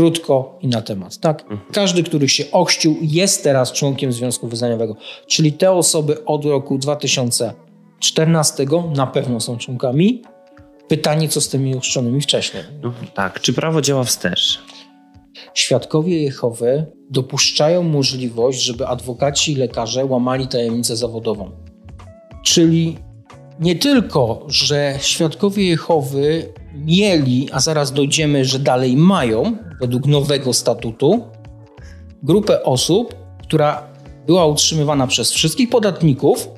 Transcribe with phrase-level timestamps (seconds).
[0.00, 1.18] krótko i na temat.
[1.18, 1.44] Tak?
[1.72, 4.96] Każdy, który się ochrzcił, jest teraz członkiem Związku Wyznaniowego.
[5.26, 8.66] Czyli te osoby od roku 2014
[8.96, 10.22] na pewno są członkami.
[10.88, 12.62] Pytanie, co z tymi ochrzczonymi wcześniej.
[12.82, 14.62] No, tak, czy prawo działa wstecz?
[15.54, 21.50] Świadkowie Jehowy dopuszczają możliwość, żeby adwokaci i lekarze łamali tajemnicę zawodową.
[22.44, 22.96] Czyli
[23.60, 31.22] nie tylko, że świadkowie Jehowy mieli, a zaraz dojdziemy, że dalej mają, według nowego statutu,
[32.22, 33.82] grupę osób, która
[34.26, 36.48] była utrzymywana przez wszystkich podatników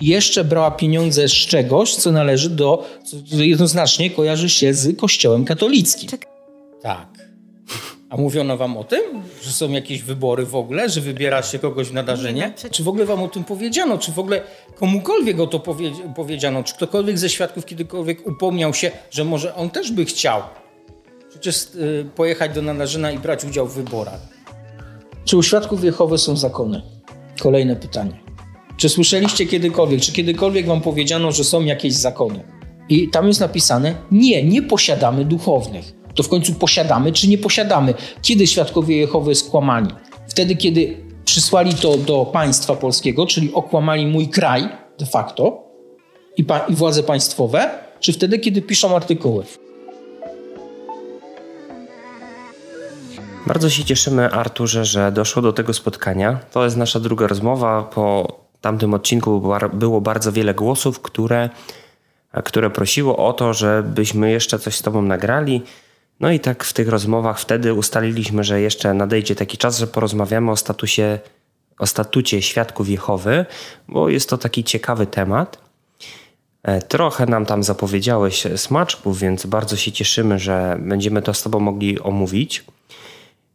[0.00, 2.86] i jeszcze brała pieniądze z czegoś, co należy do,
[3.30, 6.08] co jednoznacznie kojarzy się z Kościołem katolickim.
[6.82, 7.23] Tak.
[8.14, 9.00] A mówiono wam o tym,
[9.42, 12.52] że są jakieś wybory w ogóle, że wybiera się kogoś w nadarzenie?
[12.70, 13.98] Czy w ogóle wam o tym powiedziano?
[13.98, 14.42] Czy w ogóle
[14.74, 16.62] komukolwiek o to powie powiedziano?
[16.62, 20.42] Czy ktokolwiek ze świadków kiedykolwiek upomniał się, że może on też by chciał
[21.30, 24.20] przecież y, pojechać do nadarzyna i brać udział w wyborach?
[25.24, 26.82] Czy u świadków Jehowy są zakony?
[27.40, 28.20] Kolejne pytanie.
[28.76, 32.44] Czy słyszeliście kiedykolwiek, czy kiedykolwiek wam powiedziano, że są jakieś zakony?
[32.88, 37.94] I tam jest napisane: Nie, nie posiadamy duchownych to w końcu posiadamy czy nie posiadamy.
[38.22, 39.88] Kiedy świadkowie Jehowy skłamali?
[40.28, 45.62] Wtedy, kiedy przysłali to do państwa polskiego, czyli okłamali mój kraj de facto
[46.36, 49.44] i, pa- i władze państwowe, czy wtedy, kiedy piszą artykuły?
[53.46, 56.40] Bardzo się cieszymy, Arturze, że doszło do tego spotkania.
[56.52, 57.82] To jest nasza druga rozmowa.
[57.82, 58.28] Po
[58.60, 61.50] tamtym odcinku było bardzo wiele głosów, które,
[62.44, 65.62] które prosiło o to, żebyśmy jeszcze coś z Tobą nagrali.
[66.20, 70.50] No i tak w tych rozmowach wtedy ustaliliśmy, że jeszcze nadejdzie taki czas, że porozmawiamy
[70.50, 71.18] o statusie,
[71.78, 73.46] o statucie świadków Jehowy,
[73.88, 75.58] bo jest to taki ciekawy temat.
[76.62, 81.60] E, trochę nam tam zapowiedziałeś smaczków, więc bardzo się cieszymy, że będziemy to z Tobą
[81.60, 82.64] mogli omówić.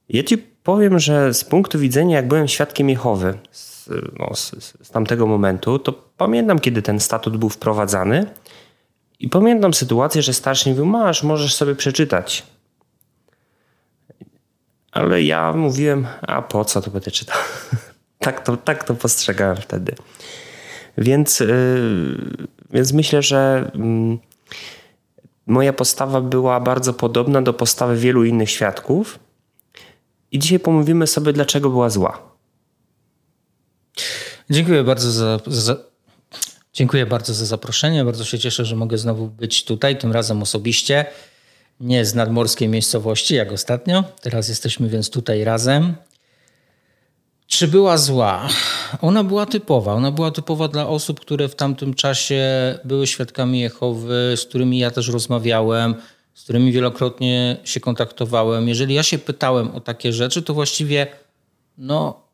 [0.10, 4.52] Ja Ci powiem, że z punktu widzenia, jak byłem świadkiem Jehowy z, no, z,
[4.84, 8.26] z tamtego momentu, to pamiętam, kiedy ten statut był wprowadzany
[9.20, 12.44] i pamiętam sytuację, że starszy mówił, masz, możesz sobie przeczytać.
[14.92, 17.38] Ale ja mówiłem, a po co to będę czytał?
[18.20, 19.96] tak, to, tak to postrzegałem wtedy.
[20.98, 24.18] Więc, yy, więc myślę, że yy,
[25.48, 29.20] moja postawa była bardzo podobna do postawy wielu innych świadków.
[30.32, 32.22] I dzisiaj pomówimy sobie, dlaczego była zła.
[34.50, 35.76] Dziękuję bardzo za, za,
[36.74, 38.06] Dziękuję bardzo za zaproszenie.
[38.06, 41.06] Bardzo się cieszę, że mogę znowu być tutaj, tym razem osobiście.
[41.80, 44.04] Nie z nadmorskiej miejscowości, jak ostatnio.
[44.22, 45.96] Teraz jesteśmy więc tutaj razem.
[47.48, 48.50] Czy była zła?
[49.02, 49.94] Ona była typowa.
[49.94, 52.44] Ona była typowa dla osób, które w tamtym czasie
[52.86, 55.96] były świadkami Jehowy, z którymi ja też rozmawiałem,
[56.34, 58.68] z którymi wielokrotnie się kontaktowałem.
[58.68, 61.08] Jeżeli ja się pytałem o takie rzeczy, to właściwie
[61.78, 62.29] no,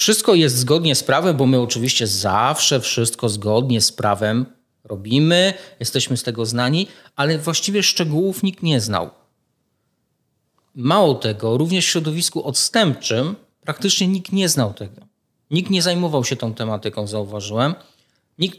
[0.00, 4.46] wszystko jest zgodnie z prawem, bo my oczywiście zawsze wszystko zgodnie z prawem
[4.84, 9.10] robimy, jesteśmy z tego znani, ale właściwie szczegółów nikt nie znał.
[10.74, 15.00] Mało tego, również w środowisku odstępczym praktycznie nikt nie znał tego.
[15.50, 17.74] Nikt nie zajmował się tą tematyką, zauważyłem.
[18.38, 18.58] Nikt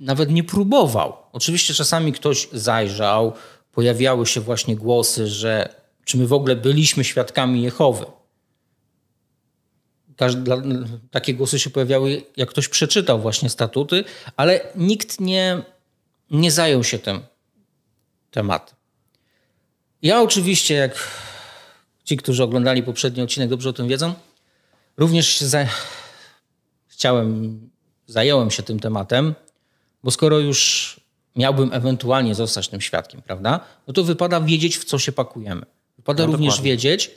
[0.00, 1.12] nawet nie próbował.
[1.32, 3.32] Oczywiście czasami ktoś zajrzał,
[3.72, 5.74] pojawiały się właśnie głosy, że
[6.04, 8.06] czy my w ogóle byliśmy świadkami Jehowy
[11.10, 14.04] takie głosy się pojawiały, jak ktoś przeczytał właśnie statuty,
[14.36, 15.62] ale nikt nie,
[16.30, 17.20] nie zajął się tym
[18.30, 18.76] tematem.
[20.02, 21.10] Ja oczywiście, jak
[22.04, 24.14] ci, którzy oglądali poprzedni odcinek, dobrze o tym wiedzą,
[24.96, 25.66] również za...
[26.86, 27.60] chciałem,
[28.06, 29.34] zająłem się tym tematem,
[30.04, 31.00] bo skoro już
[31.36, 35.66] miałbym ewentualnie zostać tym świadkiem, prawda, no to wypada wiedzieć, w co się pakujemy.
[35.96, 36.70] Wypada no, również dokładnie.
[36.70, 37.10] wiedzieć,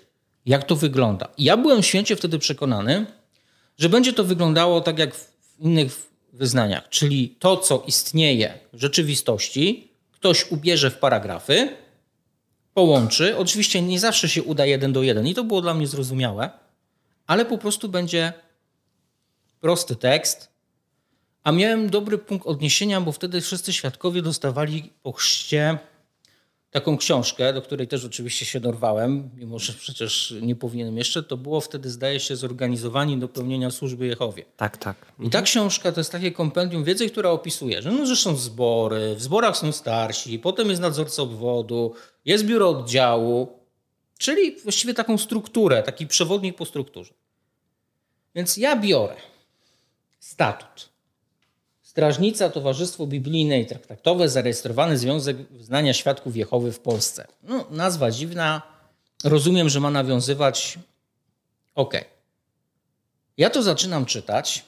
[0.45, 1.27] jak to wygląda.
[1.37, 3.05] ja byłem święcie wtedy przekonany,
[3.77, 9.91] że będzie to wyglądało tak jak w innych wyznaniach, czyli to, co istnieje w rzeczywistości,
[10.11, 11.69] ktoś ubierze w paragrafy,
[12.73, 13.37] połączy.
[13.37, 16.49] Oczywiście nie zawsze się uda jeden do jeden i to było dla mnie zrozumiałe,
[17.27, 18.33] ale po prostu będzie
[19.59, 20.49] prosty tekst.
[21.43, 25.77] A miałem dobry punkt odniesienia, bo wtedy wszyscy świadkowie dostawali po chrzcie
[26.71, 31.37] taką książkę, do której też oczywiście się dorwałem, mimo że przecież nie powinienem jeszcze, to
[31.37, 34.45] było wtedy, zdaje się, zorganizowani do pełnienia służby Jehowie.
[34.57, 34.97] Tak, tak.
[35.09, 35.27] Mhm.
[35.27, 39.15] I ta książka to jest takie kompendium wiedzy, która opisuje, że, no, że są zbory,
[39.15, 41.93] w zborach są starsi, potem jest nadzorca obwodu,
[42.25, 43.59] jest biuro oddziału,
[44.17, 47.13] czyli właściwie taką strukturę, taki przewodnik po strukturze.
[48.35, 49.15] Więc ja biorę
[50.19, 50.89] statut
[51.99, 57.27] Strażnica, Towarzystwo Biblijne i Traktatowe, zarejestrowany Związek Wyznania Świadków Jehowy w Polsce.
[57.43, 58.61] No, nazwa dziwna,
[59.23, 60.79] rozumiem, że ma nawiązywać.
[61.75, 61.93] Ok.
[63.37, 64.65] Ja to zaczynam czytać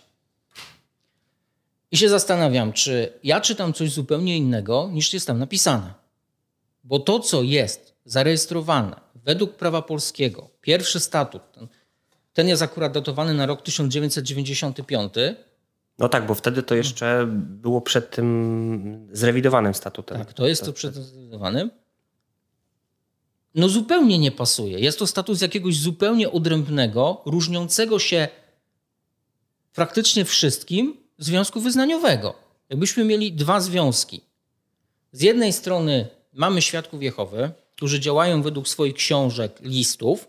[1.92, 5.94] i się zastanawiam, czy ja czytam coś zupełnie innego niż jest tam napisane.
[6.84, 11.68] Bo to, co jest zarejestrowane według prawa polskiego, pierwszy statut, ten,
[12.34, 15.14] ten jest akurat datowany na rok 1995.
[16.02, 20.18] No tak, bo wtedy to jeszcze było przed tym zrewidowanym statutem.
[20.18, 21.72] Tak, to jest to przed zrewidowanym.
[23.56, 24.80] No zupełnie nie pasuje.
[24.80, 28.28] Jest to status jakiegoś zupełnie odrębnego, różniącego się
[29.74, 32.34] praktycznie wszystkim związku wyznaniowego.
[32.70, 34.22] Jakbyśmy mieli dwa związki.
[35.12, 40.28] Z jednej strony mamy świadków Jehowy, którzy działają według swoich książek, listów,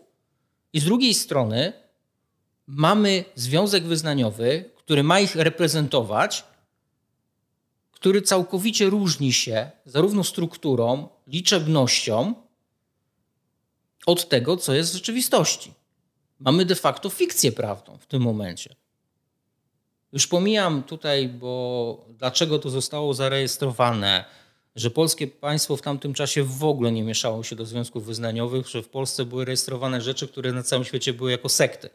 [0.73, 1.73] i z drugiej strony
[2.67, 6.43] mamy związek wyznaniowy, który ma ich reprezentować,
[7.91, 12.33] który całkowicie różni się zarówno strukturą, liczebnością
[14.05, 15.73] od tego, co jest w rzeczywistości.
[16.39, 18.75] Mamy de facto fikcję prawdą w tym momencie.
[20.11, 24.25] Już pomijam tutaj, bo dlaczego to zostało zarejestrowane,
[24.75, 28.83] że polskie państwo w tamtym czasie w ogóle nie mieszało się do związków wyznaniowych, że
[28.83, 31.89] w Polsce były rejestrowane rzeczy, które na całym świecie były jako sekty.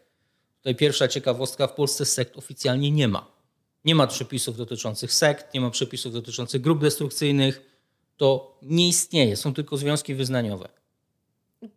[0.68, 3.26] Tutaj pierwsza ciekawostka, w Polsce sekt oficjalnie nie ma.
[3.84, 7.60] Nie ma przepisów dotyczących sekt, nie ma przepisów dotyczących grup destrukcyjnych.
[8.16, 10.68] To nie istnieje, są tylko związki wyznaniowe.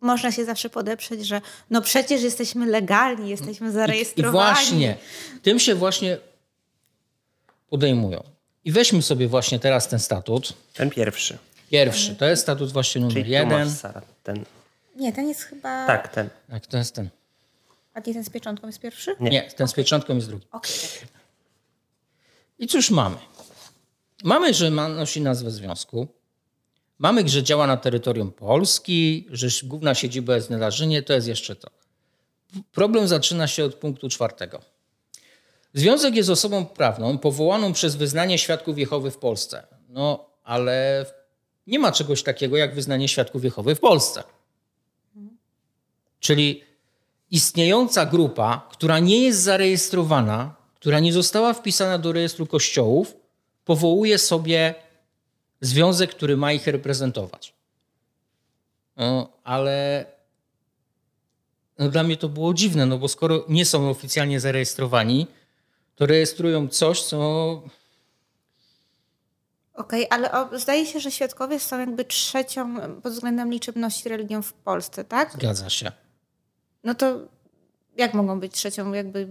[0.00, 1.40] Można się zawsze podeprzeć, że
[1.70, 4.38] no przecież jesteśmy legalni, jesteśmy zarejestrowani.
[4.38, 4.96] I, i właśnie,
[5.42, 6.18] tym się właśnie
[7.68, 8.22] podejmują.
[8.64, 10.52] I weźmy sobie właśnie teraz ten statut.
[10.74, 11.38] Ten pierwszy.
[11.70, 13.70] Pierwszy, to jest statut właśnie numer Czyli jeden.
[13.70, 14.44] Sara, ten.
[14.96, 15.86] Nie, ten jest chyba...
[15.86, 16.28] Tak, ten.
[16.50, 17.08] Tak, to jest ten.
[17.94, 19.16] A nie ten z pieczątką jest pierwszy?
[19.20, 19.30] Nie.
[19.30, 20.46] Nie, ten z pieczątką jest drugi.
[20.52, 20.72] Okej.
[22.58, 23.16] I cóż mamy?
[24.24, 26.08] Mamy, że ma, nosi nazwę związku.
[26.98, 31.56] Mamy, że działa na terytorium Polski, że główna siedziba jest w Nedarzynie, to jest jeszcze
[31.56, 31.70] to.
[32.72, 34.60] Problem zaczyna się od punktu czwartego.
[35.74, 39.66] Związek jest osobą prawną powołaną przez wyznanie świadków Jehowy w Polsce.
[39.88, 41.06] No, ale
[41.66, 44.24] nie ma czegoś takiego jak wyznanie świadków Jehowy w Polsce.
[46.20, 46.64] Czyli
[47.32, 53.16] istniejąca grupa, która nie jest zarejestrowana, która nie została wpisana do rejestru kościołów,
[53.64, 54.74] powołuje sobie
[55.60, 57.54] związek, który ma ich reprezentować.
[58.96, 60.06] No, ale
[61.78, 65.26] no, dla mnie to było dziwne, no bo skoro nie są oficjalnie zarejestrowani,
[65.96, 67.62] to rejestrują coś, co.
[69.74, 74.52] Okej, ale o, zdaje się, że świadkowie są jakby trzecią pod względem liczebności religią w
[74.52, 75.32] Polsce, tak?
[75.32, 75.92] Zgadza się.
[76.84, 77.20] No to
[77.96, 79.28] jak mogą być trzecią, jakby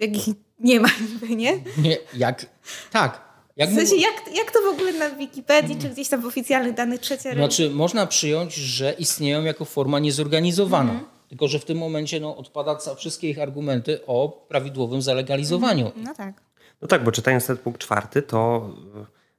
[0.00, 1.60] jak ich nie ma niby, nie?
[1.78, 2.46] Nie, jak.
[2.92, 3.28] Tak.
[3.56, 6.74] Jak W sensie, jak, jak to w ogóle na Wikipedii, czy gdzieś tam w oficjalnych
[6.74, 7.46] danych trzecia religia?
[7.46, 11.00] Znaczy, można przyjąć, że istnieją jako forma niezorganizowana.
[11.28, 15.92] Tylko, że w tym momencie no, odpada ca- wszystkie ich argumenty o prawidłowym zalegalizowaniu.
[15.96, 16.34] No tak.
[16.82, 18.70] No tak, bo czytając ten punkt czwarty, to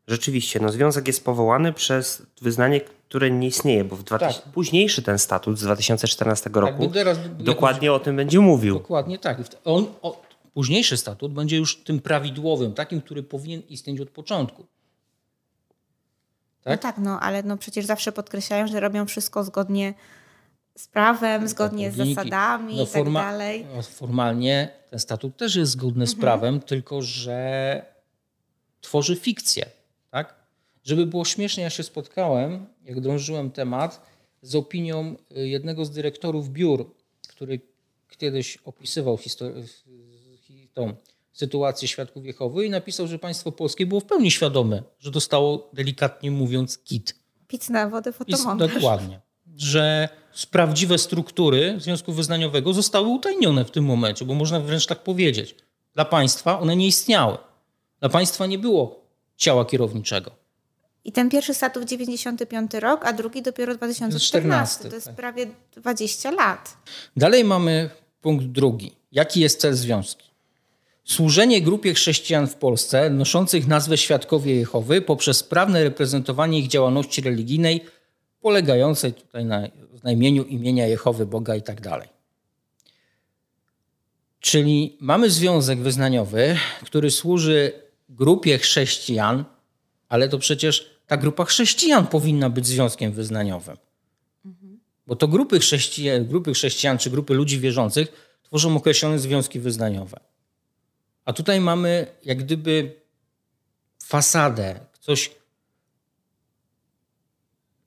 [0.08, 4.52] rzeczywiście no, związek jest powołany przez wyznanie, które nie istnieje, bo w 2000, Tak.
[4.54, 8.74] późniejszy ten statut z 2014 roku Jakby teraz- dokładnie o tym będzie mówił.
[8.74, 9.38] Dokładnie tak.
[9.66, 10.22] On, o,
[10.54, 14.66] późniejszy statut będzie już tym prawidłowym, takim, który powinien istnieć od początku.
[16.66, 16.82] No Tak?
[16.82, 19.94] tak, no ale no przecież zawsze podkreślają, że robią wszystko zgodnie
[20.78, 23.66] z prawem, zgodnie z zasadami no i tak forma- dalej.
[23.75, 27.82] no, Formalnie ten statut też jest zgodny z prawem, tylko że
[28.82, 29.66] tworzy fikcję.
[30.12, 30.34] Tak?
[30.84, 34.01] Żeby było śmiesznie, ja się spotkałem, jak drążyłem temat,
[34.41, 36.91] z opinią y, jednego z dyrektorów biur,
[37.27, 37.60] który
[38.17, 39.63] kiedyś opisywał histor-
[40.41, 40.93] hi- tą
[41.34, 46.31] sytuację świadków Jehowy i napisał, że państwo polskie było w pełni świadome, że dostało delikatnie
[46.31, 47.15] mówiąc kit.
[47.48, 48.74] Pic na wodę fotomontaż.
[48.74, 49.19] Dokładnie.
[49.58, 50.10] Że
[50.51, 55.55] prawdziwe struktury Związku Wyznaniowego zostały utajnione w tym momencie, bo można wręcz tak powiedzieć.
[55.93, 57.38] Dla państwa one nie istniały.
[58.00, 59.05] Dla państwa nie było
[59.38, 60.31] ciała kierowniczego.
[61.10, 64.89] I ten pierwszy statut 95 rok, a drugi dopiero 2014.
[64.89, 65.16] To jest tak.
[65.16, 66.78] prawie 20 lat.
[67.18, 67.89] Dalej mamy
[68.22, 68.92] punkt drugi.
[69.12, 70.22] Jaki jest cel związku?
[71.04, 77.86] Służenie grupie chrześcijan w Polsce noszących nazwę Świadkowie Jehowy poprzez sprawne reprezentowanie ich działalności religijnej
[78.42, 82.08] polegającej tutaj na znajmieniu imienia Jehowy, Boga i tak dalej.
[84.39, 87.72] Czyli mamy związek wyznaniowy, który służy
[88.10, 89.46] grupie chrześcijan,
[90.10, 93.78] ale to przecież ta grupa chrześcijan powinna być związkiem wyznaniowym.
[95.08, 100.20] Bo to grupy chrześcijan, grupy chrześcijan czy grupy ludzi wierzących tworzą określone związki wyznaniowe.
[101.25, 103.01] A tutaj mamy jak gdyby
[104.04, 105.32] fasadę, coś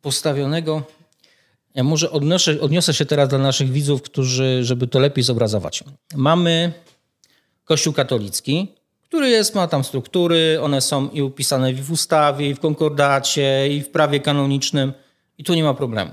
[0.00, 0.82] postawionego.
[1.74, 5.84] Ja może odnoszę, odniosę się teraz do naszych widzów, którzy, żeby to lepiej zobrazować.
[6.14, 6.72] Mamy
[7.64, 8.74] Kościół katolicki,
[9.12, 13.82] który jest, ma tam struktury, one są i upisane w ustawie, i w konkordacie, i
[13.82, 14.92] w prawie kanonicznym,
[15.38, 16.10] i tu nie ma problemu.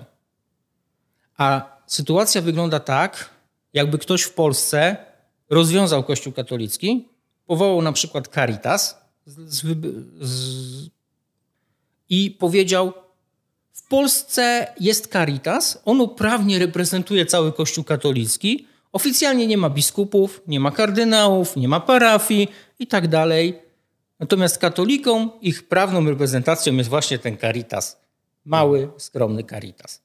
[1.38, 3.30] A sytuacja wygląda tak,
[3.74, 4.98] jakby ktoś w Polsce
[5.50, 7.08] rozwiązał Kościół katolicki,
[7.46, 9.64] powołał na przykład Caritas z,
[10.22, 10.90] z,
[12.10, 12.94] i powiedział:
[13.74, 18.68] W Polsce jest Caritas, ono prawnie reprezentuje cały Kościół katolicki.
[18.92, 22.48] Oficjalnie nie ma biskupów, nie ma kardynałów, nie ma parafii
[22.80, 23.60] i tak dalej.
[24.20, 28.02] Natomiast katolikom ich prawną reprezentacją jest właśnie ten Caritas.
[28.46, 30.02] Mały, skromny Caritas.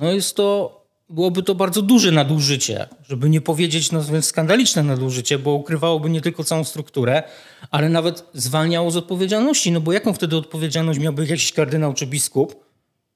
[0.00, 5.50] No jest to byłoby to bardzo duże nadużycie, żeby nie powiedzieć no, skandaliczne nadużycie, bo
[5.54, 7.22] ukrywałoby nie tylko całą strukturę,
[7.70, 9.72] ale nawet zwalniało z odpowiedzialności.
[9.72, 12.64] No bo jaką wtedy odpowiedzialność miałby jakiś kardynał czy biskup,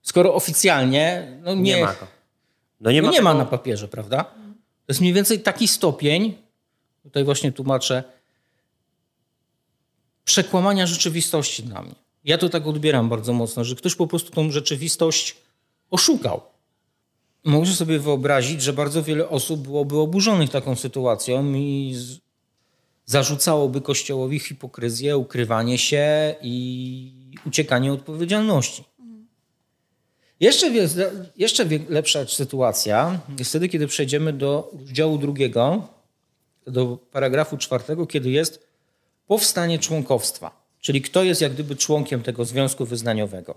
[0.02, 2.06] skoro oficjalnie no nie, Nie ma go.
[2.80, 4.25] No nie no ma, nie ma tego- na papierze, prawda?
[4.87, 6.35] To jest mniej więcej taki stopień,
[7.02, 8.05] tutaj właśnie tłumaczę,
[10.25, 11.95] przekłamania rzeczywistości dla mnie.
[12.25, 15.37] Ja to tak odbieram bardzo mocno, że ktoś po prostu tą rzeczywistość
[15.90, 16.40] oszukał.
[17.45, 21.97] Mogę sobie wyobrazić, że bardzo wiele osób byłoby oburzonych taką sytuacją i
[23.05, 27.12] zarzucałoby Kościołowi hipokryzję, ukrywanie się i
[27.47, 28.85] uciekanie od odpowiedzialności.
[30.40, 30.71] Jeszcze,
[31.37, 35.88] jeszcze lepsza sytuacja jest wtedy, kiedy przejdziemy do rozdziału drugiego,
[36.66, 38.66] do paragrafu czwartego, kiedy jest
[39.26, 43.55] powstanie członkowstwa, czyli kto jest jak gdyby członkiem tego związku wyznaniowego.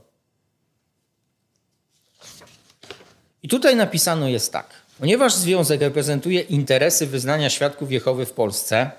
[3.44, 4.68] I tutaj napisano jest tak.
[5.00, 8.92] Ponieważ związek reprezentuje interesy wyznania świadków Jehowy w Polsce,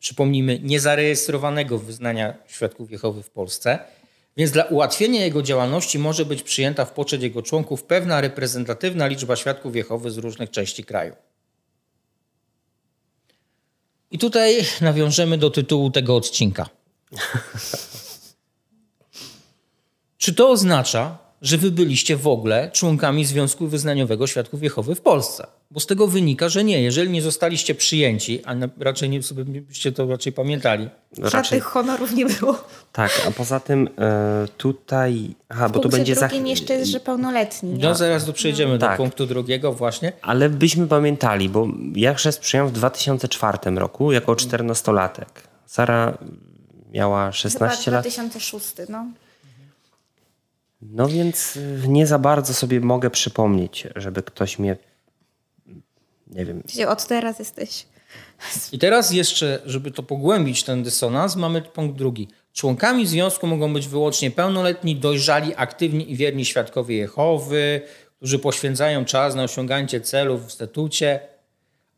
[0.00, 3.78] przypomnijmy, niezarejestrowanego wyznania świadków Jehowy w Polsce,
[4.36, 9.36] więc dla ułatwienia jego działalności może być przyjęta w poczet jego członków pewna reprezentatywna liczba
[9.36, 11.16] świadków Jehowy z różnych części kraju.
[14.10, 16.68] I tutaj nawiążemy do tytułu tego odcinka.
[20.18, 25.46] Czy to oznacza, że wy byliście w ogóle członkami Związku Wyznaniowego Świadków Jehowy w Polsce?
[25.70, 26.82] Bo z tego wynika, że nie.
[26.82, 32.14] Jeżeli nie zostaliście przyjęci, a raczej nie sobie byście to raczej pamiętali, No Żadnych honorów
[32.14, 32.64] nie było.
[32.92, 35.34] Tak, a poza tym e, tutaj...
[35.48, 36.26] Aha, W bo to będzie za...
[36.28, 37.78] jeszcze jest, że pełnoletni.
[37.78, 38.96] no zaraz tu przejdziemy do Tak.
[38.96, 40.12] punktu drugiego właśnie.
[40.22, 44.68] Ale byśmy pamiętali, bo ja chrzest przyjąłem w 2004 roku jako Mm.
[44.68, 45.26] 14-latek.
[45.66, 46.18] Sara
[46.92, 48.04] miała Chyba 16 lat.
[48.04, 49.06] 2006, no.
[50.82, 54.76] No więc y, nie za bardzo sobie mogę przypomnieć, żeby ktoś mnie...
[56.26, 57.86] Nie wiem, Gdzie od teraz jesteś.
[58.72, 62.28] I teraz jeszcze, żeby to pogłębić ten dysonans, mamy punkt drugi.
[62.52, 67.80] Członkami związku mogą być wyłącznie pełnoletni, dojrzali, aktywni i wierni świadkowie Jehowy,
[68.16, 71.20] którzy poświęcają czas na osiągnięcie celów w statucie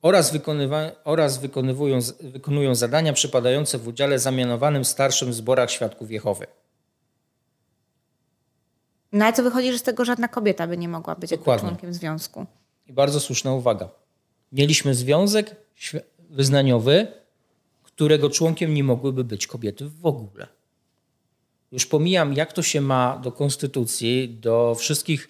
[0.03, 6.47] oraz, wykonywa- oraz wykonywują, wykonują zadania przypadające w udziale zamianowanym starszym w zborach świadków Jehowy.
[9.13, 11.31] No ale co wychodzi, że z tego żadna kobieta by nie mogła być
[11.61, 12.47] członkiem związku.
[12.87, 13.89] I bardzo słuszna uwaga.
[14.53, 15.57] Mieliśmy związek
[16.31, 17.07] wyznaniowy,
[17.83, 20.47] którego członkiem nie mogłyby być kobiety w ogóle.
[21.73, 25.29] Już pomijam, jak to się ma do konstytucji, do wszystkich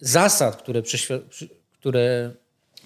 [0.00, 2.32] zasad, które, przyświe- przy- które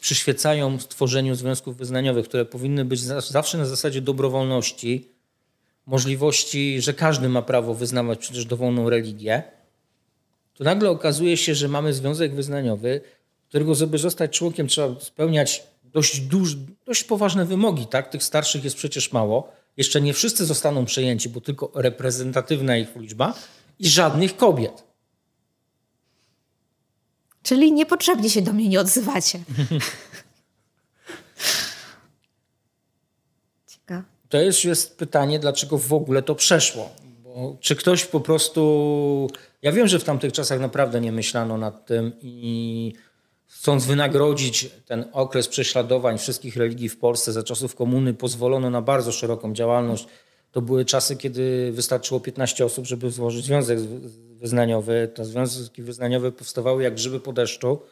[0.01, 5.09] przyświecają tworzeniu związków wyznaniowych, które powinny być za- zawsze na zasadzie dobrowolności,
[5.87, 9.43] możliwości, że każdy ma prawo wyznawać przecież dowolną religię
[10.55, 13.01] to nagle okazuje się, że mamy związek wyznaniowy,
[13.51, 17.87] którego, żeby zostać członkiem, trzeba spełniać dość, duż, dość poważne wymogi.
[17.87, 18.11] Tak?
[18.11, 19.53] Tych starszych jest przecież mało.
[19.77, 23.35] Jeszcze nie wszyscy zostaną przejęci, bo tylko reprezentatywna ich liczba
[23.79, 24.85] i żadnych kobiet.
[27.43, 29.41] Czyli niepotrzebnie się do mnie nie odzywacie.
[33.67, 34.05] Ciekawe.
[34.29, 36.91] To jest, jest pytanie, dlaczego w ogóle to przeszło.
[37.25, 39.31] Bo czy ktoś po prostu.
[39.63, 42.93] Ja wiem, że w tamtych czasach naprawdę nie myślano nad tym i
[43.51, 49.13] chcąc wynagrodzić ten okres prześladowań wszystkich religii w Polsce za czasów komuny, pozwolono na bardzo
[49.13, 50.07] szeroką działalność.
[50.53, 53.79] To były czasy, kiedy wystarczyło 15 osób, żeby złożyć związek
[54.41, 55.11] wyznaniowy.
[55.15, 57.83] Te związki wyznaniowe powstawały jak grzyby po deszczu.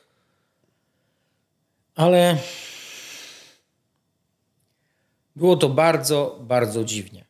[1.95, 2.39] Ale
[5.37, 7.25] było to bardzo, bardzo dziwnie.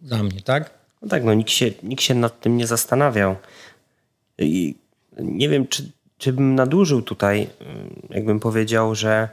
[0.00, 0.70] Dla mnie, tak?
[1.02, 3.36] No tak, no nikt się, nikt się nad tym nie zastanawiał.
[4.38, 4.74] I
[5.18, 5.90] nie wiem, czy,
[6.20, 9.28] czy bym nadużył tutaj, ym, jakbym powiedział, że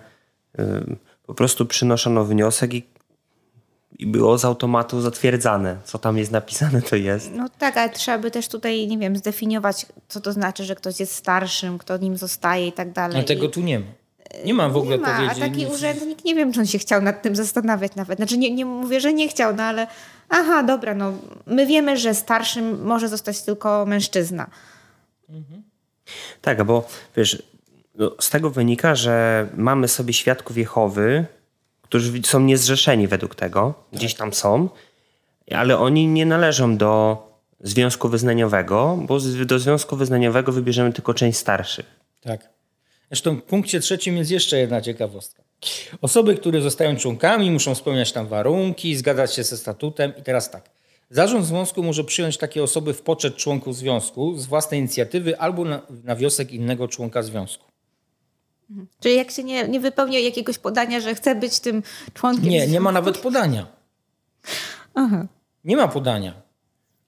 [0.60, 2.84] ym, po prostu przynoszono wniosek i,
[4.00, 5.77] i było z automatu zatwierdzane.
[5.84, 7.32] Co tam jest napisane, to jest.
[7.36, 11.00] No tak, ale trzeba by też tutaj, nie wiem, zdefiniować, co to znaczy, że ktoś
[11.00, 13.17] jest starszym, kto nim zostaje i tak dalej.
[13.17, 13.86] Ale tego I- tu nie ma.
[14.46, 15.39] Nie mam w ogóle nie ma, a powiedzieć.
[15.39, 15.74] taki nic.
[15.74, 18.17] urzędnik, nie wiem, czy on się chciał nad tym zastanawiać nawet.
[18.17, 19.88] Znaczy nie, nie mówię, że nie chciał, no ale
[20.29, 21.13] aha, dobra, no
[21.46, 24.48] my wiemy, że starszym może zostać tylko mężczyzna.
[26.41, 26.87] Tak, bo
[27.17, 27.43] wiesz,
[27.95, 31.25] no, z tego wynika, że mamy sobie świadków Jehowy,
[31.81, 34.69] którzy są niezrzeszeni według tego, gdzieś tam są,
[35.51, 37.23] ale oni nie należą do
[37.61, 41.85] związku wyznaniowego, bo do związku wyznaniowego wybierzemy tylko część starszych.
[42.21, 42.49] Tak.
[43.09, 45.43] Zresztą w punkcie trzecim jest jeszcze jedna ciekawostka.
[46.01, 50.13] Osoby, które zostają członkami, muszą spełniać tam warunki, zgadzać się ze statutem.
[50.17, 50.69] I teraz tak.
[51.09, 55.81] Zarząd związku może przyjąć takie osoby w poczet członków związku z własnej inicjatywy albo na,
[56.03, 57.65] na wniosek innego członka związku.
[58.99, 61.83] Czyli jak się nie, nie wypełnia jakiegoś podania, że chce być tym
[62.13, 62.43] członkiem.
[62.49, 63.67] Nie, nie związku- ma nawet podania.
[64.93, 65.27] Aha.
[65.63, 66.33] Nie ma podania.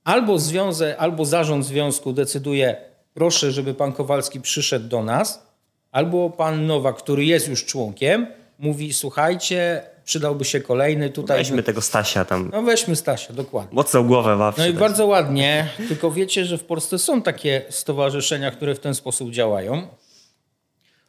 [0.04, 2.78] Albo związek, albo zarząd związku decyduje,
[3.14, 5.48] proszę, żeby pan Kowalski przyszedł do nas,
[5.92, 8.28] albo pan Nowak, który jest już członkiem,
[8.60, 11.38] mówi, słuchajcie, przydałby się kolejny tutaj.
[11.38, 13.76] Weźmy tego Stasia tam, No weźmy Stasia, dokładnie.
[13.76, 14.76] mocną głowę ma No i przydać.
[14.80, 19.88] bardzo ładnie, tylko wiecie, że w Polsce są takie stowarzyszenia, które w ten sposób działają.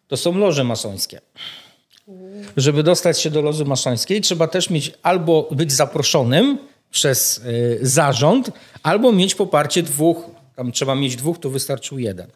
[0.09, 1.21] To są loże masońskie.
[2.57, 6.59] Żeby dostać się do loży masońskiej, trzeba też mieć albo być zaproszonym
[6.91, 8.51] przez y, zarząd,
[8.83, 10.25] albo mieć poparcie dwóch.
[10.57, 12.27] Tam trzeba mieć dwóch, to wystarczył jeden.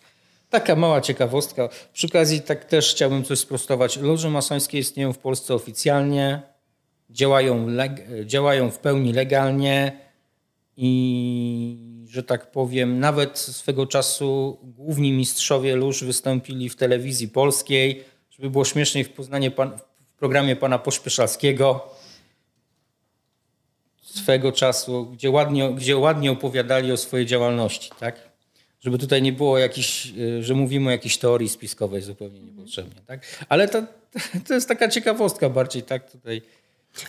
[0.50, 1.68] Taka mała ciekawostka.
[1.92, 3.96] Przy okazji tak też chciałbym coś sprostować.
[3.96, 6.53] Loże masońskie istnieją w Polsce oficjalnie,
[7.10, 7.66] działają,
[8.24, 9.98] działają w pełni legalnie
[10.76, 18.50] i że tak powiem, nawet swego czasu główni mistrzowie lóż wystąpili w telewizji polskiej, żeby
[18.50, 21.88] było śmieszniej w Poznaniu pan, w programie pana Pośpieszalskiego
[24.02, 28.28] swego czasu, gdzie ładnie, gdzie ładnie opowiadali o swojej działalności, tak?
[28.80, 33.44] Żeby tutaj nie było jakiś, że mówimy o jakiejś teorii spiskowej zupełnie niepotrzebnie, tak?
[33.48, 33.82] Ale to,
[34.48, 36.10] to jest taka ciekawostka bardziej, tak?
[36.10, 36.42] Tutaj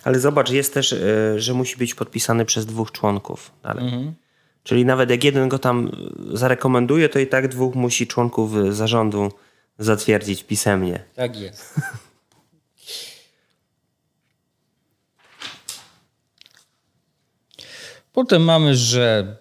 [0.03, 3.85] Ale zobacz, jest też, y, że musi być podpisany przez dwóch członków dalej.
[3.85, 4.13] Mhm.
[4.63, 5.87] Czyli nawet jak jeden go tam
[6.33, 9.31] y, zarekomenduje, to i tak dwóch musi członków y, zarządu
[9.79, 11.03] zatwierdzić pisemnie.
[11.15, 11.73] Tak jest.
[18.13, 19.35] Potem mamy, że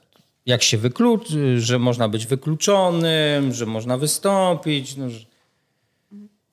[0.47, 4.97] jak się wykluczy, że można być wykluczonym, że można wystąpić.
[4.97, 5.19] No, że...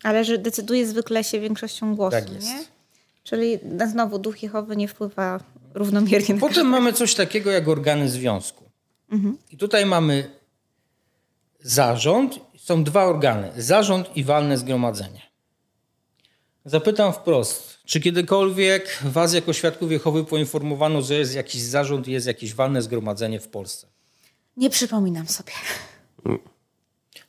[0.04, 2.48] Ale że decyduje zwykle się większością głosu, Tak jest.
[2.48, 2.64] nie?
[3.24, 5.40] Czyli znowu duch Jehowy nie wpływa
[5.74, 8.70] równomiernie na Potem mamy coś takiego jak organy związku.
[9.52, 10.32] I tutaj mamy
[11.60, 12.40] zarząd.
[12.58, 13.52] Są dwa organy.
[13.58, 15.22] Zarząd i walne zgromadzenie.
[16.66, 22.28] Zapytam wprost, czy kiedykolwiek was jako świadków Jehowy poinformowano, że jest jakiś zarząd i jest
[22.28, 23.88] jakieś walne zgromadzenie w Polsce?
[24.58, 25.52] Nie przypominam sobie.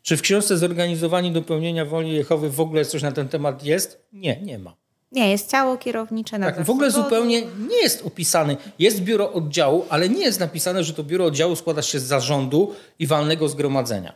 [0.03, 4.07] Czy w książce Zorganizowani do pełnienia woli Jehowy w ogóle coś na ten temat jest?
[4.13, 4.82] Nie, nie ma.
[5.13, 8.57] Nie, jest ciało kierownicze na Tak, w ogóle zupełnie nie jest opisany.
[8.79, 12.75] Jest biuro oddziału, ale nie jest napisane, że to biuro oddziału składa się z zarządu
[12.99, 14.13] i walnego zgromadzenia.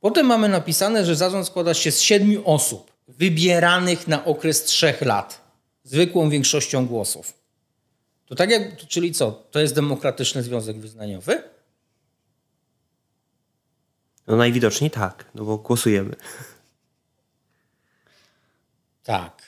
[0.00, 5.40] Potem mamy napisane, że zarząd składa się z siedmiu osób wybieranych na okres trzech lat,
[5.84, 7.34] zwykłą większością głosów.
[8.26, 9.32] To tak jak, czyli co?
[9.50, 11.42] To jest demokratyczny związek wyznaniowy?
[14.26, 16.16] No najwidoczniej tak, no bo głosujemy.
[19.04, 19.47] Tak.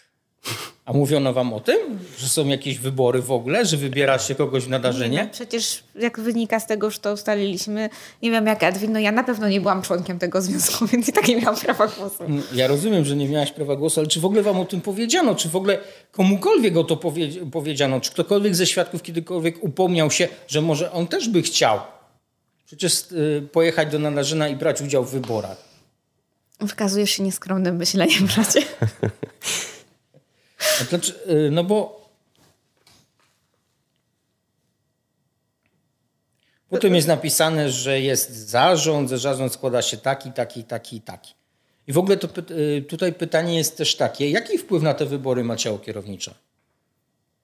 [0.91, 4.63] A mówiono wam o tym, że są jakieś wybory w ogóle, że wybiera się kogoś
[4.63, 5.23] w Nie, nadarzynie?
[5.25, 7.91] no, przecież jak wynika z tego, już to ustaliliśmy,
[8.23, 11.13] nie wiem jak Edwin, no ja na pewno nie byłam członkiem tego związku, więc i
[11.13, 12.25] tak nie miałam prawa głosu.
[12.55, 15.35] Ja rozumiem, że nie miałaś prawa głosu, ale czy w ogóle wam o tym powiedziano?
[15.35, 15.79] Czy w ogóle
[16.13, 18.01] komukolwiek o to powie- powiedziano?
[18.01, 21.79] Czy ktokolwiek ze świadków kiedykolwiek upomniał się, że może on też by chciał
[22.67, 25.57] przecież y, pojechać do Nadarzyna i brać udział w wyborach?
[26.61, 28.63] Wykazujesz się nieskromnym myśleniem, bracie.
[30.81, 32.01] No, Dlaczego, y, no bo
[36.69, 41.35] potem jest napisane, że jest zarząd, że zarząd składa się taki, taki, taki i taki.
[41.87, 45.07] I w ogóle to, py- y, tutaj pytanie jest też takie, jaki wpływ na te
[45.07, 46.35] wybory ma ciało kierownicze?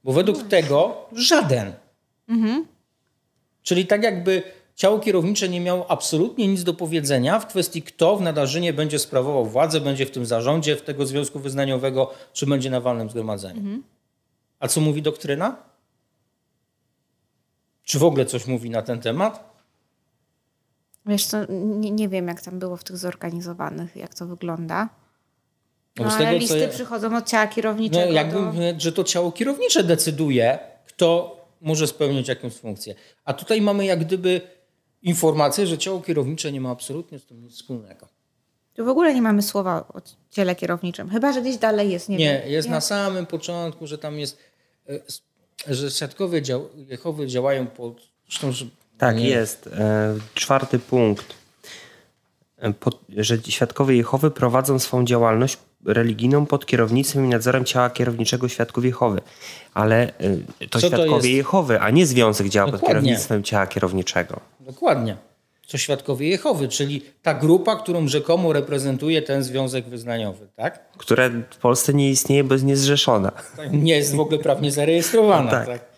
[0.05, 1.72] Bo według tego żaden.
[3.62, 4.42] Czyli tak jakby
[4.77, 9.45] ciało kierownicze nie miało absolutnie nic do powiedzenia w kwestii, kto w Nadarzynie będzie sprawował
[9.47, 13.62] władzę, będzie w tym zarządzie w tego związku wyznaniowego, czy będzie na walnym zgromadzeniu.
[14.61, 15.57] A co mówi doktryna?
[17.85, 19.57] Czy w ogóle coś mówi na ten temat?
[21.07, 24.89] Wiesz co, nie, nie wiem jak tam było w tych zorganizowanych, jak to wygląda.
[25.99, 28.81] No No, ale tego, listy ja- przychodzą od ciała No kierowniczego jakby, do...
[28.81, 30.59] że to ciało kierownicze decyduje,
[30.97, 32.95] to może spełniać jakąś funkcję.
[33.25, 34.41] A tutaj mamy jak gdyby
[35.07, 38.09] informację, że ciało kierownicze nie ma absolutnie z tym nic wspólnego.
[38.75, 42.09] Tu w ogóle nie mamy słowa o ciele kierowniczym, chyba że gdzieś dalej jest.
[42.09, 42.53] Nie, Nie, wiem.
[42.53, 44.38] jest na samym początku, że tam jest,
[44.88, 47.97] e, że świadkowie dział, Jehowy działają pod...
[48.29, 48.66] Zresztą, że
[48.99, 49.66] Tak, nie, jest.
[49.66, 51.35] E, czwarty punkt.
[52.59, 58.49] E, pod, że świadkowie Jehowy prowadzą swą działalność religijną pod kierownictwem i nadzorem ciała kierowniczego
[58.49, 59.21] świadków Jehowy.
[59.75, 60.37] Ale e,
[60.71, 61.37] to Co to świadkowie jest?
[61.37, 63.01] Jehowy, a nie związek działa pod Dokładnie.
[63.03, 64.40] kierownictwem ciała kierowniczego.
[64.66, 65.16] Dokładnie.
[65.66, 70.92] Co świadkowie Jehowy, czyli ta grupa, którą rzekomo reprezentuje ten związek wyznaniowy, tak?
[70.98, 73.33] Które w Polsce nie istnieje, bo jest niezrzeszona.
[73.72, 75.50] Nie jest w ogóle prawnie zarejestrowana.
[75.50, 75.66] Tak.
[75.66, 75.96] tak.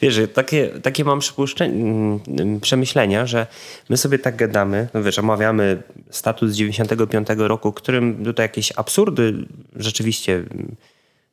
[0.00, 1.20] Wiesz, takie, takie mam
[1.60, 3.46] mm, przemyślenia, że
[3.88, 9.34] my sobie tak gadamy, no wiesz, omawiamy statut z 95 roku, którym tutaj jakieś absurdy
[9.76, 10.76] rzeczywiście mm,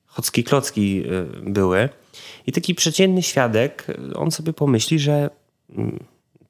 [0.05, 1.89] chocki klocki y, były.
[2.47, 5.30] I taki przeciętny świadek, on sobie pomyśli, że
[5.69, 6.06] mm,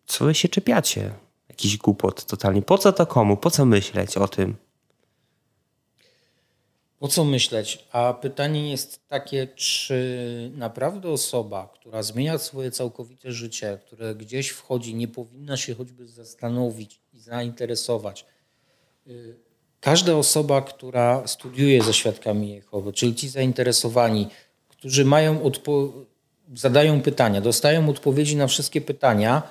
[0.06, 1.12] co wy się czepiacie?
[1.49, 2.62] Jakiś głupot totalnie.
[2.62, 3.38] Po co to komu?
[3.38, 4.56] Po co myśleć o tym?
[6.99, 7.86] Po co myśleć?
[7.91, 14.95] A pytanie jest takie, czy naprawdę osoba, która zmienia swoje całkowite życie, które gdzieś wchodzi,
[14.95, 18.26] nie powinna się choćby zastanowić i zainteresować.
[19.08, 19.36] Y,
[19.84, 24.28] Każda osoba, która studiuje ze świadkami Jehowy, czyli ci zainteresowani,
[24.84, 25.91] którzy mają odpo-
[26.56, 29.41] zadają pytania, dostają odpowiedzi na wszystkie pytania,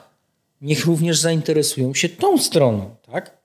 [0.61, 3.37] niech również zainteresują się tą stroną, tak?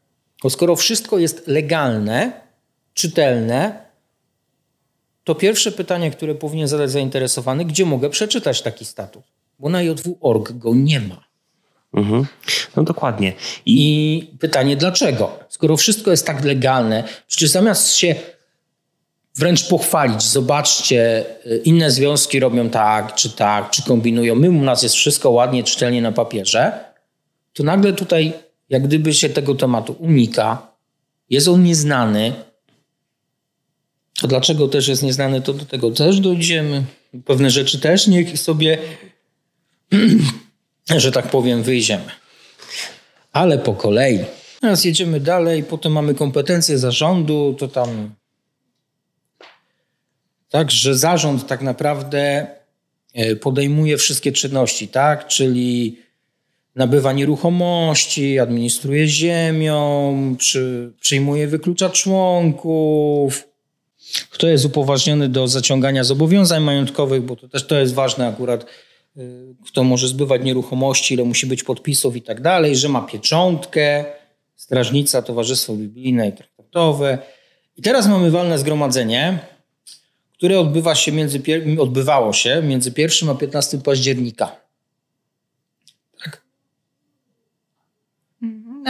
[0.43, 2.41] Bo skoro wszystko jest legalne,
[2.93, 3.85] czytelne,
[5.23, 9.23] to pierwsze pytanie, które powinien zadać zainteresowany, gdzie mogę przeczytać taki statut?
[9.59, 11.23] Bo na JW.org go nie ma.
[11.93, 12.25] Mhm.
[12.75, 13.33] No dokładnie.
[13.65, 13.77] I
[14.33, 15.39] I pytanie dlaczego?
[15.49, 18.15] Skoro wszystko jest tak legalne, przecież zamiast się
[19.37, 24.83] wręcz pochwalić, zobaczcie, y, inne związki robią tak, czy tak, czy kombinują, my u nas
[24.83, 26.79] jest wszystko ładnie, czytelnie na papierze,
[27.53, 28.33] to nagle tutaj
[28.69, 30.67] jak gdyby się tego tematu unika,
[31.29, 32.33] jest on nieznany,
[34.21, 36.83] to dlaczego też jest nieznany, to do tego też dojdziemy.
[37.25, 38.77] Pewne rzeczy też niech sobie,
[40.97, 42.11] że tak powiem, wyjdziemy.
[43.33, 44.19] Ale po kolei.
[44.61, 48.15] Teraz jedziemy dalej, potem mamy kompetencje zarządu, to tam.
[50.49, 52.47] Tak, że zarząd tak naprawdę
[53.13, 55.27] e, podejmuje wszystkie czynności, tak?
[55.27, 55.97] Czyli
[56.75, 63.47] nabywa nieruchomości, administruje ziemią, przy, przyjmuje, wyklucza członków.
[64.29, 68.65] Kto jest upoważniony do zaciągania zobowiązań majątkowych, bo to też to jest ważne akurat,
[69.17, 74.05] y, kto może zbywać nieruchomości, ile musi być podpisów i tak dalej, że ma pieczątkę,
[74.55, 77.17] strażnica, towarzystwo biblijne i traktatowe.
[77.77, 79.39] I teraz mamy walne zgromadzenie,
[80.37, 81.41] które odbywa się między,
[81.79, 84.55] odbywało się między 1 a 15 października.
[86.23, 86.41] Tak?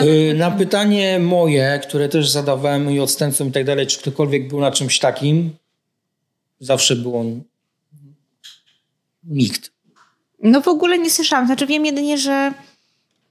[0.01, 4.59] Y, Na pytanie moje, które też zadawałem i odstępcom i tak dalej, czy ktokolwiek był
[4.59, 5.55] na czymś takim,
[6.59, 7.25] zawsze było
[9.23, 9.71] nikt.
[10.43, 11.45] No w ogóle nie słyszałam.
[11.45, 12.53] Znaczy wiem jedynie, że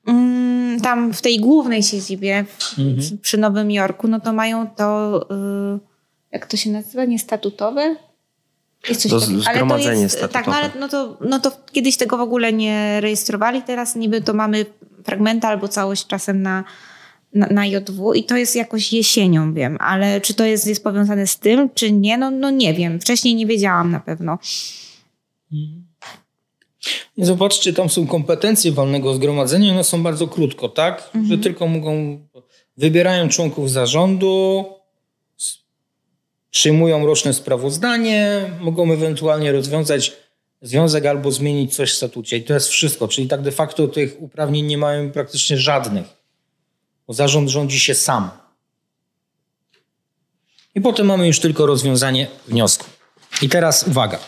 [0.07, 3.19] mm, tam w tej głównej siedzibie w, Mhm.
[3.23, 5.21] przy Nowym Jorku, no to mają to,
[5.77, 5.79] y,
[6.33, 7.97] jak to się nazywa, niestatutowe?
[8.89, 9.41] Jest coś To takiego.
[9.43, 12.53] z- Ale zgromadzenie jest, Tak, no ale no to, no to kiedyś tego w ogóle
[12.53, 14.67] nie rejestrowali, teraz niby to mamy
[15.05, 16.65] fragmenty albo całość czasem na,
[17.35, 21.27] na, na JW i to jest jakoś jesienią, wiem, ale czy to jest, jest powiązane
[21.27, 23.01] z tym, czy nie, no, no nie wiem.
[23.01, 24.39] Wcześniej nie wiedziałam na pewno.
[27.19, 31.11] Zobaczcie, tam są kompetencje walnego zgromadzenia, one są bardzo krótko, tak?
[31.29, 32.21] Że tylko mogą,
[32.77, 34.65] wybierają członków zarządu,
[36.57, 40.13] przyjmują roczne sprawozdanie, mogą ewentualnie rozwiązać
[40.63, 42.37] związek albo zmienić coś w statucie.
[42.37, 43.09] I to jest wszystko.
[43.09, 46.07] Czyli tak de facto tych uprawnień nie mają praktycznie żadnych.
[47.07, 48.31] Bo zarząd rządzi się sam.
[50.75, 52.85] I potem mamy już tylko rozwiązanie wniosku.
[53.43, 54.19] I teraz uwaga.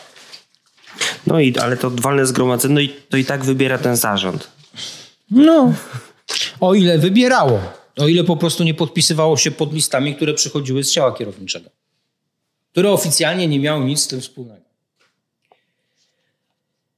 [1.27, 4.47] No i ale to walne zgromadzenie, no i to i tak wybiera ten zarząd.
[5.31, 5.73] No.
[6.59, 7.59] O ile wybierało.
[7.97, 11.78] O ile po prostu nie podpisywało się pod listami, które przychodziły z ciała kierowniczego.
[12.71, 14.65] Które oficjalnie nie miały nic z tym wspólnego.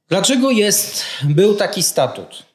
[0.10, 2.46] Dlaczego jest, był taki statut?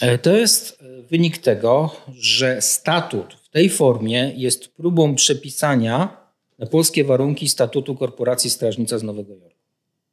[0.00, 6.16] E, To jest e, wynik tego, że statut w tej formie jest próbą przepisania
[6.58, 9.58] na polskie warunki statutu Korporacji Strażnica z Nowego Jorku.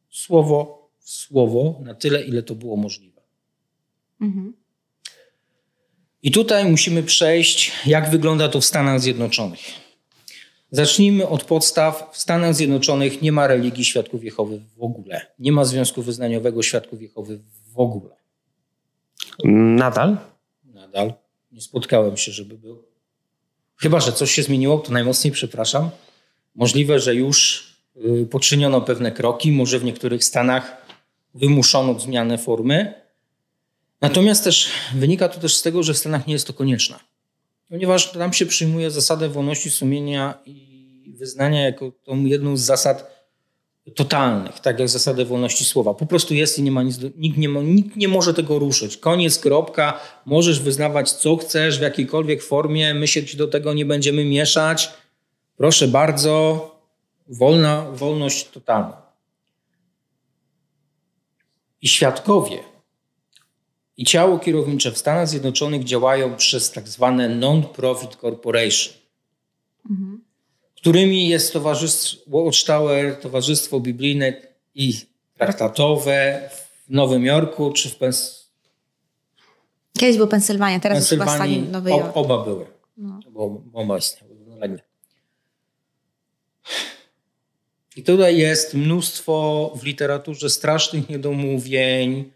[0.10, 3.22] Słowo w słowo, na tyle, ile to było możliwe.
[4.22, 4.54] Mhm.
[6.24, 9.60] I tutaj musimy przejść, jak wygląda to w Stanach Zjednoczonych.
[10.72, 12.10] Zacznijmy od podstaw.
[12.14, 15.26] W Stanach Zjednoczonych nie ma religii świadków Jehowy w ogóle.
[15.40, 17.40] Nie ma związku wyznaniowego świadków Jehowy
[17.74, 18.16] w ogóle.
[19.44, 20.18] Nadal?
[20.64, 21.14] Nadal.
[21.52, 22.84] Nie spotkałem się, żeby był.
[23.76, 25.90] Chyba, że coś się zmieniło, to najmocniej przepraszam.
[26.56, 27.68] Możliwe, że już
[28.06, 30.78] y, poczyniono pewne kroki, może w niektórych stanach
[31.36, 32.94] wymuszono zmianę formy.
[34.02, 37.00] Natomiast też wynika to też z tego, że w Stanach nie jest to konieczne.
[37.70, 43.18] Ponieważ tam się przyjmuje zasadę wolności sumienia i wyznania jako tą jedną z zasad
[43.96, 45.94] totalnych, tak jak zasadę wolności słowa.
[45.94, 48.98] Po prostu jest i nie ma nic, nikt, nie nikt nie może tego ruszyć.
[48.98, 50.00] Koniec, kropka.
[50.26, 52.94] Możesz wyznawać co chcesz w jakiejkolwiek formie.
[52.94, 54.90] My się do tego nie będziemy mieszać.
[55.58, 56.76] Proszę bardzo,
[57.28, 59.02] wolna, wolność totalna.
[61.82, 62.60] I świadkowie
[63.98, 68.94] i ciało kierownicze w Stanach Zjednoczonych działają przez tak zwane non-profit corporation,
[69.90, 70.22] mhm.
[70.76, 74.34] którymi jest Towarzystwo Watchtower, Towarzystwo Biblijne
[74.76, 74.94] i
[75.38, 78.48] Traktatowe w Nowym Jorku czy w Pens...
[80.00, 82.18] Kiedyś było Pensylwania, teraz jest chyba Stalin Nowy Jork.
[82.18, 82.66] Oba były.
[82.98, 83.20] No.
[83.30, 84.38] Bo, oba istniały
[87.96, 92.32] I tutaj jest mnóstwo w literaturze strasznych niedomówień,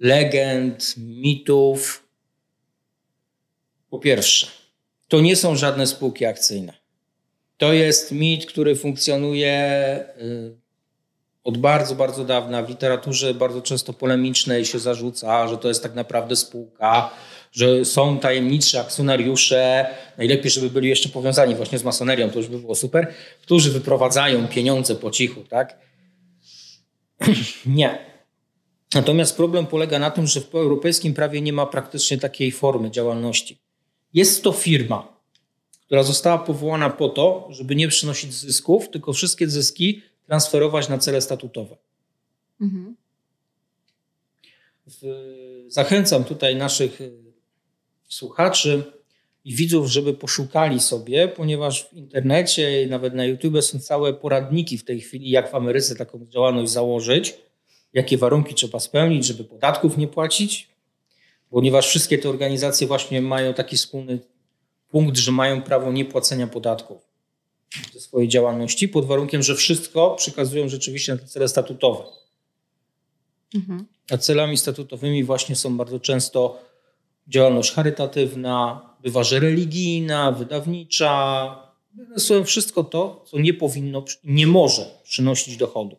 [0.00, 2.06] legend, mitów.
[3.90, 4.46] Po pierwsze,
[5.08, 6.72] to nie są żadne spółki akcyjne.
[7.56, 10.56] To jest mit, który funkcjonuje y,
[11.44, 12.62] od bardzo, bardzo dawna.
[12.62, 17.10] W literaturze bardzo często polemicznej się zarzuca, że to jest tak naprawdę spółka,
[17.52, 19.86] że są tajemniczy akcjonariusze,
[20.18, 24.48] najlepiej, żeby byli jeszcze powiązani właśnie z masonerią, to już by było super, którzy wyprowadzają
[24.48, 25.78] pieniądze po cichu, tak?
[27.66, 28.15] nie.
[28.94, 33.58] Natomiast problem polega na tym, że w europejskim prawie nie ma praktycznie takiej formy działalności.
[34.14, 35.16] Jest to firma,
[35.86, 41.20] która została powołana po to, żeby nie przynosić zysków, tylko wszystkie zyski transferować na cele
[41.20, 41.76] statutowe.
[42.60, 42.96] Mhm.
[45.68, 47.10] Zachęcam tutaj naszych e,
[48.08, 48.82] słuchaczy
[49.44, 54.78] i widzów, żeby poszukali sobie, ponieważ w internecie i nawet na YouTube są całe poradniki
[54.78, 57.34] w tej chwili, jak w Ameryce taką działalność założyć
[57.96, 60.68] jakie warunki trzeba spełnić, żeby podatków nie płacić,
[61.50, 64.18] ponieważ wszystkie te organizacje właśnie mają taki wspólny
[64.88, 67.08] punkt, że mają prawo niepłacenia podatków
[67.92, 72.04] ze swojej działalności, pod warunkiem, że wszystko przekazują rzeczywiście na te cele statutowe.
[73.54, 73.86] Mhm.
[74.10, 76.58] A celami statutowymi właśnie są bardzo często
[77.28, 81.62] działalność charytatywna, bywa, że religijna, wydawnicza,
[82.44, 85.96] wszystko to, co nie powinno, nie może przynosić dochodu.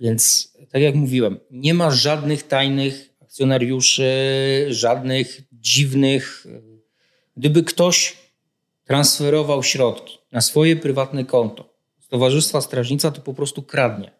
[0.00, 4.10] Więc tak jak mówiłem, nie ma żadnych tajnych akcjonariuszy,
[4.68, 6.46] żadnych dziwnych.
[7.36, 8.16] Gdyby ktoś
[8.84, 14.10] transferował środki na swoje prywatne konto z Towarzystwa Strażnica, to po prostu kradnie.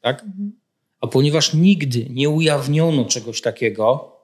[0.00, 0.22] Tak?
[0.22, 0.52] Mhm.
[1.00, 4.16] A ponieważ nigdy nie ujawniono czegoś takiego,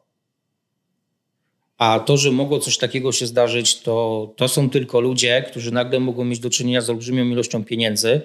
[1.78, 6.00] a to, że mogło coś takiego się zdarzyć, to, to są tylko ludzie, którzy nagle
[6.00, 8.20] mogą mieć do czynienia z olbrzymią ilością pieniędzy,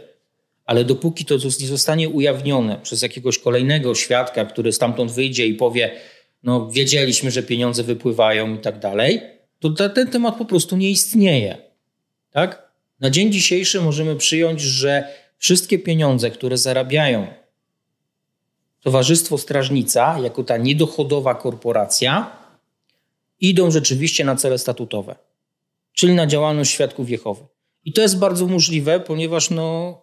[0.66, 5.92] ale dopóki to nie zostanie ujawnione przez jakiegoś kolejnego świadka, który stamtąd wyjdzie i powie,
[6.44, 9.22] no wiedzieliśmy, że pieniądze wypływają i tak dalej,
[9.60, 11.58] to ten temat po prostu nie istnieje.
[12.32, 12.72] Tak?
[13.00, 17.28] Na dzień dzisiejszy możemy przyjąć, że wszystkie pieniądze, które zarabiają
[18.82, 22.38] Towarzystwo Strażnica, jako ta niedochodowa korporacja,
[23.40, 25.16] idą rzeczywiście na cele statutowe,
[25.94, 27.46] czyli na działalność świadków Jehowy.
[27.86, 30.02] I to jest bardzo możliwe, ponieważ no,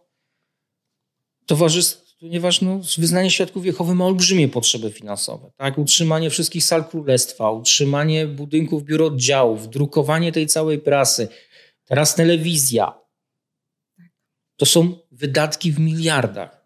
[1.46, 5.50] towarzystw, ponieważ no, wyznanie świadków Jehowy ma olbrzymie potrzeby finansowe.
[5.56, 5.78] Tak?
[5.78, 11.28] Utrzymanie wszystkich sal królestwa, utrzymanie budynków biur oddziałów, drukowanie tej całej prasy,
[11.84, 12.94] teraz telewizja.
[14.56, 16.62] To są wydatki w miliardach.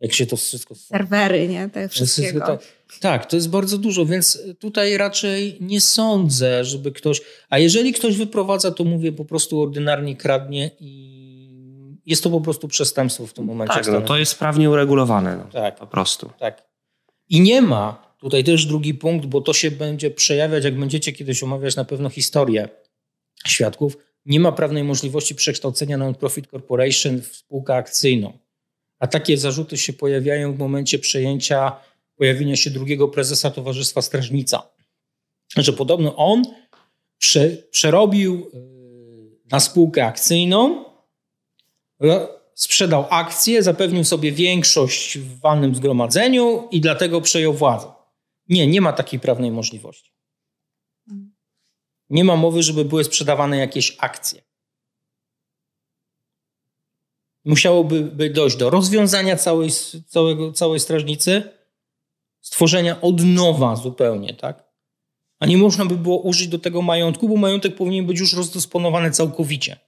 [0.00, 0.74] Jak się to wszystko.
[0.74, 1.68] Serwery, nie?
[1.68, 2.40] Te wszystkiego.
[2.40, 2.60] Tak,
[3.00, 7.20] tak, to jest bardzo dużo, więc tutaj raczej nie sądzę, żeby ktoś.
[7.48, 11.15] A jeżeli ktoś wyprowadza, to mówię po prostu ordynarnie kradnie i
[12.06, 13.74] jest to po prostu przestępstwo w tym momencie.
[13.74, 15.36] Tak, no to jest sprawnie uregulowane.
[15.36, 15.76] No, tak.
[15.76, 16.30] Po prostu.
[16.38, 16.66] Tak.
[17.28, 21.42] I nie ma, tutaj też drugi punkt, bo to się będzie przejawiać, jak będziecie kiedyś
[21.42, 22.68] omawiać na pewno historię
[23.46, 28.38] świadków, nie ma prawnej możliwości przekształcenia non-profit corporation w spółkę akcyjną.
[28.98, 31.72] A takie zarzuty się pojawiają w momencie przejęcia,
[32.16, 34.68] pojawienia się drugiego prezesa Towarzystwa Strażnica.
[35.56, 36.42] Że podobno on
[37.18, 40.84] prze, przerobił y, na spółkę akcyjną
[42.54, 47.92] sprzedał akcje, zapewnił sobie większość w walnym zgromadzeniu i dlatego przejął władzę.
[48.48, 50.12] Nie, nie ma takiej prawnej możliwości.
[52.10, 54.42] Nie ma mowy, żeby były sprzedawane jakieś akcje.
[57.44, 59.70] Musiałoby by dojść do rozwiązania całej,
[60.06, 61.50] całego, całej strażnicy,
[62.40, 64.64] stworzenia od nowa zupełnie, tak?
[65.38, 69.10] A nie można by było użyć do tego majątku, bo majątek powinien być już rozdysponowany
[69.10, 69.85] całkowicie.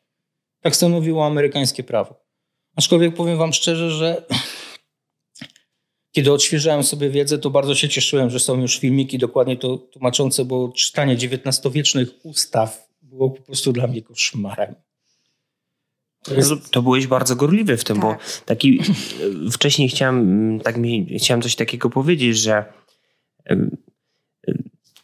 [0.60, 2.24] Tak stanowiło amerykańskie prawo.
[2.76, 4.26] Aczkolwiek powiem wam szczerze, że
[6.14, 10.44] kiedy odświeżałem sobie wiedzę, to bardzo się cieszyłem, że są już filmiki dokładnie to tłumaczące,
[10.44, 14.74] bo czytanie XIX-wiecznych ustaw było po prostu dla mnie koszmarem.
[16.22, 16.70] To, jest...
[16.70, 18.02] to, byłeś bardzo gorliwy w tym, tak.
[18.02, 18.80] bo taki
[19.52, 22.72] wcześniej chciałem, tak mi, chciałem coś takiego powiedzieć, że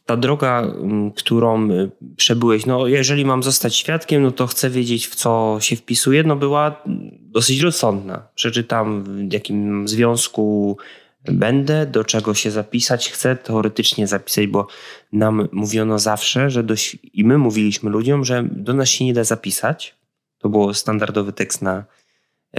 [0.06, 0.72] ta droga,
[1.16, 1.68] którą
[2.16, 6.36] przebyłeś, no jeżeli mam zostać świadkiem, no to chcę wiedzieć, w co się wpisuje, no
[6.36, 6.82] była
[7.20, 8.28] dosyć rozsądna.
[8.34, 10.76] Przeczytam, w jakim związku
[11.24, 14.66] będę, do czego się zapisać chcę, teoretycznie zapisać, bo
[15.12, 19.24] nam mówiono zawsze, że dość, i my mówiliśmy ludziom, że do nas się nie da
[19.24, 19.94] zapisać.
[20.38, 21.84] To był standardowy tekst na,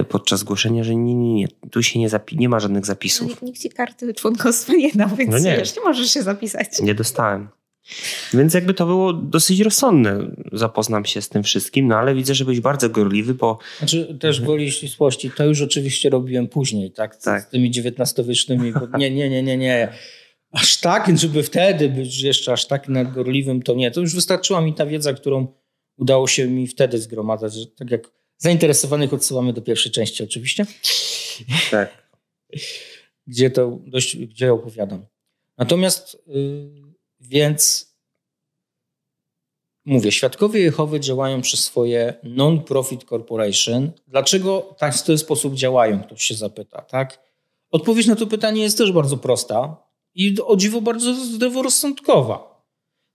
[0.04, 3.42] podczas głoszenia, że nie, nie, nie, tu się nie, zapi- nie ma żadnych zapisów.
[3.42, 5.58] No, nikt ci karty członkostwa nie dał, więc no nie.
[5.58, 6.80] Wiesz, nie możesz się zapisać.
[6.82, 7.48] Nie dostałem.
[8.34, 10.32] Więc jakby to było dosyć rozsądne.
[10.54, 13.58] Zapoznam się z tym wszystkim, no ale widzę, że byłeś bardzo gorliwy, bo...
[13.78, 17.16] Znaczy też gwoli ścisłości, to już oczywiście robiłem później, tak?
[17.18, 17.44] tak.
[17.44, 19.94] Z tymi XIX-wiecznymi, bo nie, nie, nie, nie, nie.
[20.52, 23.92] Aż tak, żeby wtedy być jeszcze aż tak nadgorliwym, to nie.
[23.92, 25.48] To już wystarczyła mi ta wiedza, którą
[25.98, 27.54] udało się mi wtedy zgromadzać.
[27.54, 30.66] Że tak jak zainteresowanych odsyłamy do pierwszej części oczywiście.
[31.72, 32.10] Tak.
[33.28, 35.06] Gdzie to dość, gdzie opowiadam.
[35.58, 36.18] Natomiast...
[36.28, 36.86] Yy,
[37.20, 37.94] więc
[39.86, 43.92] mówię, świadkowie Jehowy działają przez swoje non-profit corporation.
[44.08, 47.20] Dlaczego tak w ten sposób działają, ktoś się zapyta, tak?
[47.72, 49.78] Odpowiedź na to pytanie jest też bardzo prosta
[50.16, 52.66] i o dziwo bardzo zdroworozsądkowa.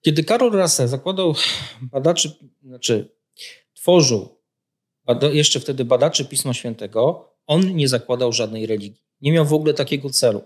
[0.00, 1.34] Kiedy Karol Russell zakładał
[1.82, 3.16] badaczy, znaczy
[3.74, 4.39] tworzył
[5.32, 9.02] jeszcze wtedy badaczy Pisma Świętego, on nie zakładał żadnej religii.
[9.20, 10.42] Nie miał w ogóle takiego celu.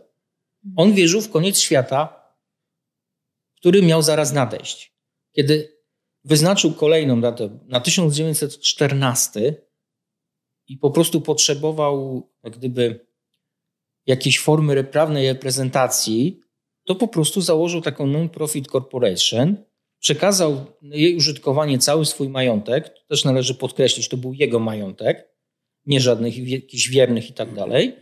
[0.77, 2.25] On wierzył w koniec świata
[3.65, 4.95] który miał zaraz nadejść.
[5.33, 5.79] Kiedy
[6.25, 9.55] wyznaczył kolejną datę na 1914
[10.67, 13.07] i po prostu potrzebował jak gdyby
[14.07, 16.41] jakiejś formy prawnej reprezentacji,
[16.87, 19.57] to po prostu założył taką non-profit corporation,
[20.05, 25.29] przekazał jej użytkowanie cały swój majątek, to też należy podkreślić, to był jego majątek,
[25.87, 27.97] nie żadnych jakichś wiernych i tak dalej.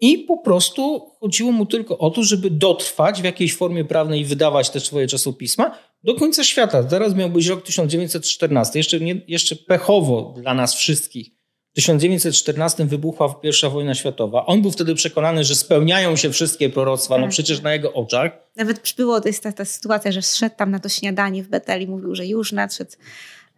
[0.00, 4.24] I po prostu chodziło mu tylko o to, żeby dotrwać w jakiejś formie prawnej i
[4.24, 6.84] wydawać te swoje czasopisma do końca świata.
[6.84, 8.78] Teraz miał być rok 1914.
[8.78, 11.37] Jeszcze, nie, jeszcze pechowo dla nas wszystkich.
[11.78, 14.46] W 1914 wybuchła pierwsza wojna światowa.
[14.46, 17.30] On był wtedy przekonany, że spełniają się wszystkie proroctwa, no tak.
[17.30, 18.32] przecież na jego oczach.
[18.56, 21.86] Nawet przybyło, to jest ta, ta sytuacja, że szedł tam na to śniadanie w Beteli,
[21.86, 22.90] mówił, że już nadszedł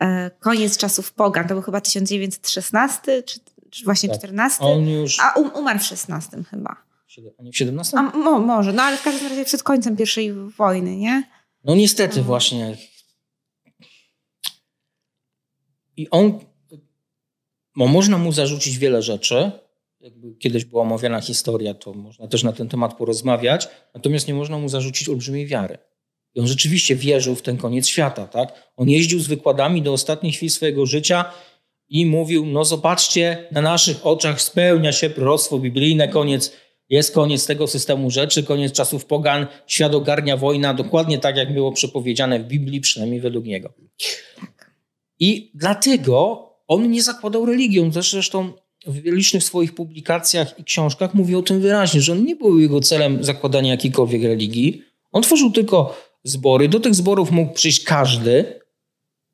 [0.01, 1.49] e, koniec czasów pogan.
[1.49, 4.19] To był chyba 1916 czy czy właśnie tak.
[4.19, 4.65] 14.
[4.65, 5.21] On już...
[5.21, 6.77] A um, umarł w 16 chyba.
[7.39, 7.99] A nie w 17?
[7.99, 11.31] A, mo, może, no ale w każdym razie przed końcem pierwszej wojny, nie?
[11.65, 12.25] No niestety no.
[12.25, 12.77] właśnie.
[15.97, 16.39] I on,
[17.81, 19.51] bo można mu zarzucić wiele rzeczy.
[20.01, 23.69] Jakby kiedyś była omawiana historia, to można też na ten temat porozmawiać.
[23.95, 25.79] Natomiast nie można mu zarzucić olbrzymiej wiary.
[26.35, 28.73] I on rzeczywiście wierzył w ten koniec świata, tak?
[28.77, 31.25] On jeździł z wykładami do ostatnich chwil swojego życia
[31.89, 36.53] i mówił, no zobaczcie, na naszych oczach spełnia się proroctwo biblijne, koniec,
[36.89, 41.73] jest koniec tego systemu rzeczy, koniec czasów pogan, świat ogarnia wojna, dokładnie tak jak było
[41.73, 43.73] przepowiedziane w Biblii, przynajmniej według niego.
[45.21, 47.91] I dlatego on nie zakładał religią.
[47.93, 48.53] Zresztą
[48.87, 52.81] w licznych swoich publikacjach i książkach mówi o tym wyraźnie, że on nie był jego
[52.81, 54.83] celem zakładania jakiejkolwiek religii.
[55.13, 56.69] On tworzył tylko zbory.
[56.69, 58.61] Do tych zborów mógł przyjść każdy,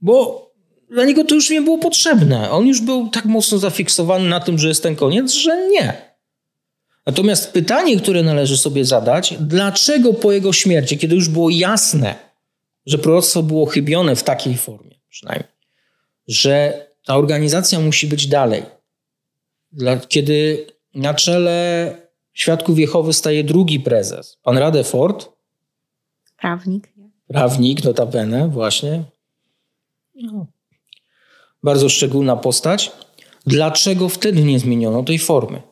[0.00, 0.46] bo
[0.90, 2.50] dla niego to już nie było potrzebne.
[2.50, 6.16] On już był tak mocno zafiksowany na tym, że jest ten koniec, że nie.
[7.06, 12.14] Natomiast pytanie, które należy sobie zadać, dlaczego po jego śmierci, kiedy już było jasne,
[12.86, 15.52] że proroctwo było chybione w takiej formie przynajmniej,
[16.28, 18.62] że ta organizacja musi być dalej.
[20.08, 21.96] Kiedy na czele
[22.32, 25.28] Świadków Jehowy staje drugi prezes, pan Radeford.
[26.36, 26.88] Prawnik.
[27.28, 29.02] Prawnik, notabene, właśnie.
[30.14, 30.46] No,
[31.62, 32.92] bardzo szczególna postać.
[33.46, 35.62] Dlaczego wtedy nie zmieniono tej formy?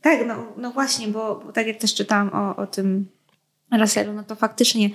[0.00, 3.08] Tak, no, no właśnie, bo, bo tak jak też czytałam o, o tym
[3.80, 4.90] Russellu, no to faktycznie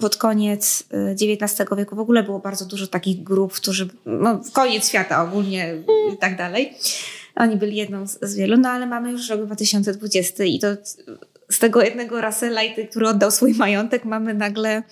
[0.00, 0.84] pod koniec
[1.22, 5.74] XIX e, wieku w ogóle było bardzo dużo takich grup, którzy, no koniec świata ogólnie
[6.14, 6.74] i tak dalej.
[7.36, 10.68] Oni byli jedną z, z, wielu, no ale mamy już rok 2020 i to
[11.50, 12.60] z tego jednego Russella,
[12.90, 14.82] który oddał swój majątek, mamy nagle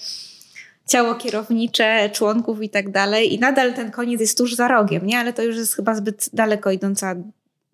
[0.87, 3.35] ciało kierownicze, członków i tak dalej.
[3.35, 5.19] I nadal ten koniec jest tuż za rogiem, nie?
[5.19, 7.15] Ale to już jest chyba zbyt daleko idąca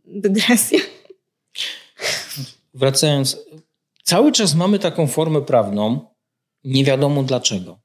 [0.04, 0.78] dygresja.
[2.74, 3.38] Wracając,
[4.02, 6.11] cały czas mamy taką formę prawną,
[6.64, 7.80] nie wiadomo dlaczego.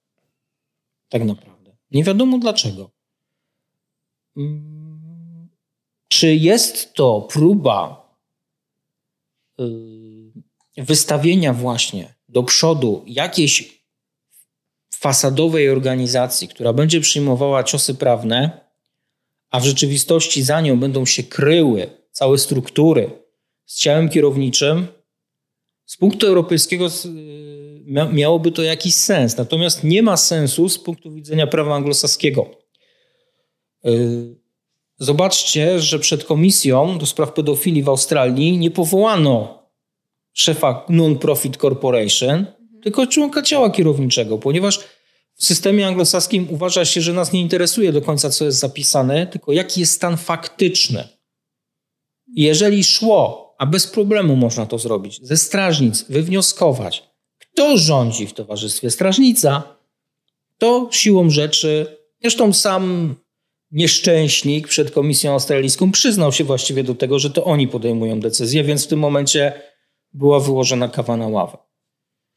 [1.10, 1.78] Tak naprawdę.
[1.92, 2.92] Nie wiadomo dlaczego.
[4.38, 5.50] Mm,
[6.08, 8.10] czy jest to próba
[9.60, 9.64] y,
[10.78, 13.84] wystawienia właśnie do przodu jakiejś
[14.94, 18.68] fasadowej organizacji, która będzie przyjmowała ciosy prawne,
[19.50, 23.12] a w rzeczywistości za nią będą się kryły całe struktury
[23.66, 24.88] z ciałem kierowniczym,
[25.86, 26.90] z punktu europejskiego
[28.14, 29.38] miałoby to jakiś sens.
[29.38, 32.50] Natomiast nie ma sensu z punktu widzenia prawa anglosaskiego.
[33.86, 34.36] Y,
[34.98, 39.64] zobaczcie, że przed komisją do spraw pedofilii w Australii nie powołano
[40.34, 42.46] szefa non-profit corporation,
[42.84, 44.80] tylko członka ciała kierowniczego, ponieważ
[45.36, 49.52] w systemie anglosaskim uważa się, że nas nie interesuje do końca, co jest zapisane, tylko
[49.52, 51.08] jaki jest stan faktyczny.
[52.28, 57.07] Jeżeli szło, a bez problemu można to zrobić, ze strażnic wywnioskować,
[57.58, 59.64] kto rządzi w towarzystwie strażnica,
[60.58, 63.16] to siłą rzeczy, zresztą sam
[63.72, 68.86] nieszczęśnik przed komisją australijską przyznał się właściwie do tego, że to oni podejmują decyzję, więc
[68.86, 69.62] w tym momencie
[70.14, 71.58] była wyłożona kawa na ławę.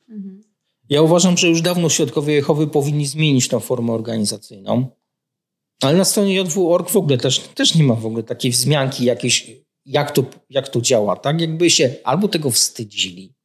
[0.09, 0.43] Mhm.
[0.89, 4.87] Ja uważam, że już dawno Świadkowie Jehowy powinni zmienić tę formę organizacyjną,
[5.83, 9.51] ale na stronie JW.org w ogóle też, też nie ma w ogóle takiej wzmianki jakiejś,
[9.87, 11.17] jak to, jak to działa.
[11.17, 13.40] Tak jakby się albo tego wstydzili,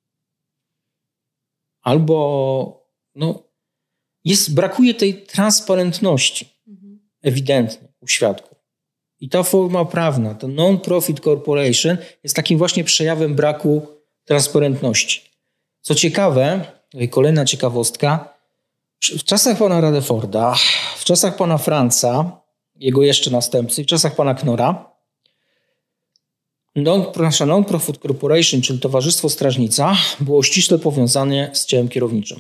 [1.86, 3.44] albo no,
[4.24, 7.00] jest, brakuje tej transparentności mhm.
[7.22, 8.58] ewidentnie u świadków.
[9.20, 13.88] I ta forma prawna, to non-profit corporation jest takim właśnie przejawem braku
[14.24, 15.22] transparentności.
[15.82, 16.66] Co ciekawe,
[17.10, 18.36] kolejna ciekawostka,
[19.02, 20.56] w czasach pana Radeforda,
[20.98, 22.42] w czasach pana Franca,
[22.76, 24.95] jego jeszcze następcy, w czasach pana Knora,
[26.76, 32.40] Non-Profit Corporation, czyli Towarzystwo Strażnica, było ściśle powiązane z ciałem kierowniczym.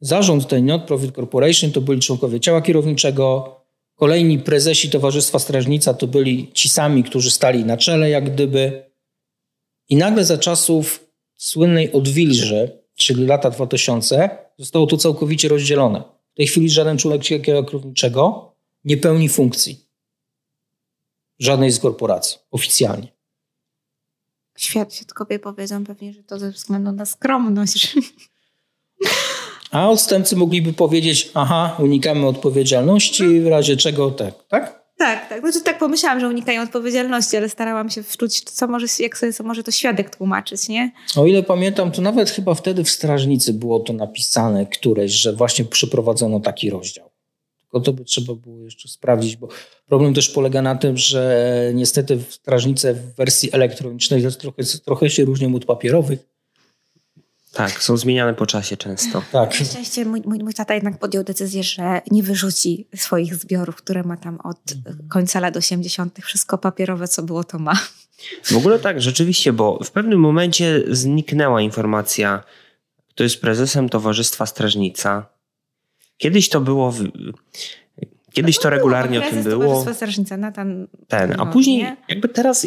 [0.00, 3.56] Zarząd tej Non-Profit Corporation to byli członkowie ciała kierowniczego,
[3.94, 8.90] kolejni prezesi Towarzystwa Strażnica to byli ci sami, którzy stali na czele, jak gdyby.
[9.88, 16.02] I nagle za czasów słynnej odwilży, czyli lata 2000, zostało to całkowicie rozdzielone.
[16.32, 18.52] W tej chwili żaden członek ciała kierowniczego
[18.84, 19.86] nie pełni funkcji
[21.38, 23.11] żadnej z korporacji oficjalnie
[24.64, 27.96] świat, świadkowie powiedzą pewnie, że to ze względu na skromność.
[29.70, 34.82] A odstępcy mogliby powiedzieć, aha, unikamy odpowiedzialności, w razie czego tak, tak?
[34.98, 35.40] Tak, tak.
[35.40, 39.44] Znaczy, tak pomyślałam, że unikają odpowiedzialności, ale starałam się wczuć, co może, jak sobie co
[39.44, 40.92] może to świadek tłumaczyć, nie?
[41.16, 45.64] O ile pamiętam, to nawet chyba wtedy w Strażnicy było to napisane któreś, że właśnie
[45.64, 47.11] przeprowadzono taki rozdział.
[47.72, 49.48] Tylko to by trzeba było jeszcze sprawdzić, bo
[49.86, 55.54] problem też polega na tym, że niestety strażnice w wersji elektronicznej trochę, trochę się różnią
[55.54, 56.18] od papierowych.
[57.52, 59.22] Tak, są zmieniane po czasie często.
[59.32, 59.60] Tak.
[59.60, 64.02] Na szczęście mój, mój, mój tata jednak podjął decyzję, że nie wyrzuci swoich zbiorów, które
[64.02, 64.60] ma tam od
[65.08, 66.18] końca lat 80.
[66.22, 67.74] Wszystko papierowe, co było, to ma.
[68.44, 72.44] W ogóle tak, rzeczywiście, bo w pewnym momencie zniknęła informacja,
[73.08, 75.31] kto jest prezesem Towarzystwa Strażnica.
[76.22, 76.92] Kiedyś to było.
[76.92, 77.04] W...
[78.32, 79.94] Kiedyś to regularnie o tym było.
[79.94, 82.66] Strażnica, Natan, Ten, a później jakby teraz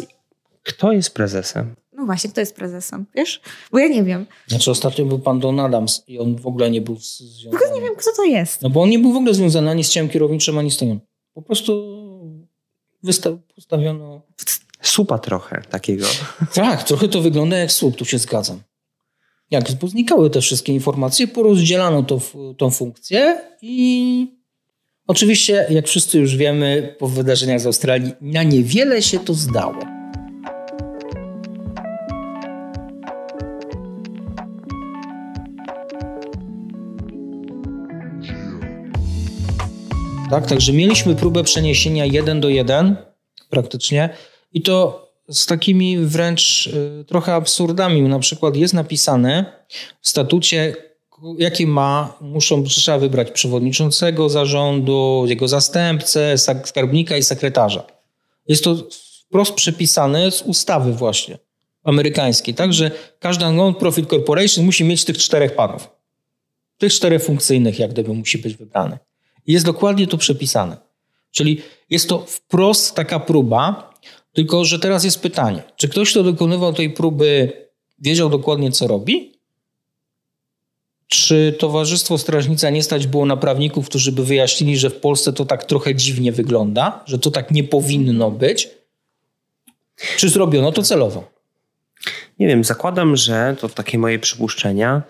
[0.62, 1.74] kto jest prezesem?
[1.92, 3.40] No właśnie, kto jest prezesem, wiesz?
[3.72, 4.26] Bo ja nie wiem.
[4.46, 7.50] Znaczy ostatnio był pan Don Adams i on w ogóle nie był związany.
[7.50, 8.62] W ogóle nie wiem, kto to jest.
[8.62, 11.00] No bo on nie był w ogóle związany ani z ciałem kierowniczym, ani z tym.
[11.34, 11.72] Po prostu
[13.02, 14.22] wystaw, postawiono...
[14.82, 16.06] Słupa trochę takiego.
[16.54, 18.60] Tak, trochę to wygląda jak słup, tu się zgadzam.
[19.50, 22.20] Jak znikały te wszystkie informacje, porozdzielano to,
[22.56, 24.26] tą funkcję i
[25.06, 29.74] oczywiście, jak wszyscy już wiemy, po wydarzeniach z Australii, na niewiele się to zdało.
[40.30, 42.96] Tak, także mieliśmy próbę przeniesienia jeden do jeden
[43.50, 44.10] praktycznie
[44.52, 48.02] i to z takimi wręcz y, trochę absurdami.
[48.02, 49.44] Na przykład jest napisane
[50.00, 50.76] w statucie,
[51.38, 57.86] jakie ma, muszą, trzeba wybrać przewodniczącego zarządu, jego zastępcę, skarbnika i sekretarza.
[58.48, 58.76] Jest to
[59.28, 61.38] wprost przepisane z ustawy właśnie
[61.84, 65.88] amerykańskiej, tak, że każda non-profit corporation musi mieć tych czterech panów.
[66.78, 68.98] Tych czterech funkcyjnych jak gdyby musi być wybrany.
[69.46, 70.76] Jest dokładnie to przepisane.
[71.30, 73.94] Czyli jest to wprost taka próba
[74.36, 77.52] tylko, że teraz jest pytanie, czy ktoś, kto dokonywał tej próby,
[77.98, 79.32] wiedział dokładnie, co robi?
[81.06, 85.44] Czy Towarzystwo Strażnica nie stać było na prawników, którzy by wyjaśnili, że w Polsce to
[85.44, 88.68] tak trochę dziwnie wygląda, że to tak nie powinno być?
[90.16, 91.30] Czy zrobiono to celowo?
[92.38, 95.02] Nie wiem, zakładam, że to takie moje przypuszczenia,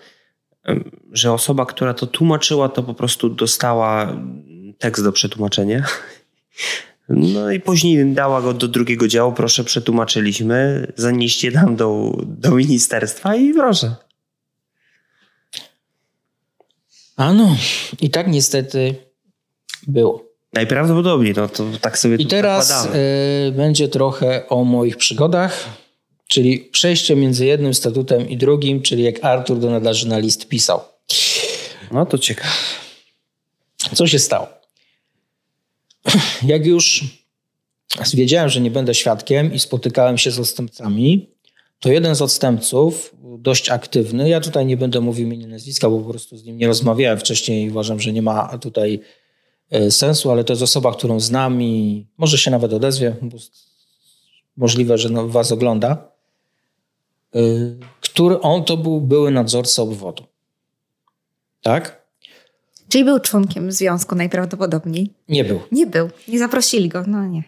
[1.11, 4.17] że osoba, która to tłumaczyła, to po prostu dostała
[4.77, 5.83] tekst do przetłumaczenia.
[7.09, 13.35] No i później dała go do drugiego działu, proszę, przetłumaczyliśmy, zanieście nam do, do ministerstwa
[13.35, 13.95] i proszę.
[17.17, 17.55] A no,
[18.01, 18.95] i tak niestety
[19.87, 20.27] było.
[20.53, 25.65] Najprawdopodobniej, no to tak sobie I teraz y, będzie trochę o moich przygodach,
[26.27, 30.81] czyli przejście między jednym statutem i drugim, czyli jak Artur do nadarzy na list pisał.
[31.91, 32.49] No to ciekawe.
[33.93, 34.56] Co się stało?
[36.43, 37.03] Jak już
[38.13, 41.29] wiedziałem, że nie będę świadkiem i spotykałem się z odstępcami,
[41.79, 46.09] to jeden z odstępców, dość aktywny, ja tutaj nie będę mówił imienia nazwiska, bo po
[46.09, 48.99] prostu z nim nie rozmawiałem wcześniej i uważam, że nie ma tutaj
[49.69, 53.37] e, sensu, ale to jest osoba, którą znam i może się nawet odezwie, bo
[54.57, 56.11] możliwe, że no, was ogląda,
[57.35, 57.39] e,
[58.01, 60.23] który on to był były nadzorca obwodu.
[61.61, 62.06] Tak?
[62.89, 65.09] Czyli był członkiem związku najprawdopodobniej.
[65.29, 65.59] Nie był.
[65.71, 66.09] Nie był.
[66.27, 67.03] Nie zaprosili go.
[67.07, 67.43] No nie.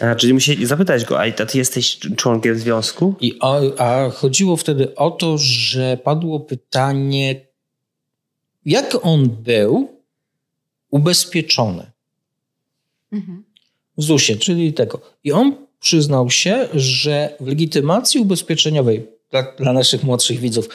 [0.00, 3.14] A, czyli musieli zapytać go, a ty jesteś członkiem związku?
[3.20, 7.40] I o, a chodziło wtedy o to, że padło pytanie,
[8.64, 9.88] jak on był
[10.90, 11.90] ubezpieczony
[13.12, 13.44] Mhm.
[13.98, 15.00] w ZUS-ie, czyli tego.
[15.24, 20.68] I on przyznał się, że w legitymacji ubezpieczeniowej dla, dla naszych młodszych widzów,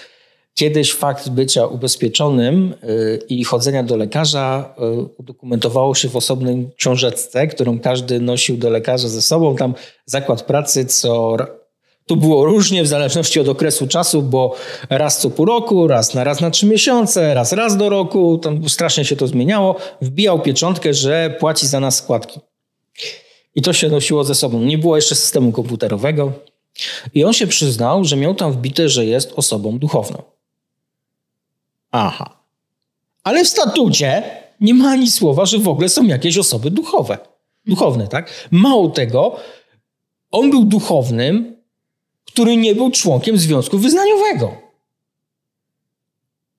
[0.60, 7.47] kiedyś fakt bycia ubezpieczonym y, i chodzenia do lekarza y, udokumentowało się w osobnym książeczce,
[7.47, 9.55] którą każdy nosił do lekarza ze sobą.
[9.55, 9.74] Tam
[10.05, 11.38] zakład pracy co
[12.05, 14.55] tu było różnie w zależności od okresu czasu, bo
[14.89, 18.70] raz co pół roku, raz na raz na trzy miesiące, raz raz do roku, tam
[18.70, 19.76] strasznie się to zmieniało.
[20.01, 22.39] Wbijał pieczątkę, że płaci za nas składki.
[23.55, 24.60] I to się nosiło ze sobą.
[24.60, 26.32] Nie było jeszcze systemu komputerowego.
[27.14, 30.39] I on się przyznał, że miał tam wbite, że jest osobą duchowną.
[31.92, 32.40] Aha.
[33.24, 34.24] Ale w statucie
[34.62, 37.18] nie ma ani słowa, że w ogóle są jakieś osoby duchowe.
[37.66, 38.48] Duchowne, tak?
[38.52, 39.36] Mało tego,
[40.32, 41.56] on był duchownym,
[42.26, 44.52] który nie był członkiem związku wyznaniowego.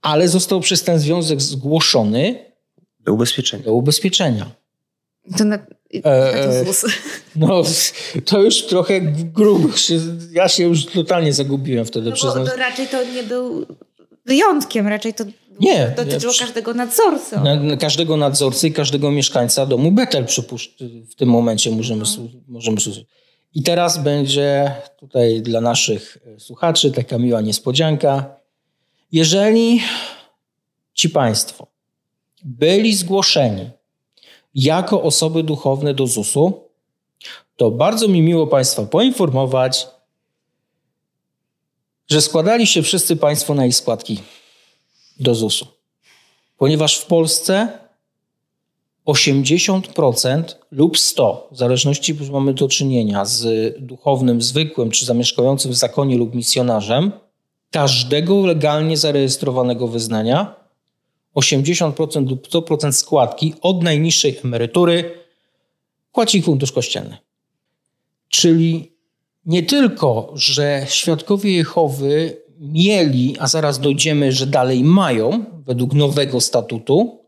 [0.02, 2.44] Ale został przez ten związek zgłoszony
[3.00, 3.64] Do ubezpieczenia.
[3.64, 4.50] do ubezpieczenia.
[5.38, 5.58] To na,
[6.04, 6.64] E.
[7.36, 7.62] No,
[8.24, 9.76] to już trochę grubo.
[9.76, 10.00] Się,
[10.32, 12.46] ja się już totalnie zagubiłem wtedy, No bo przyznam.
[12.46, 13.66] to raczej to nie był
[14.26, 15.24] wyjątkiem, raczej to
[15.60, 17.36] Nie, dotyczyło przy- każdego nadzorcy.
[17.40, 20.76] Na, na każdego nadzorcy i każdego mieszkańca domu Betel przypuszcz,
[21.10, 23.04] w tym momencie możemy, słu- możemy słuchać.
[23.54, 28.36] I teraz będzie tutaj dla naszych e, słuchaczy taka miła niespodzianka.
[29.12, 29.80] Jeżeli
[30.94, 31.66] ci Państwo
[32.44, 33.70] byli zgłoszeni
[34.54, 36.68] jako osoby duchowne do ZUS-u,
[37.56, 39.86] to bardzo mi miło Państwa poinformować,
[42.10, 44.20] że składali się wszyscy Państwo na ich składki
[45.20, 45.80] do ZUS-u
[46.60, 47.78] ponieważ w Polsce
[49.06, 55.74] 80% lub 100, w zależności, że mamy do czynienia z duchownym zwykłym, czy zamieszkującym w
[55.74, 57.12] zakonie lub misjonarzem,
[57.70, 60.54] każdego legalnie zarejestrowanego wyznania
[61.36, 65.14] 80% lub 100% składki od najniższej emerytury
[66.12, 67.16] płaci fundusz kościelny.
[68.28, 68.92] Czyli
[69.46, 77.18] nie tylko, że świadkowie Jehowy mieli, a zaraz dojdziemy, że dalej mają, według nowego statutu,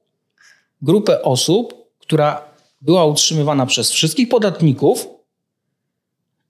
[0.83, 2.45] grupę osób, która
[2.81, 5.09] była utrzymywana przez wszystkich podatników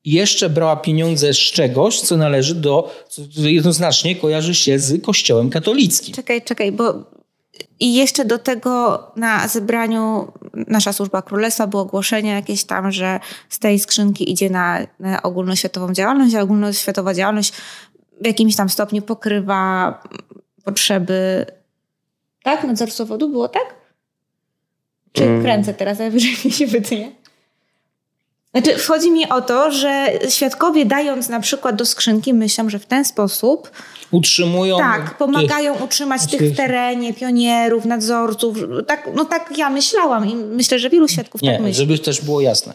[0.04, 5.50] i jeszcze brała pieniądze z czegoś, co należy do, co jednoznacznie kojarzy się z Kościołem
[5.50, 6.14] katolickim.
[6.14, 7.04] Czekaj, czekaj, bo
[7.80, 13.58] i jeszcze do tego na zebraniu nasza służba królestwa było ogłoszenie jakieś tam, że z
[13.58, 17.52] tej skrzynki idzie na, na ogólnoświatową działalność, a ogólnoświatowa działalność
[18.20, 20.02] w jakimś tam stopniu pokrywa
[20.64, 21.46] potrzeby.
[22.42, 22.64] Tak?
[22.64, 23.74] Nadzorstwo wodu było tak?
[25.12, 25.42] Czy Mm.
[25.42, 27.12] kręcę teraz, a wyżej mi się wytnie?
[28.54, 32.86] Znaczy, chodzi mi o to, że świadkowie dając na przykład do skrzynki, myślą, że w
[32.86, 33.70] ten sposób
[34.10, 34.78] Utrzymują.
[34.78, 38.58] tak, pomagają utrzymać tych w terenie, pionierów, nadzorców.
[38.86, 41.74] Tak, no tak ja myślałam i myślę, że wielu świadków Nie, tak myśli.
[41.74, 42.74] żeby też było jasne.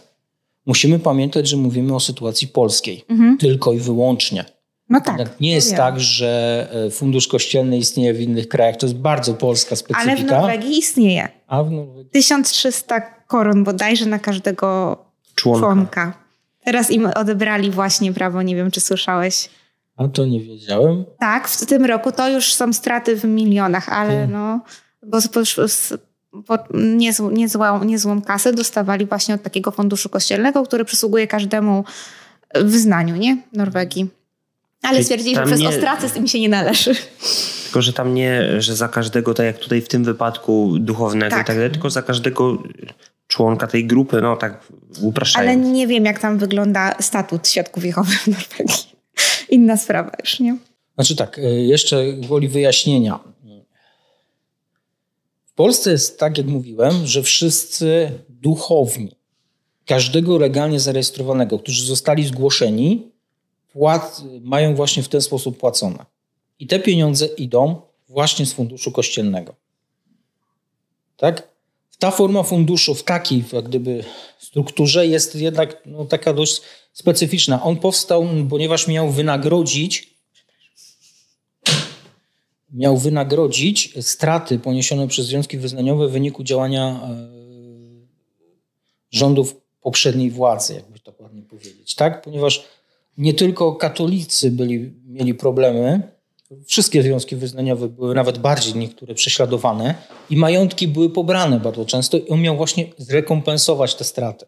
[0.65, 3.05] Musimy pamiętać, że mówimy o sytuacji polskiej.
[3.09, 3.37] Mhm.
[3.37, 4.45] Tylko i wyłącznie.
[4.89, 5.39] No tak.
[5.39, 6.03] Nie jest to tak, wiem.
[6.03, 8.77] że e, fundusz kościelny istnieje w innych krajach.
[8.77, 10.41] To jest bardzo polska Ale w specyfika.
[10.41, 11.29] Norwegii istnieje.
[11.47, 14.97] A w Norwegii 1300 koron bodajże na każdego
[15.37, 15.65] Członka.
[15.67, 16.13] członka.
[16.65, 19.49] Teraz im odebrali właśnie prawo, nie wiem czy słyszałeś.
[19.97, 21.05] A to nie wiedziałem.
[21.19, 24.31] Tak, w tym roku to już są straty w milionach, ale Hmm.
[24.31, 24.59] no,
[25.03, 25.39] bo po,
[26.47, 31.83] po niezłą, niezłą, niezłą kasę dostawali właśnie od takiego funduszu kościelnego, który przysługuje każdemu
[32.55, 33.37] wyznaniu, nie?
[33.53, 34.07] Norwegii.
[34.83, 36.95] Ale Czyli stwierdzili, że przez nie- ostracyzm im się nie należy.
[37.63, 41.43] Tylko, że tam nie, że za każdego, tak jak tutaj w tym wypadku duchownego Tak.
[41.43, 42.57] i tak dalej, tylko za każdego
[43.27, 44.67] członka tej grupy, no tak
[45.01, 45.49] upraszczając.
[45.49, 48.97] Ale nie wiem, jak tam wygląda statut świadków Jehowy w Norwegii.
[49.49, 50.57] Inna sprawa już, nie?
[50.95, 53.19] Znaczy tak, y, jeszcze gwoli wyjaśnienia.
[55.45, 59.15] W Polsce jest tak, jak mówiłem, że wszyscy duchowni,
[59.85, 63.11] każdego legalnie zarejestrowanego, którzy zostali zgłoszeni,
[63.73, 66.05] płat, mają właśnie w ten sposób płacone.
[66.59, 69.55] I te pieniądze idą właśnie z funduszu kościelnego.
[71.17, 71.47] Tak?
[71.99, 74.03] Ta forma funduszu w takiej jak gdyby
[74.39, 76.61] strukturze jest jednak no, taka dość
[76.93, 77.63] specyficzna.
[77.63, 80.17] On powstał, ponieważ miał wynagrodzić
[82.73, 87.27] miał wynagrodzić straty poniesione przez związki wyznaniowe w wyniku działania e,
[89.11, 92.21] rządów poprzedniej władzy, jakby to ładnie powiedzieć, tak?
[92.21, 92.65] Ponieważ
[93.17, 96.16] nie tylko katolicy byli, mieli problemy,
[96.65, 99.95] wszystkie związki wyznaniowe były nawet bardziej niektóre prześladowane
[100.29, 104.45] i majątki były pobrane bardzo często i on miał właśnie zrekompensować te straty.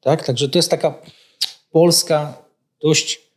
[0.00, 0.26] Tak?
[0.26, 1.02] Także to jest taka
[1.70, 2.42] polska
[2.82, 3.30] dość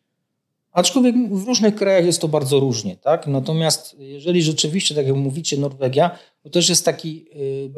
[0.74, 3.28] Aczkolwiek w różnych krajach jest to bardzo różnie, tak?
[3.28, 7.26] Natomiast jeżeli rzeczywiście, tak jak mówicie, Norwegia, to też jest taki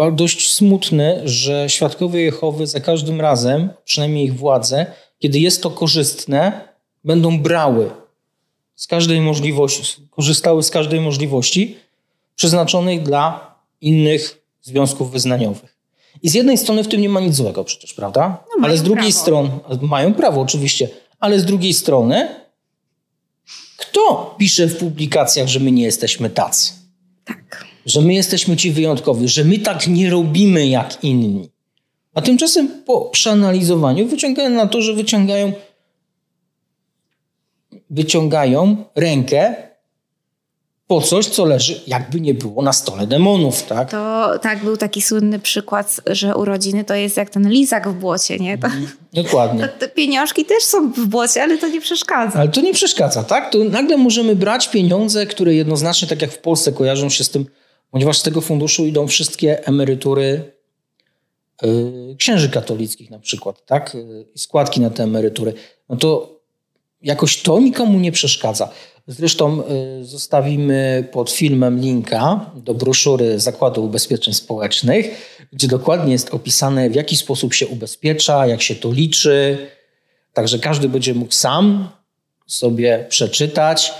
[0.02, 4.86] y, dość smutny, że świadkowie Jehowy za każdym razem, przynajmniej ich władze,
[5.20, 6.68] kiedy jest to korzystne,
[7.06, 7.90] będą brały
[8.76, 11.78] z każdej możliwości, korzystały z każdej możliwości
[12.36, 15.76] przeznaczonej dla innych związków wyznaniowych.
[16.24, 18.44] I z jednej strony w tym nie ma nic złego przecież, prawda?
[18.58, 19.22] No, ale z drugiej prawo.
[19.22, 19.50] strony,
[19.82, 20.90] mają prawo oczywiście,
[21.20, 22.46] ale z drugiej strony
[23.78, 26.74] kto pisze w publikacjach, że my nie jesteśmy tacy?
[27.26, 27.66] Tak.
[27.86, 31.50] Że my jesteśmy ci wyjątkowi, że my tak nie robimy jak inni.
[32.14, 35.54] A tymczasem po przeanalizowaniu wyciągają na to, że wyciągają,
[37.96, 39.56] wyciągają rękę
[40.88, 43.92] po coś, co leży, jakby nie było na stole demonów, tak?
[43.92, 48.38] To tak był taki słynny przykład, że urodziny to jest jak ten lizak w błocie,
[48.38, 48.58] nie?
[48.58, 48.68] To,
[49.14, 49.68] Dokładnie.
[49.68, 52.40] to te pieniążki też są w błocie, ale to nie przeszkadza.
[52.40, 53.52] Ale to nie przeszkadza, tak?
[53.52, 57.46] To nagle możemy brać pieniądze, które jednoznacznie, tak jak w Polsce, kojarzą się z tym,
[57.92, 60.52] ponieważ z tego funduszu idą wszystkie emerytury
[61.64, 63.96] y, księży katolickich na przykład, tak?
[63.96, 65.54] Y, i składki na te emerytury.
[65.90, 66.35] No to
[67.06, 68.70] jakoś to nikomu nie przeszkadza.
[69.08, 69.64] Zresztą
[70.02, 75.06] y, zostawimy pod filmem linka do broszury Zakładu Ubezpieczeń Społecznych,
[75.54, 79.58] gdzie dokładnie jest opisane, w jaki sposób się ubezpiecza, jak się to liczy.
[80.34, 81.90] Także każdy będzie mógł sam
[82.48, 83.94] sobie przeczytać.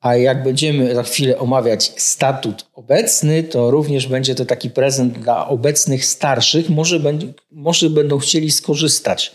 [0.00, 5.48] A jak będziemy za chwilę omawiać statut obecny, to również będzie to taki prezent dla
[5.48, 6.70] obecnych starszych.
[6.70, 9.32] Może, będzie, może będą chcieli skorzystać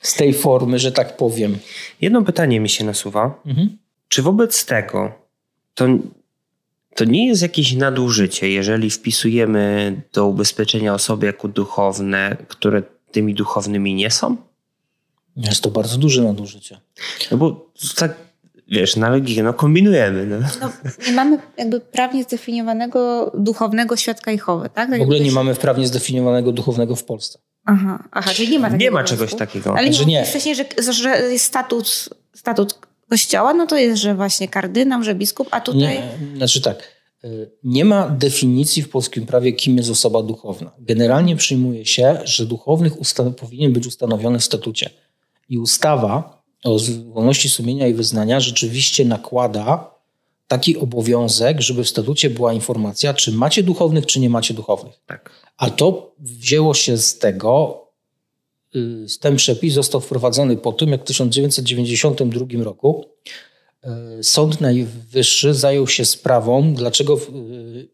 [0.00, 1.58] z tej formy, że tak powiem.
[2.00, 3.40] Jedno pytanie mi się nasuwa.
[3.46, 3.78] Mhm.
[4.08, 5.12] Czy wobec tego
[5.74, 5.86] to,
[6.94, 13.94] to nie jest jakieś nadużycie, jeżeli wpisujemy do ubezpieczenia osoby jako duchowne, które tymi duchownymi
[13.94, 14.36] nie są?
[15.36, 16.80] Jest to bardzo duże nadużycie.
[17.30, 18.14] No bo tak,
[18.68, 20.26] wiesz, na logikę, no kombinujemy.
[20.26, 20.38] No.
[20.60, 20.72] No,
[21.06, 24.90] nie mamy jakby prawnie zdefiniowanego duchownego świadka Jehowy, tak?
[24.90, 27.38] tak W ogóle nie mamy wprawnie zdefiniowanego duchownego w Polsce.
[27.64, 29.78] Aha, aha, czyli nie ma takiego Nie ma czegoś takiego.
[29.78, 30.12] Ale Znaczy nie.
[30.20, 30.24] nie.
[30.24, 32.78] Wcześniej, że, że jest statut, statut
[33.10, 35.80] kościoła, no to jest, że właśnie kardynał, że biskup, a tutaj...
[35.80, 36.82] Nie, znaczy tak,
[37.24, 40.70] y, nie ma definicji w polskim prawie, kim jest osoba duchowna.
[40.78, 44.90] Generalnie przyjmuje się, że duchownych usta- powinien być ustanowiony w statucie.
[45.48, 46.78] I ustawa o
[47.12, 49.91] wolności sumienia i wyznania rzeczywiście nakłada
[50.52, 54.94] taki obowiązek, żeby w statucie była informacja, czy macie duchownych, czy nie macie duchownych.
[55.06, 55.30] Tak.
[55.56, 57.82] A to wzięło się z tego,
[58.76, 63.04] y, ten przepis został wprowadzony po tym, jak w 1992 roku
[64.20, 67.88] y, Sąd Najwyższy zajął się sprawą, dlaczego, y,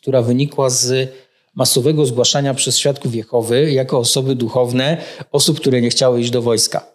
[0.00, 1.12] która wynikła z
[1.54, 4.96] masowego zgłaszania przez świadków Jehowy jako osoby duchowne
[5.32, 6.86] osób, które nie chciały iść do wojska.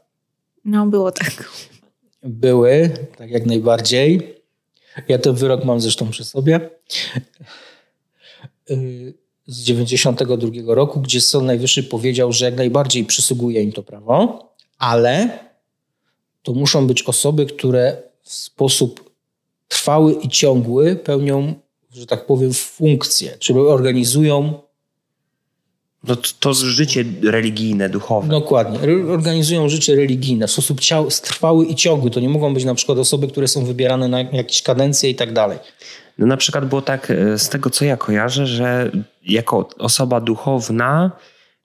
[0.66, 1.50] No było tak.
[2.24, 4.37] Były, tak jak najbardziej.
[5.08, 6.70] Ja ten wyrok mam zresztą przy sobie.
[8.72, 9.14] Y,
[9.48, 15.40] Z 92 roku, gdzie Sąd Najwyższy powiedział, że jak najbardziej przysługuje im to prawo, ale
[16.44, 19.14] to muszą być osoby, które w sposób
[19.68, 21.54] trwały i ciągły pełnią,
[21.92, 24.54] że tak powiem, funkcje, czyli organizują
[26.04, 28.28] No to, to życie religijne, duchowe.
[28.28, 28.80] Dokładnie.
[29.10, 32.12] Organizują życie religijne w sposób ciał, trwały i ciągły.
[32.12, 35.34] To nie mogą być na przykład osoby, które są wybierane na jakieś kadencje i tak
[35.34, 35.58] dalej.
[36.18, 38.92] No na przykład było tak, e, z tego co ja kojarzę, że
[39.26, 41.12] jako osoba duchowna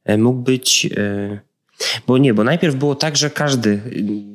[0.04, 0.88] e, mógł być.
[0.96, 1.40] e,
[2.06, 3.80] Bo nie, bo najpierw było tak, że każdy,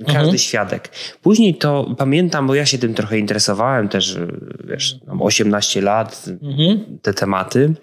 [0.05, 0.37] każdy Mhm.
[0.37, 0.89] świadek.
[1.21, 4.17] Później to pamiętam, bo ja się tym trochę interesowałem też,
[4.63, 6.97] wiesz, mam 18 lat, Mhm.
[7.01, 7.73] te tematy,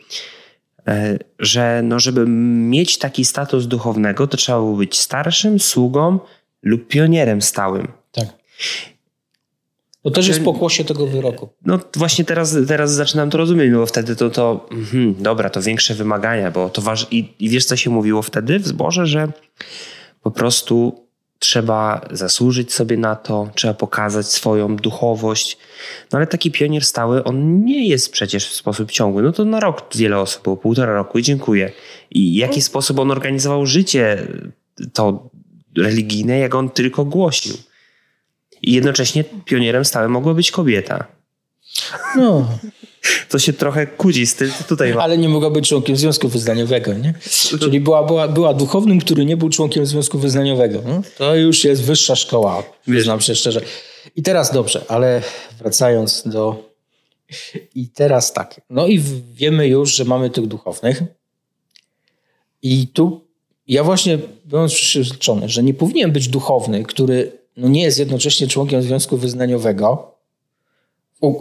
[1.38, 6.18] że no, żeby mieć taki status duchownego, to trzeba było być starszym, sługą
[6.62, 7.88] lub pionierem stałym.
[8.12, 8.26] Tak.
[10.02, 11.48] To też jest pokłosie tego wyroku.
[11.64, 15.62] No właśnie teraz, teraz zaczynam to rozumieć, no bo wtedy to, to mhm, dobra, to
[15.62, 17.06] większe wymagania, bo to waż...
[17.10, 19.28] I, I wiesz, co się mówiło wtedy w zborze, że
[20.22, 21.03] po prostu
[21.44, 25.58] trzeba zasłużyć sobie na to, trzeba pokazać swoją duchowość.
[26.12, 29.22] No ale taki pionier stały, on nie jest przecież w sposób ciągły.
[29.22, 31.72] No to na rok wiele osób było, półtora roku i dziękuję.
[32.10, 34.26] I w jaki sposób on organizował życie
[34.92, 35.30] to
[35.76, 37.56] religijne, jak on tylko głosił.
[38.62, 41.04] I jednocześnie pionierem stałym mogła być kobieta.
[42.16, 42.48] No,
[43.28, 45.02] To się trochę kłóci z tym, co tutaj ma.
[45.02, 47.14] ale nie mogła być członkiem związku wyznaniowego, nie?
[47.60, 50.82] Czyli była, była, była duchownym, który nie był członkiem związku wyznaniowego.
[50.86, 53.60] No, to już jest wyższa szkoła, przyznam się szczerze.
[54.16, 55.22] I teraz dobrze, ale
[55.58, 56.74] wracając do...
[57.74, 58.60] I teraz tak.
[58.70, 59.02] No i
[59.34, 61.02] wiemy już, że mamy tych duchownych.
[62.62, 63.24] I tu
[63.68, 68.82] ja właśnie byłem przeświadczony, że nie powinien być duchowny, który no nie jest jednocześnie członkiem
[68.82, 70.14] związku wyznaniowego.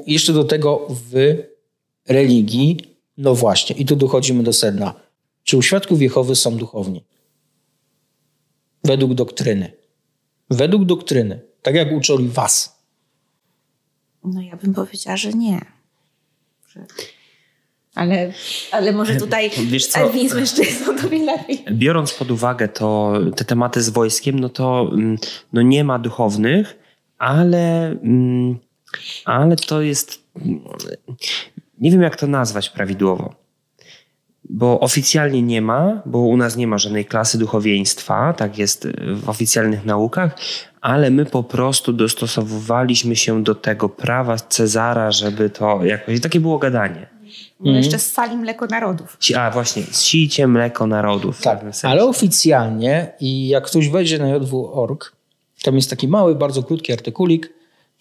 [0.07, 1.37] Jeszcze do tego w
[2.07, 2.77] religii.
[3.17, 4.93] No właśnie, i tu dochodzimy do sedna.
[5.43, 7.03] Czy u świadków Jehowy są duchowni?
[8.83, 9.71] Według doktryny.
[10.49, 11.41] Według doktryny.
[11.61, 12.83] Tak jak uczyli was.
[14.23, 15.65] No ja bym powiedziała, że nie.
[16.67, 16.85] Że...
[17.95, 18.33] Ale,
[18.71, 19.99] ale może tutaj Wiesz co?
[19.99, 21.65] Elwin z mężczyzną to wie lepiej.
[21.71, 25.17] Biorąc pod uwagę to, te tematy z wojskiem, no to mm,
[25.53, 26.79] no nie ma duchownych,
[27.17, 28.59] ale, mm,
[29.25, 30.23] ale to jest.
[31.73, 33.35] Mm, Nie wiem, jak to nazwać prawidłowo.
[34.49, 39.29] Bo oficjalnie nie ma, bo u nas nie ma żadnej klasy duchowieństwa, tak jest w
[39.29, 40.35] oficjalnych naukach,
[40.81, 46.21] ale my po prostu dostosowywaliśmy się do tego prawa Cezara, żeby to jakoś.
[46.21, 47.13] Takie było gadanie.
[47.59, 49.17] No jeszcze z sali mleko narodów.
[49.37, 51.41] A właśnie, sijcie mleko narodów.
[51.41, 51.87] Tak, sensie.
[51.87, 55.15] ale oficjalnie i jak ktoś wejdzie na jw.org,
[55.63, 57.53] tam jest taki mały, bardzo krótki artykulik,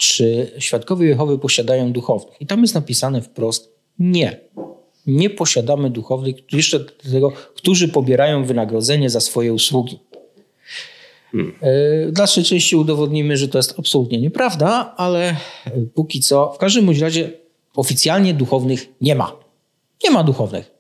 [0.03, 2.41] czy świadkowie Jehowy posiadają duchownych.
[2.41, 4.41] I tam jest napisane wprost nie.
[5.07, 9.99] Nie posiadamy duchownych, jeszcze do tego, którzy pobierają wynagrodzenie za swoje usługi.
[11.35, 15.37] E, W dalszej części udowodnimy, że to jest absolutnie nieprawda, ale e,
[15.95, 17.31] póki co, w każdym razie
[17.77, 19.37] oficjalnie duchownych nie ma.
[20.05, 20.71] Nie ma duchownych.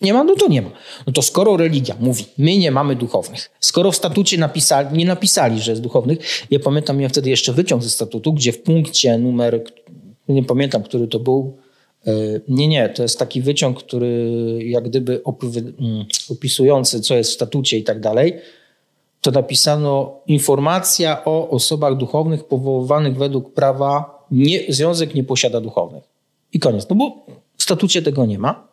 [0.00, 0.70] Nie ma, no to nie ma.
[1.06, 5.60] No to skoro religia mówi, my nie mamy duchownych, skoro w statucie napisali, nie napisali,
[5.60, 6.18] że jest duchownych,
[6.50, 9.64] ja pamiętam, ja wtedy jeszcze wyciąg ze statutu, gdzie w punkcie numer,
[10.28, 11.56] nie pamiętam, który to był,
[12.06, 12.12] e,
[12.48, 14.32] nie, nie, to jest taki wyciąg, który
[14.64, 18.34] jak gdyby mm, opisujący, co jest w statucie i tak dalej,
[19.20, 26.04] to napisano informacja o osobach duchownych powoływanych według prawa, nie, związek nie posiada duchownych.
[26.52, 26.88] I koniec.
[26.90, 27.26] No bo
[27.56, 28.67] w statucie tego nie ma.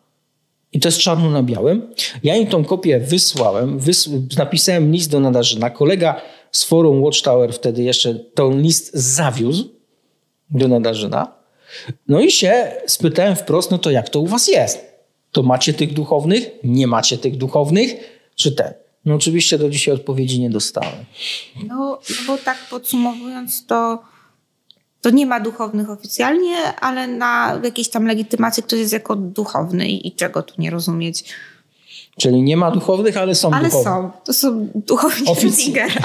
[0.76, 1.94] I to jest czarno na białym.
[2.22, 4.08] Ja im tą kopię wysłałem, wys
[4.38, 5.70] napisałem list do Nadarzyna.
[5.70, 6.20] Kolega
[6.52, 9.68] z forum Watchtower wtedy jeszcze ten list zawiózł
[10.50, 11.32] do Nadarzyna.
[12.08, 14.84] No i się spytałem wprost, no to jak to u was jest?
[15.32, 16.50] To macie tych duchownych?
[16.64, 17.94] Nie macie tych duchownych?
[18.34, 18.74] Czy ten?
[19.04, 21.04] No oczywiście do dzisiaj odpowiedzi nie dostałem.
[21.68, 23.98] No, no bo tak podsumowując, to,
[25.06, 30.08] to nie ma duchownych oficjalnie, ale na jakiejś tam legitymacji ktoś jest jako duchowny i,
[30.08, 31.24] i czego tu nie rozumieć.
[32.18, 33.84] Czyli nie ma duchownych, ale są Ale duchowni.
[33.84, 34.10] są.
[34.24, 36.00] To są duchowni Ofic- Zingera.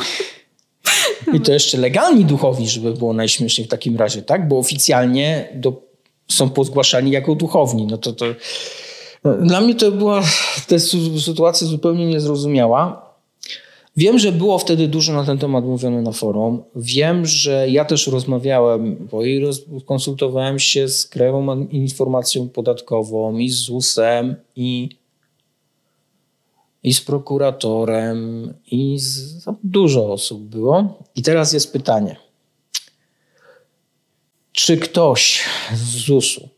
[1.34, 4.48] I to jeszcze legalni duchowni, żeby było najśmieszniej w takim razie, tak?
[4.48, 5.82] Bo oficjalnie do,
[6.28, 7.88] są pozgłaszani jako duchowni.
[7.88, 8.26] No to, to,
[9.24, 10.22] no, dla mnie to była
[10.68, 13.11] ta sy- sytuacja zupełnie niezrozumiała.
[13.98, 16.64] Wiem, że było wtedy dużo na ten temat mówione na forum.
[16.76, 23.50] Wiem, że ja też rozmawiałem, bo i roz, konsultowałem się z Krajową Informacją Podatkową i
[23.50, 24.90] z ZUS-em i
[26.84, 31.04] i z prokuratorem, i z, dużo osób było.
[31.16, 32.16] I teraz jest pytanie.
[34.52, 36.50] Czy ktoś z ZUS-u,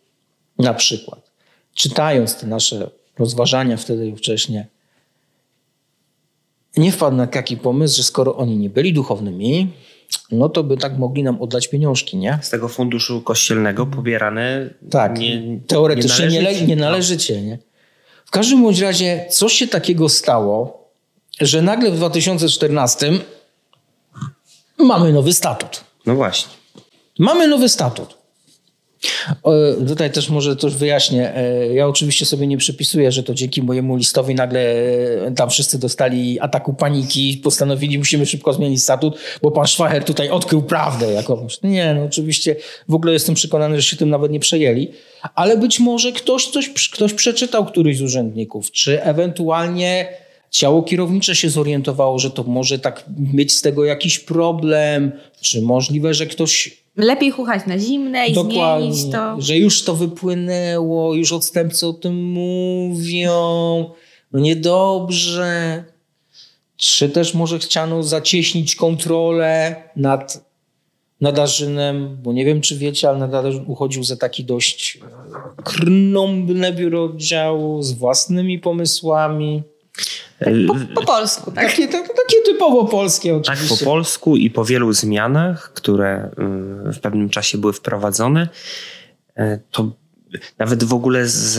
[0.60, 1.32] na przykład,
[1.76, 4.64] czytając te nasze rozważania wtedy i wcześniej,
[6.78, 9.72] nie wpadł na taki pomysł, że skoro oni nie byli duchownymi,
[10.32, 12.40] no to by tak mogli nam oddać pieniążki, nie?
[12.42, 16.68] z tego funduszu kościelnego pobierane Tak, nie, teoretycznie nie, należycie.
[16.68, 17.58] nie należycie, nie?
[18.26, 20.88] W każdym bądź razie coś się takiego stało,
[21.42, 23.12] że nagle w 2014
[24.78, 25.84] mamy nowy statut.
[26.06, 26.52] No właśnie.
[27.20, 28.18] Mamy nowy statut.
[29.88, 31.36] Tutaj też może coś wyjaśnię.
[31.36, 35.80] E, Ja oczywiście sobie nie przypisuję, że to dzięki mojemu listowi nagle e, tam wszyscy
[35.80, 41.62] dostali ataku paniki, postanowili musimy szybko zmienić statut, bo pan Szwacher tutaj odkrył prawdę jakąś.
[41.64, 42.56] Nie, no oczywiście
[42.90, 44.92] w ogóle jestem przekonany, że się tym nawet nie przejęli,
[45.36, 50.08] ale być może ktoś coś, ktoś przeczytał któryś z urzędników, czy ewentualnie
[50.52, 56.14] ciało kierownicze się zorientowało, że to może tak mieć z tego jakiś problem, czy możliwe,
[56.14, 59.42] że ktoś Lepiej chuchać na zimne i zmienić to.
[59.42, 63.36] że już to wypłynęło, już odstępcy o tym mówią.
[64.32, 65.84] No niedobrze.
[66.78, 70.54] Czy też może chciano zacieśnić kontrolę nad
[71.22, 75.00] Nadarzynem, bo nie wiem, czy wiecie, ale Nadarzyn uchodził za taki dość
[75.64, 79.64] krnąbne biuro oddziału z własnymi pomysłami.
[80.68, 81.70] Po, po polsku, tak?
[81.70, 83.86] Takie, tak, takie typowo polskie Tak oczywiście.
[83.86, 86.30] po polsku i po wielu zmianach, które
[86.90, 88.48] y, w pewnym czasie były wprowadzone,
[89.40, 89.92] y, to
[90.60, 91.54] nawet w ogóle z,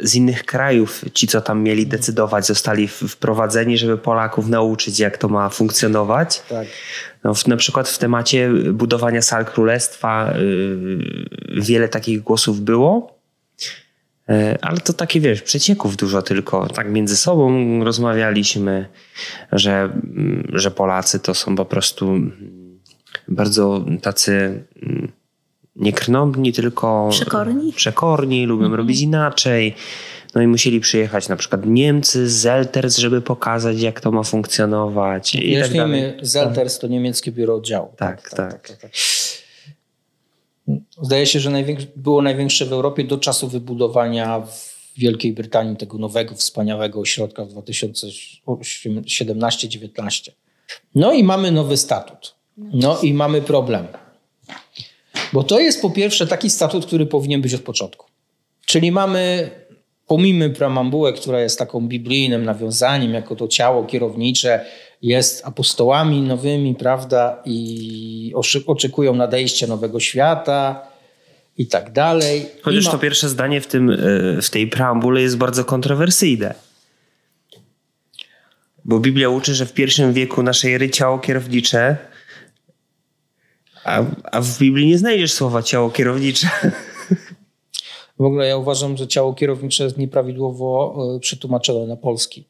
[0.00, 5.28] z innych krajów ci, co tam mieli decydować, zostali wprowadzeni, żeby Polaków nauczyć, jak to
[5.28, 6.42] ma funkcjonować.
[6.48, 6.66] Tak.
[7.24, 13.19] No, w, na przykład w temacie budowania sal królestwa y, wiele takich głosów było.
[14.30, 16.66] E, Ale to takie, wiesz, przecieków dużo tylko.
[16.66, 18.86] Tak między sobą rozmawialiśmy,
[19.52, 22.12] że, mm, że Polacy to są po prostu
[23.28, 25.12] bardzo tacy mm,
[25.76, 27.72] nie krnąbni, tylko Przekorni?
[27.72, 29.74] przekorni, lubią robić inaczej.
[30.34, 35.34] No i musieli przyjechać na przykład Niemcy z Zelters, żeby pokazać, jak to ma funkcjonować.
[35.34, 35.70] I tak
[36.22, 37.92] Zelters to niemieckie biuro oddziału.
[37.96, 38.72] Tak, tak.
[41.02, 41.64] Zdaje się, że
[41.96, 47.48] było największe w Europie do czasu wybudowania w Wielkiej Brytanii tego nowego, wspaniałego ośrodka w
[47.48, 50.30] 2017-19.
[50.94, 52.34] No i mamy nowy statut.
[52.56, 53.86] No i mamy problem.
[55.32, 58.06] Bo to jest po pierwsze taki statut, który powinien być od początku.
[58.66, 59.50] Czyli mamy,
[60.06, 64.64] pomijmy preambułę, która jest taką biblijnym nawiązaniem, jako to ciało kierownicze
[65.02, 68.32] jest apostołami nowymi, prawda, i
[68.66, 70.86] oczekują nadejścia nowego świata
[71.58, 72.46] i tak dalej.
[72.62, 76.54] Chociaż ma- to pierwsze zdanie w, tym, y, w tej preambule jest bardzo kontrowersyjne.
[78.84, 81.96] Bo Biblia uczy, że w pierwszym wieku naszej ery ciało kierownicze,
[83.84, 86.48] a, a w Biblii nie znajdziesz słowa ciało kierownicze.
[88.18, 92.44] W ogóle ja uważam, że ciało kierownicze jest nieprawidłowo e, przetłumaczone na polski.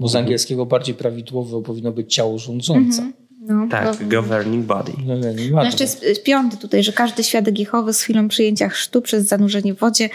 [0.00, 0.24] Bo z Mhm.
[0.24, 3.12] angielskiego bardziej prawidłowo powinno być ciało rządzące.
[3.40, 4.92] No, Tak, to- governing body.
[5.06, 8.68] No, nie, nie No jeszcze jest piąty tutaj, że każdy świadek Jehowy z chwilą przyjęcia
[8.68, 10.08] chrztu przez zanurzenie w wodzie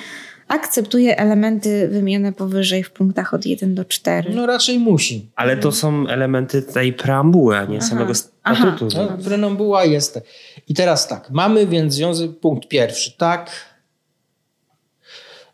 [0.48, 4.34] akceptuje elementy wymienione powyżej w punktach od 1 do 4.
[4.36, 5.30] No raczej musi.
[5.36, 8.88] Ale to są elementy tej preambuły, a nie samego statutu.
[8.98, 10.20] No, preambuła jest.
[10.68, 13.52] I teraz tak, mamy więc związek, punkt pierwszy, tak.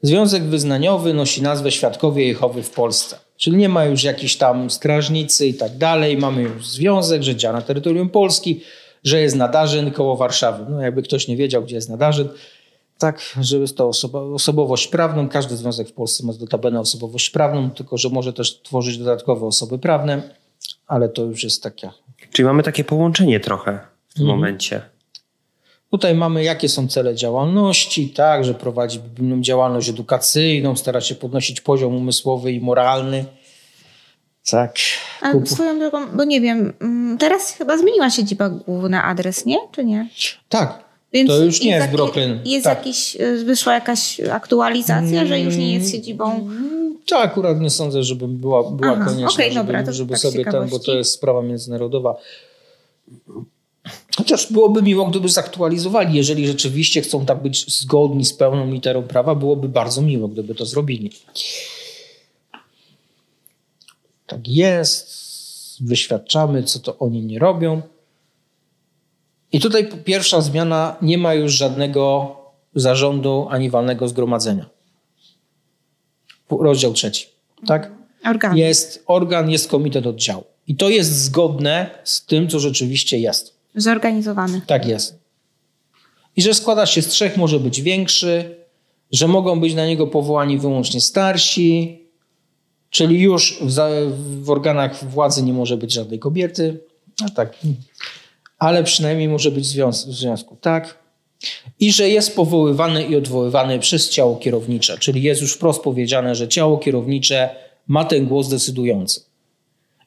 [0.01, 3.19] Związek wyznaniowy nosi nazwę Świadkowie Jehowy w Polsce.
[3.38, 6.17] Czyli nie ma już jakichś tam strażnicy i tak dalej.
[6.17, 8.61] Mamy już związek, że działa na terytorium Polski,
[9.03, 10.65] że jest Nadarzyn koło Warszawy.
[10.69, 12.27] No jakby ktoś nie wiedział, gdzie jest Nadarzyn.
[12.97, 15.29] Tak, że jest to osoba, osobowość prawną.
[15.29, 19.79] Każdy związek w Polsce ma notabene osobowość prawną, tylko że może też tworzyć dodatkowe osoby
[19.79, 20.21] prawne,
[20.88, 21.93] ale to już jest taka
[22.31, 24.81] Czyli mamy takie połączenie trochę w tym momencie.
[25.91, 31.61] Tutaj mamy, jakie są cele działalności, tak, że prowadzi biblijną działalność edukacyjną, stara się podnosić
[31.61, 33.25] poziom umysłowy i moralny.
[34.49, 34.75] Tak.
[35.21, 39.57] A swoją drogą, bo nie wiem, mm, teraz chyba zmieniła siedziba główna adres, nie?
[39.71, 40.09] Czy nie?
[40.49, 40.88] tak.
[41.13, 42.39] Więc to już nie jest jaki- Brooklyn.
[42.45, 42.77] Jest tak.
[42.77, 46.49] jakiś, y, wyszła jakaś aktualizacja, że już nie jest siedzibą.
[47.07, 50.19] Tak, akurat nie sądzę, żeby była, była Aha, konieczna, okej, żeby, dobra, to żeby tak
[50.19, 52.15] sobie ten, bo to jest sprawa międzynarodowa.
[54.17, 56.17] Chociaż byłoby miło, gdyby zaktualizowali.
[56.17, 60.65] Jeżeli rzeczywiście chcą tak być zgodni z pełną literą prawa, byłoby bardzo miło, gdyby to
[60.65, 61.11] zrobili.
[64.27, 65.17] Tak jest.
[65.81, 67.81] Wyświadczamy, co to oni nie robią.
[69.51, 72.35] I tutaj pierwsza zmiana, nie ma już żadnego
[72.75, 74.69] zarządu ani walnego zgromadzenia.
[76.49, 77.27] Rozdział trzeci.
[77.67, 77.91] Tak?
[78.25, 78.57] Organ.
[78.57, 80.43] Jest organ, jest komitet oddziału.
[80.67, 83.57] I to jest zgodne z tym, co rzeczywiście jest.
[83.78, 84.61] Zorganizowany.
[84.67, 85.19] Tak jest.
[86.36, 88.55] I że składa się z trzech, może być większy,
[89.11, 92.01] że mogą być na niego powołani wyłącznie starsi,
[92.89, 93.73] czyli już w,
[94.43, 96.80] w organach władzy nie może być żadnej kobiety.
[97.21, 97.57] No tak.
[98.59, 100.57] Ale przynajmniej może być związ- w związku.
[100.61, 100.97] Tak.
[101.80, 106.47] I że jest powoływany i odwoływany przez ciało kierownicze, czyli jest już wprost powiedziane, że
[106.47, 107.49] ciało kierownicze
[107.88, 109.21] ma ten głos decydujący.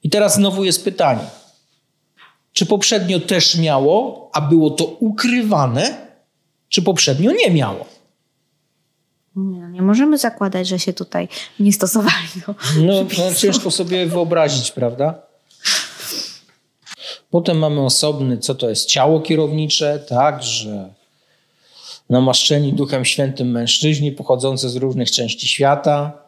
[0.03, 1.21] I teraz znowu jest pytanie,
[2.61, 5.97] czy poprzednio też miało, a było to ukrywane,
[6.69, 7.87] czy poprzednio nie miało?
[9.37, 11.29] Nie, nie możemy zakładać, że się tutaj
[11.61, 12.27] nie stosowali.
[12.47, 15.23] Do no, no ciężko sobie wyobrazić, prawda?
[17.31, 20.95] Potem mamy osobny, co to jest ciało kierownicze, tak, że
[22.11, 26.23] namaszczeni Duchem Świętym mężczyźni pochodzący z różnych części świata.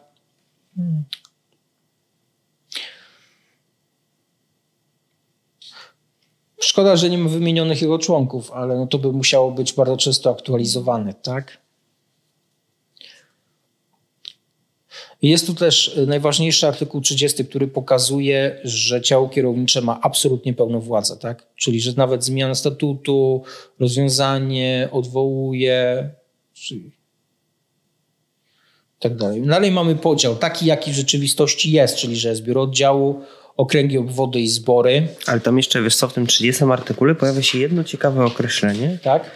[6.63, 10.31] Szkoda, że nie ma wymienionych jego członków, ale no to by musiało być bardzo często
[10.31, 11.57] aktualizowane, tak?
[15.21, 21.17] Jest tu też najważniejszy artykuł 30, który pokazuje, że ciało kierownicze ma absolutnie pełną władzę,
[21.17, 21.47] tak?
[21.55, 23.43] Czyli, że nawet zmiana statutu,
[23.79, 26.09] rozwiązanie odwołuje,
[26.53, 26.91] czyli
[28.99, 29.41] tak dalej.
[29.41, 33.21] Dalej mamy podział, taki jaki w rzeczywistości jest, czyli, że jest biuro oddziału,
[33.57, 35.07] okręgi, obwody i zbory.
[35.27, 38.97] Ale tam jeszcze, wiesz co, w tym 30 artykule pojawia się jedno ciekawe określenie.
[39.03, 39.31] Tak.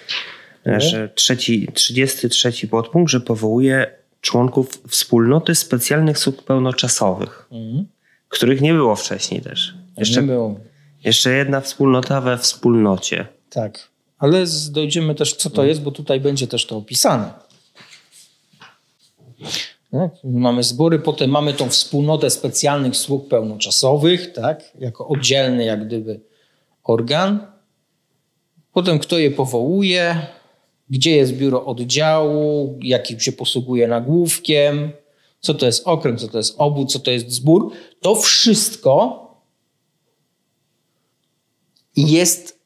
[0.77, 3.91] Że trzeci, 33 podpunkt, że powołuje
[4.21, 7.87] członków wspólnoty specjalnych sług pełnoczasowych, mhm.
[8.29, 9.73] których nie było wcześniej też.
[9.97, 10.59] Jeszcze, nie było.
[11.03, 13.27] jeszcze jedna wspólnota we wspólnocie.
[13.49, 17.33] Tak, ale dojdziemy też, co to jest, bo tutaj będzie też to opisane.
[19.91, 20.11] Tak?
[20.23, 24.63] Mamy zbory, potem mamy tą wspólnotę specjalnych sług pełnoczasowych, tak?
[24.79, 26.19] jako oddzielny jak gdyby
[26.83, 27.47] organ.
[28.73, 30.27] Potem kto je powołuje,
[30.89, 34.91] gdzie jest biuro oddziału, jakim się posługuje nagłówkiem,
[35.39, 37.71] co to jest okręg, co to jest obód, co to jest zbór.
[38.01, 39.27] To wszystko
[41.95, 42.59] jest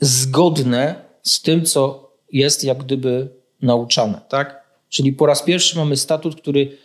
[0.00, 3.28] zgodne z tym, co jest jak gdyby
[3.62, 4.20] nauczane.
[4.28, 4.67] Tak?
[4.88, 6.78] Czyli po raz pierwszy mamy statut, który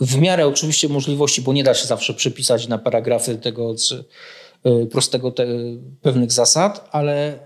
[0.00, 3.74] w miarę oczywiście możliwości, bo nie da się zawsze przepisać na paragrafy tego
[4.66, 5.46] y, prostego te,
[6.02, 7.38] pewnych zasad, ale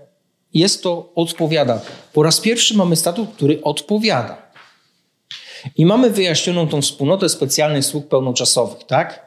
[0.53, 1.81] jest to odpowiada.
[2.13, 4.45] Po raz pierwszy mamy statut, który odpowiada.
[5.77, 9.25] I mamy wyjaśnioną tą wspólnotę specjalnych sług pełnoczasowych, tak?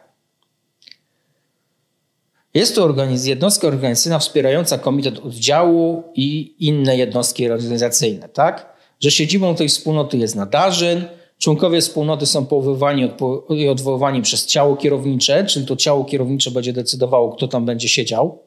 [2.54, 8.78] Jest to organiz jednostka organizacyjna wspierająca komitet oddziału i inne jednostki organizacyjne, tak?
[9.01, 11.05] Że siedzibą tej wspólnoty jest nadarzyn,
[11.38, 13.11] członkowie wspólnoty są powoływani
[13.51, 18.38] i odwoływani przez ciało kierownicze, czyli to ciało kierownicze będzie decydowało, kto tam będzie siedział.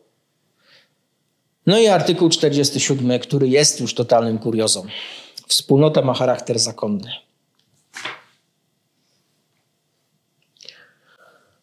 [1.66, 4.86] No i artykuł 47, który jest już totalnym kuriozą.
[5.48, 7.12] Wspólnota ma charakter zakonny.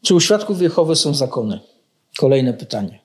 [0.03, 1.61] Czy u świadków Jehowy są zakony?
[2.19, 3.01] Kolejne pytanie.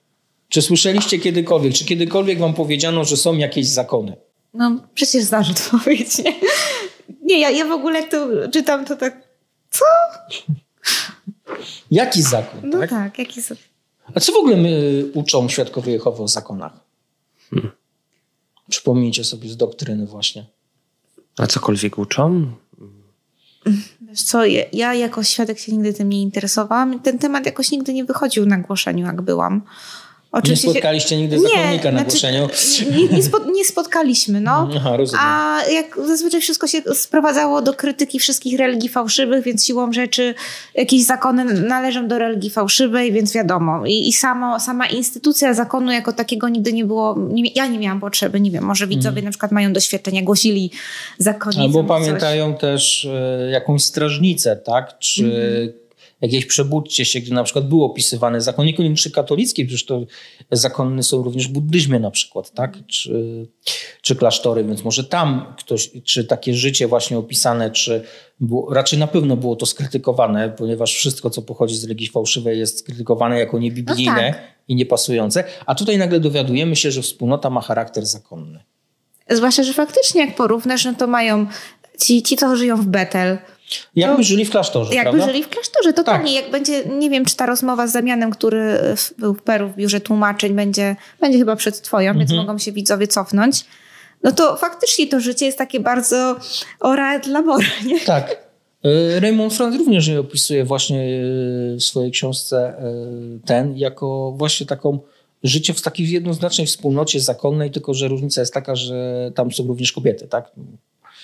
[0.49, 4.15] Czy słyszeliście kiedykolwiek, czy kiedykolwiek wam powiedziano, że są jakieś zakony?
[4.54, 6.36] No przecież zdarzy to powiedzieć, nie?
[7.22, 8.18] Nie, ja, ja w ogóle tu
[8.51, 9.28] czytam to tak,
[9.70, 9.86] co?
[11.91, 12.70] Jaki zakon?
[12.70, 13.64] No tak, tak jaki zakon?
[14.16, 16.74] A co w ogóle my uczą świadkowie Jehowy o zakonach?
[17.49, 17.72] Hmm.
[18.70, 20.45] Przypomnijcie sobie z doktryny właśnie.
[21.38, 22.51] A cokolwiek uczą?
[24.01, 26.99] Wiesz co, ja jako świadek się nigdy tym nie interesowałam.
[26.99, 29.62] Ten temat jakoś nigdy nie wychodził na głoszeniu, jak byłam.
[30.34, 32.47] Oczywiście nie spotkaliście nigdy zakonnika na znaczy, głoszeniu?
[32.97, 34.69] Nie, nie, spo, nie, spotkaliśmy, no.
[34.77, 40.36] Aha, A jak zazwyczaj wszystko się sprowadzało do krytyki wszystkich religii fałszywych, więc siłą rzeczy
[40.75, 43.86] jakieś zakony należą do religii fałszywej, więc wiadomo.
[43.86, 47.99] I, i samo, sama instytucja zakonu jako takiego nigdy nie było, nie, ja nie miałam
[47.99, 49.25] potrzeby, nie wiem, może widzowie hmm.
[49.25, 50.71] na przykład mają doświadczenie, głosili
[51.17, 51.61] zakonnicę.
[51.61, 52.61] Albo pamiętają coś.
[52.61, 54.99] też e, jakąś strażnicę, tak?
[54.99, 55.82] Czy hmm
[56.24, 60.05] jakieś przebudźcie się, gdy na przykład był opisywany zakon, niekoniecznie katolicki, przecież to
[60.51, 62.78] zakony są również w buddyzmie na przykład, tak?
[62.88, 63.47] Czy,
[64.01, 68.03] czy klasztory, więc może tam ktoś, czy takie życie właśnie opisane, czy
[68.39, 72.80] było, raczej na pewno było to skrytykowane, ponieważ wszystko, co pochodzi z religii fałszywej jest
[72.80, 74.41] skrytykowane jako niebiblijne no tak.
[74.67, 78.59] i niepasujące, a tutaj nagle dowiadujemy się, że wspólnota ma charakter zakonny.
[79.30, 81.47] Zwłaszcza, że faktycznie jak porównasz, no to mają
[81.99, 83.38] ci, ci co żyją w Betel,
[83.95, 85.28] Jakby to, żyli w klasztorze, Jakby prawda?
[85.28, 86.34] żyli w klasztorze, totalnie.
[86.34, 86.43] Tak.
[86.43, 88.80] Jak będzie, nie wiem, czy ta rozmowa z Zamianem, który
[89.17, 92.28] był w Peru w biurze tłumaczeń, będzie, będzie chyba przed twoją, mhm.
[92.28, 93.65] więc mogą się widzowie cofnąć.
[94.24, 96.36] No to faktycznie to życie jest takie bardzo
[96.80, 97.99] ora dla mora, nie?
[97.99, 98.43] Tak.
[98.84, 102.93] E, Raymond Franz również opisuje właśnie e, w swojej książce e,
[103.45, 104.99] ten jako właśnie taką
[105.43, 109.91] życie w takiej jednoznacznej wspólnocie zakonnej, tylko że różnica jest taka, że tam są również
[109.91, 110.51] kobiety, tak?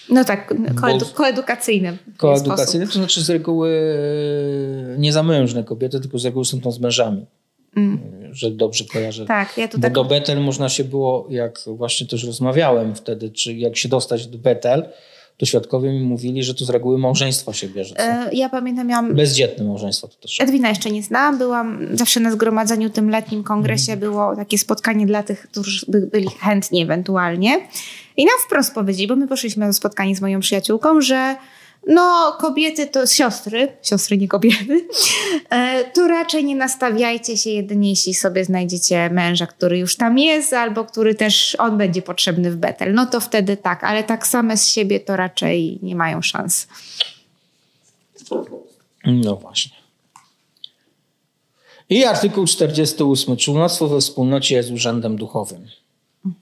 [0.09, 1.97] No tak, koedu, koedukacyjne.
[2.17, 3.93] Koedukacyjne, to znaczy z reguły
[4.95, 7.25] e, nie zamężne kobiety, tylko z reguły są to z mężami.
[7.75, 7.99] Mm.
[8.31, 9.25] że dobrze kojarzę.
[9.25, 9.93] Tak, ja to Bo tak...
[9.93, 14.37] do Betel można się było, jak właśnie też rozmawiałem wtedy, czy jak się dostać do
[14.37, 14.89] Betel,
[15.39, 17.95] to świadkowie mi mówili, że to z reguły małżeństwo się bierze.
[17.99, 20.39] E, Ja pamiętam, miałam Bezdzietne małżeństwo to też.
[20.41, 23.99] Edwina jeszcze nie znałam, byłam zawsze na zgromadzeniu tym letnim kongresie, Mhm.
[24.11, 27.57] było takie spotkanie dla tych, którzy by, byli chętni ewentualnie.
[28.17, 31.35] I nam wprost powiedzieli, bo my poszliśmy na spotkanie z moją przyjaciółką, że
[31.87, 34.87] no kobiety to siostry, siostry nie kobiety,
[35.49, 40.53] e, to raczej nie nastawiajcie się jedynie, jeśli sobie znajdziecie męża, który już tam jest,
[40.53, 42.93] albo który też on będzie potrzebny w Betel.
[42.93, 46.67] No to wtedy tak, ale tak same z siebie to raczej nie mają szans.
[49.05, 49.79] No właśnie.
[51.89, 53.37] I artykuł 48.
[53.37, 55.67] Członkostwo we wspólnocie jest urzędem duchowym.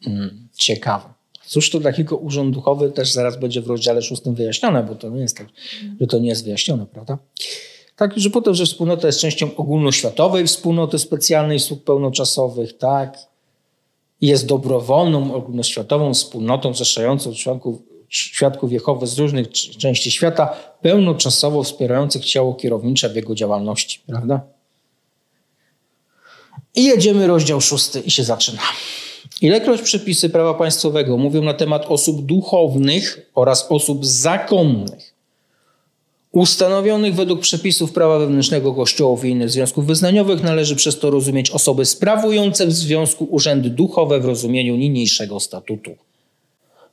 [0.07, 1.16] Mm, ciekawe.
[1.47, 5.21] Cóż to takiego urząd duchowy też zaraz będzie w rozdziale szóstym wyjaśnione, bo to nie
[5.21, 5.47] jest tak,
[6.01, 7.17] że to nie jest wyjaśnione, prawda?
[7.95, 13.17] Tak, że po to, że wspólnota jest częścią ogólnoświatowej wspólnoty specjalnej sług pełnoczasowych, tak?
[14.21, 22.53] Jest dobrowolną, ogólnoświatową wspólnotą zrzeszającą członków, świadków Jehowy z różnych części świata, pełnoczasowo wspierających ciało
[22.53, 24.41] kierownicze w jego działalności, prawda?
[26.75, 28.61] I jedziemy rozdział szósty i się zaczyna.
[29.41, 35.13] Ilekroć przepisy prawa państwowego mówią na temat osób duchownych oraz osób zakonnych,
[36.31, 41.85] ustanowionych według przepisów prawa wewnętrznego kościołów i innych związków wyznaniowych, należy przez to rozumieć osoby
[41.85, 45.91] sprawujące w związku urzędy duchowe w rozumieniu niniejszego statutu.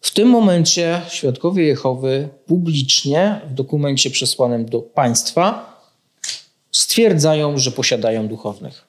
[0.00, 5.74] W tym momencie świadkowie Jehowy publicznie w dokumencie przesłanym do państwa
[6.72, 8.83] stwierdzają, że posiadają duchownych.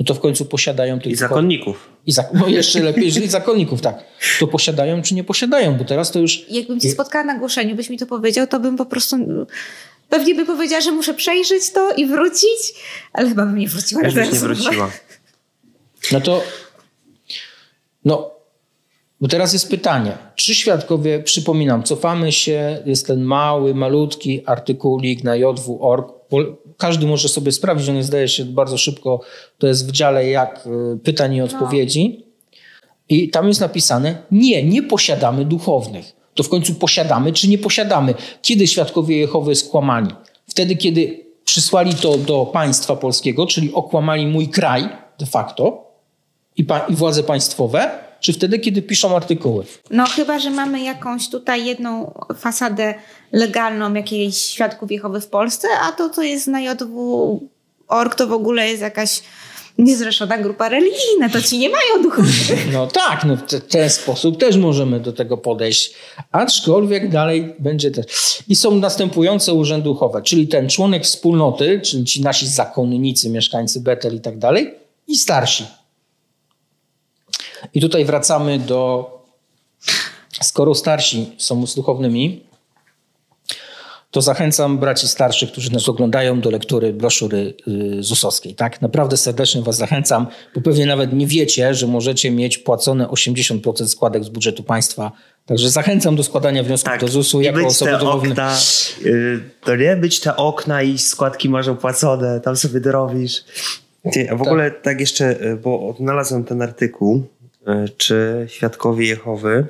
[0.00, 1.88] No to w końcu posiadają tych I zakonników.
[2.06, 4.04] I zak- no jeszcze lepiej, jeżeli zakonników, tak.
[4.40, 7.90] To posiadają czy nie posiadają, bo teraz to już Jakbym cię spotkała na głoszeniu, byś
[7.90, 9.16] mi to powiedział, to bym po prostu.
[10.08, 12.74] Pewnie by powiedziała, że muszę przejrzeć to i wrócić,
[13.12, 14.02] ale chyba bym nie wróciła.
[14.02, 14.90] Byś nie wróciła.
[16.12, 16.42] No to,
[18.04, 18.30] no,
[19.20, 25.36] bo teraz jest pytanie, czy świadkowie, przypominam, cofamy się, jest ten mały, malutki artykulik na
[25.36, 26.21] jw.org.
[26.76, 29.20] Każdy może sobie sprawdzić, on zdaje się bardzo szybko,
[29.58, 32.24] to jest w dziale jak y, pytań i odpowiedzi.
[33.08, 36.12] I tam jest napisane, nie, nie posiadamy duchownych.
[36.34, 38.14] To w końcu posiadamy czy nie posiadamy?
[38.42, 40.08] Kiedy świadkowie Jehowy skłamali?
[40.46, 45.90] Wtedy, kiedy przysłali to do państwa polskiego, czyli okłamali mój kraj de facto
[46.56, 47.90] i, pa- i władze państwowe,
[48.22, 49.64] czy wtedy, kiedy piszą artykuły?
[49.90, 52.94] No chyba, że mamy jakąś tutaj jedną fasadę
[53.32, 58.68] legalną jakiejś świadków Jehowy w Polsce, a to, co jest na JW.org, to w ogóle
[58.68, 59.22] jest jakaś
[59.78, 62.72] niezrzeszona grupa religijna, to ci nie mają duchowych.
[62.72, 65.94] No tak, no w te- ten sposób też możemy do tego podejść,
[66.32, 68.06] aczkolwiek dalej będzie też.
[68.48, 74.14] I są następujące urzędy duchowe, czyli ten członek wspólnoty, czyli ci nasi zakonnicy, mieszkańcy Betel
[74.16, 74.74] i tak dalej,
[75.08, 75.64] i starsi.
[77.74, 79.10] I tutaj wracamy do,
[80.40, 82.42] skoro starsi są duchownymi,
[84.12, 88.54] to zachęcam braci starszych, którzy nas oglądają, do lektury broszury y, ZUS-owskiej.
[88.54, 88.82] Tak?
[88.82, 94.24] Naprawdę serdecznie Was zachęcam, bo pewnie nawet nie wiecie, że możecie mieć płacone 80% składek
[94.24, 95.12] z budżetu państwa.
[95.46, 97.42] Także zachęcam do składania wniosków do ZUS-u Tak.
[97.42, 98.58] I jako osoby okna,
[99.06, 103.44] y, to nie być te okna i składki masz opłacone, tam sobie dorobisz.
[104.12, 107.22] Ty, a w ogóle tak jeszcze, y, bo odnalazłem ten artykuł,
[107.96, 109.66] czy świadkowie Jehowy,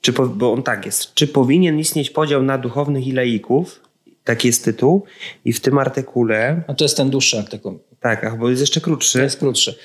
[0.00, 3.80] czy, po- bo on tak jest, czy powinien istnieć podział na duchownych i laików,
[4.24, 5.04] taki jest tytuł,
[5.44, 7.78] i w tym artykule, A to jest ten dłuższy artykuł.
[8.00, 9.78] tak, ach, bo jest jeszcze To krótszy, jest krótszy.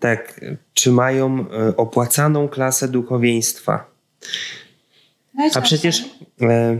[0.00, 0.40] tak,
[0.74, 3.90] czy mają y, opłacaną klasę duchowieństwa.
[5.54, 6.04] A przecież.
[6.40, 6.78] E,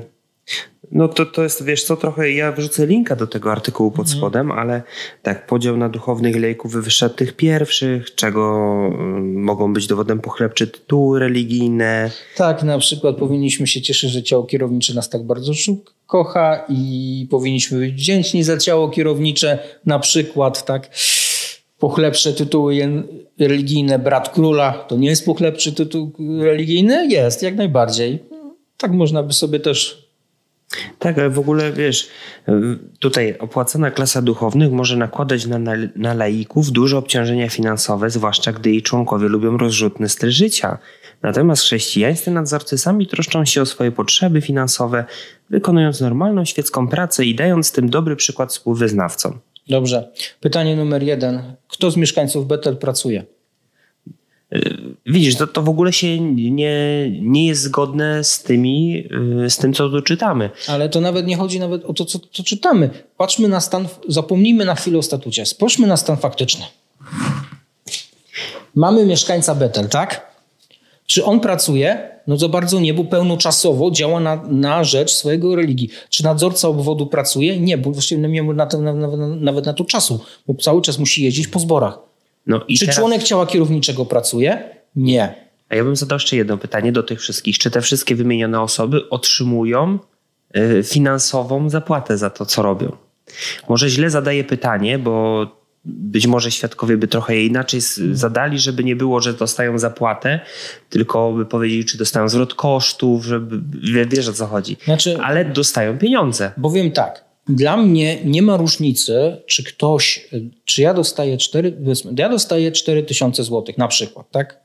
[0.92, 4.52] no to, to jest, wiesz co, trochę ja wrzucę linka do tego artykułu pod spodem,
[4.52, 4.82] ale
[5.22, 11.20] tak, podział na duchownych lejków wywyższa tych pierwszych, czego mm, mogą być dowodem pochlebcze tytuły
[11.20, 12.10] religijne.
[12.36, 15.52] Tak, na przykład powinniśmy się cieszyć, że ciało kierownicze nas tak bardzo
[16.06, 20.90] kocha i powinniśmy być wdzięczni za ciało kierownicze, na przykład, tak.
[21.78, 22.74] Pochlebsze tytuły
[23.38, 27.06] religijne, brat króla, to nie jest pochlebczy tytuł religijny?
[27.08, 28.18] Jest, jak najbardziej.
[28.76, 30.01] Tak można by sobie też
[30.98, 32.08] Tak, ale w ogóle wiesz,
[32.98, 38.70] tutaj opłacana klasa duchownych może nakładać na, na, na laików duże obciążenia finansowe, zwłaszcza gdy
[38.70, 40.78] jej członkowie lubią rozrzutny styl życia.
[41.22, 45.04] Natomiast chrześcijańscy nadzorcy sami troszczą się o swoje potrzeby finansowe,
[45.50, 49.38] wykonując normalną świecką pracę i dając tym dobry przykład współwyznawcom.
[49.68, 50.12] Dobrze.
[50.40, 51.42] Pytanie numer jeden.
[51.68, 53.24] Kto z mieszkańców Betel pracuje?
[55.06, 59.04] Widzisz, to, to w ogóle się nie, nie jest zgodne z tymi,
[59.44, 60.50] y, z tym, co tu czytamy.
[60.68, 62.90] Ale to nawet nie chodzi nawet o to, co, co czytamy.
[63.16, 65.46] Patrzmy na stan, zapomnijmy na chwilę o statucie.
[65.46, 66.64] Spójrzmy na stan faktyczny.
[68.74, 70.32] Mamy mieszkańca Betel, tak?
[71.06, 72.12] Czy on pracuje?
[72.26, 75.88] No za bardzo nie, bo pełnoczasowo działa na, na rzecz swojego religii.
[76.08, 77.60] Czy nadzorca obwodu pracuje?
[77.60, 80.82] Nie, bo właściwie nie ma na to, na, na, nawet na to czasu, bo cały
[80.82, 82.11] czas musi jeździć po zborach.
[82.46, 84.62] No Czy teraz, członek ciała kierowniczego pracuje?
[84.96, 85.34] Nie.
[85.68, 87.58] A ja bym zadał jeszcze jedno pytanie do tych wszystkich.
[87.58, 89.98] Czy te wszystkie wymienione osoby otrzymują
[90.56, 92.96] y, finansową zapłatę za to, co robią?
[93.68, 95.46] Może źle zadaję pytanie, bo
[95.84, 97.80] być może świadkowie by trochę je inaczej
[98.12, 100.40] zadali, żeby nie było, że dostają zapłatę,
[100.90, 103.60] tylko by powiedzieli, czy dostają zwrot kosztów, żeby
[103.92, 104.76] wie- wiesz o co chodzi.
[104.84, 106.52] Znaczy, Ale dostają pieniądze.
[106.56, 110.28] Bowiem tak, dla mnie nie ma różnicy, czy ktoś,
[110.64, 114.60] czy ja dostaję 4, powiedzmy, ja dostaję 4 tysiące złotych na przykład, tak?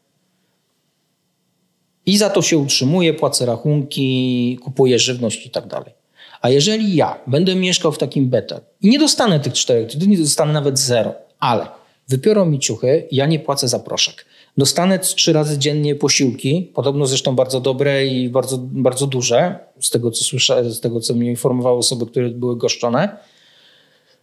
[2.05, 5.93] I za to się utrzymuję, płacę rachunki, kupuję żywność i tak dalej.
[6.41, 10.53] A jeżeli ja będę mieszkał w takim betel i nie dostanę tych 4, nie dostanę
[10.53, 11.67] nawet zero, ale
[12.07, 14.25] wypiorą mi ciuchy, ja nie płacę za proszek.
[14.57, 20.11] Dostanę trzy razy dziennie posiłki, podobno zresztą bardzo dobre i bardzo, bardzo duże, z tego
[20.11, 23.17] co słyszę, z tego co mnie informowały osoby, które były goszczone.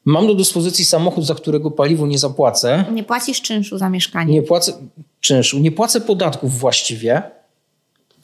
[0.05, 2.85] Mam do dyspozycji samochód, za którego paliwo nie zapłacę.
[2.93, 4.33] Nie płacisz czynszu za mieszkanie.
[4.33, 4.73] Nie płacę
[5.21, 7.23] czynszu, nie płacę podatków właściwie.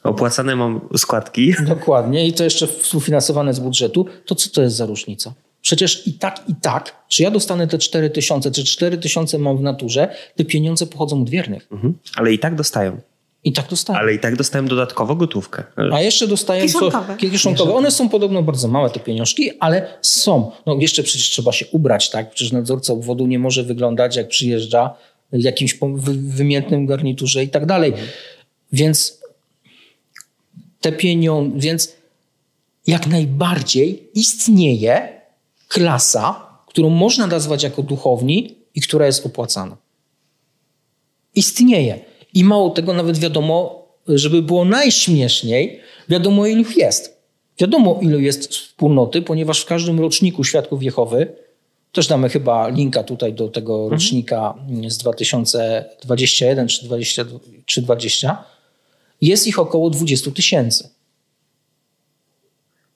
[0.03, 1.53] Opłacane mam składki.
[1.67, 4.05] Dokładnie, i to jeszcze współfinansowane z budżetu.
[4.25, 5.33] To co to jest za różnica?
[5.61, 9.57] Przecież i tak, i tak, czy ja dostanę te 4 tysiące, czy 4 tysiące mam
[9.57, 11.67] w naturze, te pieniądze pochodzą od wiernych.
[11.71, 11.93] Mhm.
[12.15, 12.97] Ale i tak dostają.
[13.43, 13.99] I tak dostaję.
[13.99, 15.63] Ale i tak dostałem dodatkowo gotówkę.
[15.93, 17.13] A jeszcze dostaję Kieszonkowe.
[17.13, 17.73] Co, kieszonkowe.
[17.73, 20.51] One są podobno bardzo małe, te pieniążki, ale są.
[20.65, 22.31] No jeszcze przecież trzeba się ubrać, tak?
[22.31, 24.93] Przecież nadzorca obwodu nie może wyglądać, jak przyjeżdża
[25.31, 25.79] w jakimś
[26.13, 27.93] wymiętnym garniturze i tak dalej.
[28.73, 29.21] Więc
[30.81, 31.93] te pieniądze, więc
[32.87, 35.20] jak najbardziej istnieje
[35.71, 39.77] klasa, którą można nazwać jako duchowni i która jest opłacana.
[41.35, 41.99] Istnieje.
[42.33, 45.79] I mało tego, nawet wiadomo, żeby było najśmieszniej,
[46.09, 47.21] wiadomo ilu jest.
[47.59, 51.35] Wiadomo ilu jest wspólnoty, ponieważ w każdym roczniku Świadków Jehowy,
[51.91, 54.53] też damy chyba linka tutaj do tego rocznika
[54.87, 57.25] z 2021 czy 20,
[57.65, 58.43] czy 20,
[59.21, 60.89] jest ich około 20 tysięcy.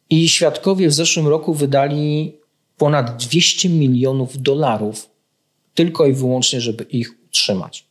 [0.09, 2.33] I świadkowie w zeszłym roku wydali
[2.77, 5.09] ponad 200 milionów dolarów
[5.73, 7.85] tylko i wyłącznie, żeby ich utrzymać.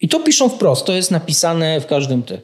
[0.00, 2.40] I to piszą wprost, to jest napisane w każdym tych.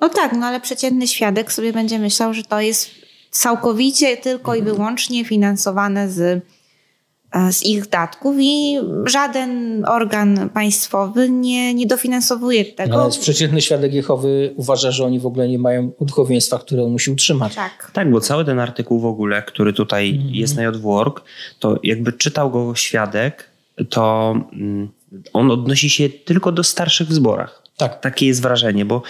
[0.00, 2.90] No tak, no ale przeciętny świadek sobie będzie myślał, że to jest
[3.30, 6.44] całkowicie tylko i wyłącznie finansowane z,
[7.50, 13.02] z ich datków i żaden organ państwowy nie, nie dofinansowuje tego.
[13.02, 17.10] Ale przeciętny świadek Jehowy uważa, że oni w ogóle nie mają duchowieństwa, które on musi
[17.10, 17.54] utrzymać.
[17.54, 17.90] Tak.
[17.92, 21.22] Tak, bo cały ten artykuł w ogóle, który tutaj jest na JWork,
[21.58, 23.50] to jakby czytał go świadek,
[23.90, 24.88] to mm,
[25.32, 27.62] on odnosi się tylko do starszych w zborach.
[27.76, 28.00] Tak.
[28.00, 29.02] Takie jest wrażenie, bo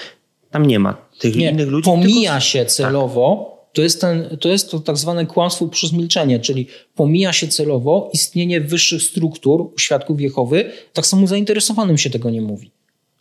[0.50, 1.84] tam nie ma tych Nie, innych ludzi.
[1.84, 2.44] pomija tylko...
[2.44, 7.32] się celowo, to, jest ten, to jest to tak zwane kłamstwo przez milczenie, czyli pomija
[7.32, 12.70] się celowo istnienie wyższych struktur świadków Jehowy, tak samo zainteresowanym się tego nie mówi.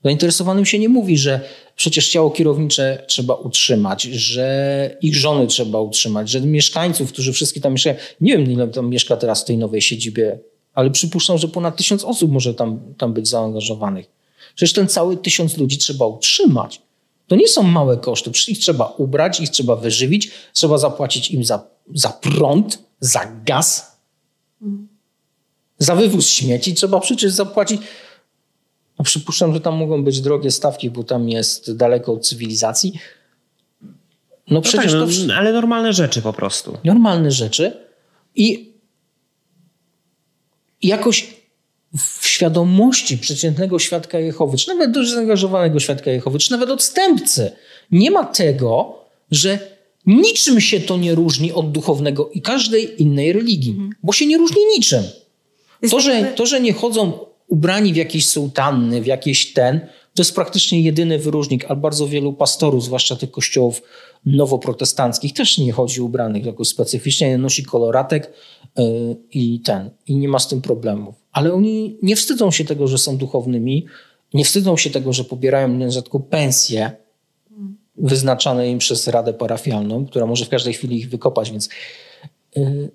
[0.04, 1.42] Zainteresowanym się nie mówi, że
[1.76, 7.74] przecież ciało kierownicze trzeba utrzymać, że ich żony trzeba utrzymać, że mieszkańców, którzy wszystkie tam
[7.74, 10.40] mieszkają, nie wiem ile tam mieszka teraz w tej nowej siedzibie,
[10.74, 14.06] ale przypuszczam, że ponad tysiąc osób może tam, tam być zaangażowanych.
[14.56, 16.82] Przecież ten cały tysiąc ludzi trzeba utrzymać.
[17.28, 18.32] To nie są małe koszty.
[18.32, 23.98] Przecież ich trzeba ubrać, ich trzeba wyżywić, trzeba zapłacić im za, za prąd, za gaz,
[25.78, 26.74] za wywóz śmieci.
[26.74, 27.82] Trzeba przecież zapłacić.
[29.00, 32.94] No przypuszczam, że tam mogą być drogie stawki, bo tam jest daleko od cywilizacji.
[33.82, 33.90] No
[34.48, 36.78] No przecież tak, to no, wsz- ale normalne rzeczy po prostu.
[36.84, 37.88] normalne rzeczy
[38.36, 38.74] i
[40.82, 41.43] jakoś
[41.98, 47.52] w świadomości przeciętnego świadka Jehowy, czy nawet dość zaangażowanego świadka Jehowy, czy nawet odstępcy,
[47.92, 49.00] nie ma tego,
[49.32, 49.60] że
[50.06, 54.62] niczym się to nie różni od duchownego i każdej innej religii, bo się nie różni
[54.78, 55.04] niczym.
[55.92, 57.14] To że, to, że nie chodzą
[57.48, 59.80] ubrani w jakieś sułtanny, w jakieś ten,
[60.16, 63.82] to jest praktycznie jedyny wyróżnik, ale bardzo wielu pastorów, zwłaszcza tych kościołów
[64.26, 68.34] nowoprotestanckich, też nie chodzi ubranych jakoś specyficznie, nie nosi koloratek
[69.32, 71.16] i ten, i nie ma z tym problemów.
[71.32, 73.86] Ale oni nie wstydzą się tego, że są duchownymi,
[74.34, 76.92] nie wstydzą się tego, że pobierają nierzadko pensje
[77.98, 81.70] wyznaczane im przez Radę Parafialną, która może w każdej chwili ich wykopać, więc
[82.56, 82.92] yy,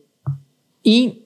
[0.85, 1.23] i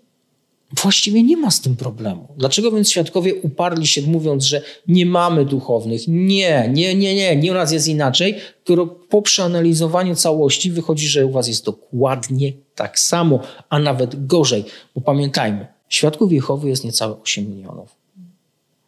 [0.81, 2.29] Właściwie nie ma z tym problemu.
[2.37, 6.03] Dlaczego więc świadkowie uparli się, mówiąc, że nie mamy duchownych?
[6.09, 11.27] Nie, nie, nie, nie, nie u nas jest inaczej, skoro po przeanalizowaniu całości wychodzi, że
[11.27, 14.65] u was jest dokładnie tak samo, a nawet gorzej.
[14.95, 17.97] Bo pamiętajmy, świadków Jehowy jest niecałe 8 milionów.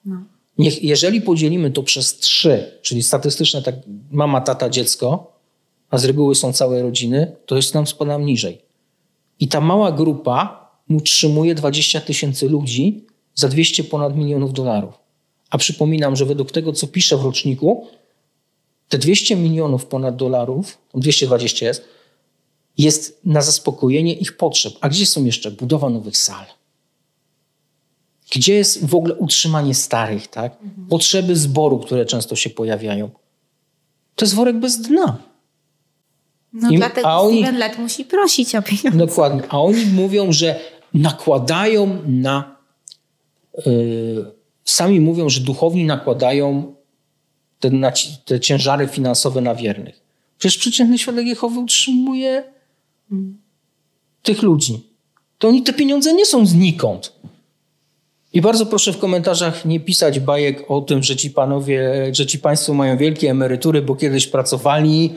[0.05, 0.17] No.
[0.59, 3.75] Niech, jeżeli podzielimy to przez trzy, czyli statystyczne tak
[4.11, 5.33] mama, tata, dziecko,
[5.91, 8.59] a z reguły są całe rodziny, to jest nam spadam niżej.
[9.41, 13.05] I ta mała grupa utrzymuje 20 tysięcy ludzi
[13.35, 14.95] za 200 ponad milionów dolarów.
[15.51, 17.87] A przypominam, że według tego, co piszę w roczniku,
[18.89, 21.85] te 200 milionów ponad dolarów, 220 jest,
[22.79, 24.75] jest na zaspokojenie ich potrzeb.
[24.81, 26.45] A gdzie są jeszcze budowa nowych sal?
[28.33, 30.57] Gdzie jest w ogóle utrzymanie starych, tak?
[30.89, 33.11] Potrzeby zboru, które często się pojawiają.
[34.15, 35.19] To jest worek bez dna.
[36.53, 38.99] No Im- dlatego a oni- Lett musi prosić o pieniądze.
[39.07, 39.43] Dokładnie.
[39.49, 40.61] A oni mówią, że
[40.95, 42.57] nakładają na.
[43.67, 44.33] Yy,
[44.65, 46.75] sami mówią, że duchowni nakładają
[47.61, 47.71] te,
[48.25, 50.01] te ciężary finansowe na wiernych.
[50.39, 52.45] Przecież przeciętny świadek Jehowy utrzymuje
[54.23, 54.83] tych ludzi.
[55.39, 57.13] To oni te pieniądze nie są znikąd.
[58.33, 62.39] I bardzo proszę w komentarzach nie pisać bajek o tym, że ci panowie, że ci
[62.39, 65.15] państwo mają wielkie emerytury, bo kiedyś pracowali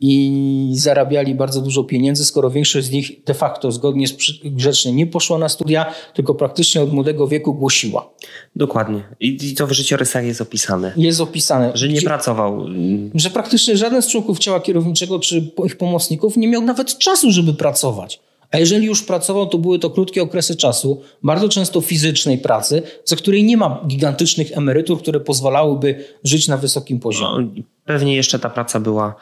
[0.00, 4.14] i zarabiali bardzo dużo pieniędzy, skoro większość z nich de facto zgodnie z
[4.44, 8.10] grzecznie nie poszła na studia, tylko praktycznie od młodego wieku głosiła.
[8.56, 9.02] Dokładnie.
[9.20, 10.92] I, to w życiorysach jest opisane.
[10.96, 12.66] Jest opisane, Że nie gdzie- pracował.
[13.14, 17.54] że praktycznie żaden z członków ciała kierowniczego czy ich pomocników nie miał nawet czasu, żeby
[17.54, 18.20] pracować.
[18.50, 23.16] A jeżeli już pracował, to były to krótkie okresy czasu, bardzo często fizycznej pracy, za
[23.16, 27.46] której nie ma gigantycznych emerytur, które pozwalałyby żyć na wysokim poziomie.
[27.56, 29.14] No, pewnie jeszcze ta praca była,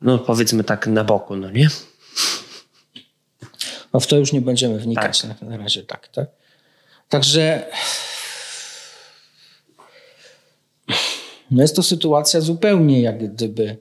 [0.00, 1.68] no powiedzmy tak, na boku, no nie?
[3.92, 5.42] No w to już nie będziemy wnikać Tak.
[5.42, 6.28] na, na razie, tak, tak.
[7.08, 7.70] Także
[11.50, 13.76] no jest to sytuacja zupełnie jak gdyby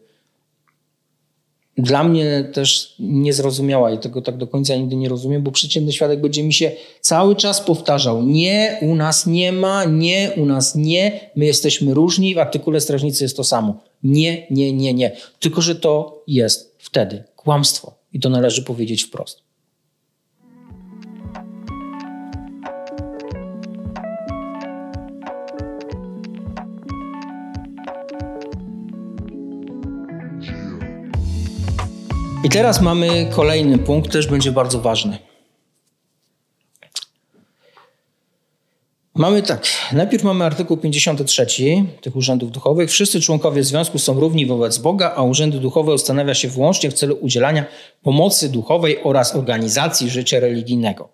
[1.81, 6.21] dla mnie też niezrozumiała i tego tak do końca nigdy nie rozumiem, bo przeciętny świadek
[6.21, 11.19] będzie mi się cały czas powtarzał, nie, u nas nie ma, nie, u nas nie,
[11.35, 13.83] my jesteśmy różni, w artykule strażnicy jest to samo.
[14.03, 15.11] Nie, nie, nie, nie.
[15.39, 19.48] Tylko, że to jest wtedy kłamstwo i to należy powiedzieć wprost.
[32.43, 35.17] I teraz mamy kolejny punkt, też będzie bardzo ważny.
[39.15, 41.47] Mamy tak, najpierw mamy artykuł 53
[42.01, 42.89] tych urzędów duchowych.
[42.89, 47.17] Wszyscy członkowie związku są równi wobec Boga, a urzędy duchowe ustanawia się wyłącznie w celu
[47.21, 47.65] udzielania
[48.03, 51.09] pomocy duchowej oraz organizacji życia religijnego.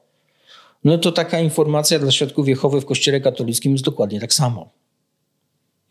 [0.83, 4.69] No to taka informacja dla świadków Jehowy w kościele katolickim jest dokładnie tak samo.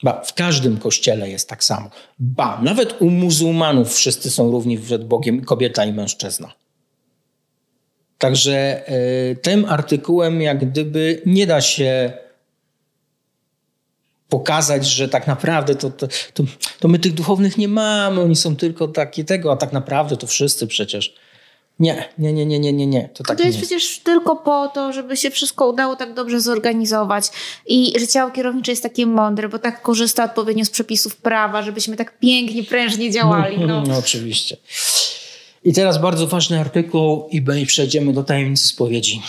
[0.04, 1.90] Ba, w każdym kościele jest tak samo.
[2.18, 6.52] Ba, nawet u muzułmanów wszyscy są równi przed Bogiem, kobieta i mężczyzna.
[8.18, 8.88] Także
[9.32, 12.12] y, tym artykułem jak gdyby nie da się
[14.28, 16.42] pokazać, że tak naprawdę to, to, to,
[16.80, 20.26] to my tych duchownych nie mamy, oni są tylko takie tego, a tak naprawdę to
[20.26, 21.14] wszyscy przecież.
[21.80, 23.08] Nie, nie, nie, nie, nie, nie, nie.
[23.14, 27.24] To tak To jest przecież tylko po to, żeby się wszystko udało tak dobrze zorganizować
[27.66, 31.96] i że ciało kierownicze jest takie mądre, bo tak korzysta odpowiednio z przepisów prawa, żebyśmy
[31.96, 33.58] tak pięknie, prężnie działali.
[33.58, 33.82] No.
[33.88, 34.56] No oczywiście.
[35.64, 39.22] I teraz bardzo ważny artykuł i przejdziemy do tajemnicy spowiedzi.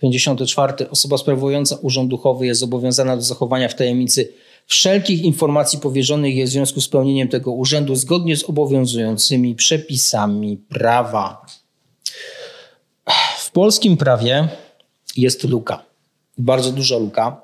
[0.00, 0.90] 54.
[0.90, 4.32] Osoba sprawująca urząd duchowy jest zobowiązana do zachowania w tajemnicy
[4.66, 11.46] wszelkich informacji powierzonych jej w związku z pełnieniem tego urzędu zgodnie z obowiązującymi przepisami prawa.
[13.54, 14.48] Polskim prawie
[15.16, 15.84] jest luka,
[16.38, 17.42] bardzo duża luka,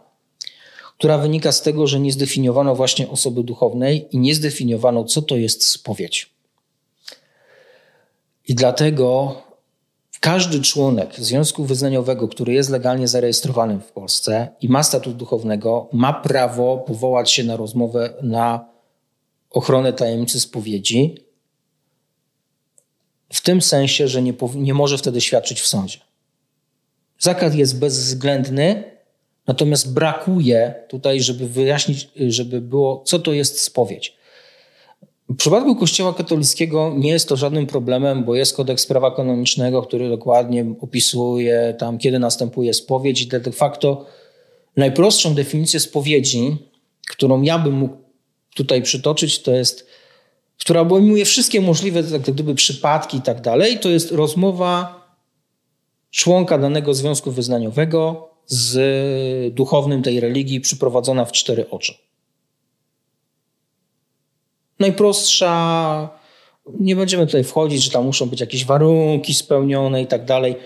[0.99, 5.37] która wynika z tego, że nie zdefiniowano właśnie osoby duchownej i nie zdefiniowano, co to
[5.37, 6.31] jest spowiedź.
[8.49, 9.35] I dlatego
[10.21, 16.13] każdy członek związku wyznaniowego, który jest legalnie zarejestrowany w Polsce i ma statut duchownego, ma
[16.13, 18.69] prawo powołać się na rozmowę na
[19.51, 21.15] ochronę tajemnicy spowiedzi,
[23.33, 25.99] w tym sensie, że nie, nie może wtedy świadczyć w sądzie.
[27.19, 28.85] Zakaz jest bezwzględny,
[29.47, 34.21] natomiast brakuje tutaj, żeby wyjaśnić, żeby było, co to jest spowiedź.
[35.29, 40.09] W przypadku Kościoła katolickiego nie jest to żadnym problemem, bo jest kodeks prawa kanonicznego, który
[40.09, 44.07] dokładnie opisuje tam, kiedy następuje spowiedź i de facto
[44.77, 46.57] najprostszą definicję spowiedzi,
[47.09, 47.97] którą ja bym mógł
[48.55, 49.87] tutaj przytoczyć, to jest,
[50.61, 55.01] która obejmuje wszystkie możliwe tak gdyby przypadki i tak dalej, to jest rozmowa
[56.11, 61.95] członka danego związku wyznaniowego z duchownym tej religii przyprowadzona w cztery oczy
[64.81, 66.09] najprostsza.
[66.81, 70.57] Nie będziemy tutaj wchodzić, że tam muszą być jakieś warunki spełnione i tak dalej.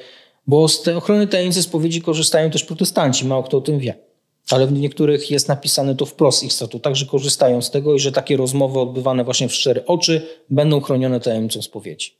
[0.47, 3.95] Bo z tej ochrony tajemnicy spowiedzi korzystają też protestanci, mało kto o tym wie.
[4.51, 8.12] Ale w niektórych jest napisane to wprost ich statutach, że korzystają z tego i że
[8.12, 12.16] takie rozmowy odbywane właśnie w cztery oczy będą chronione tajemnicą spowiedzi.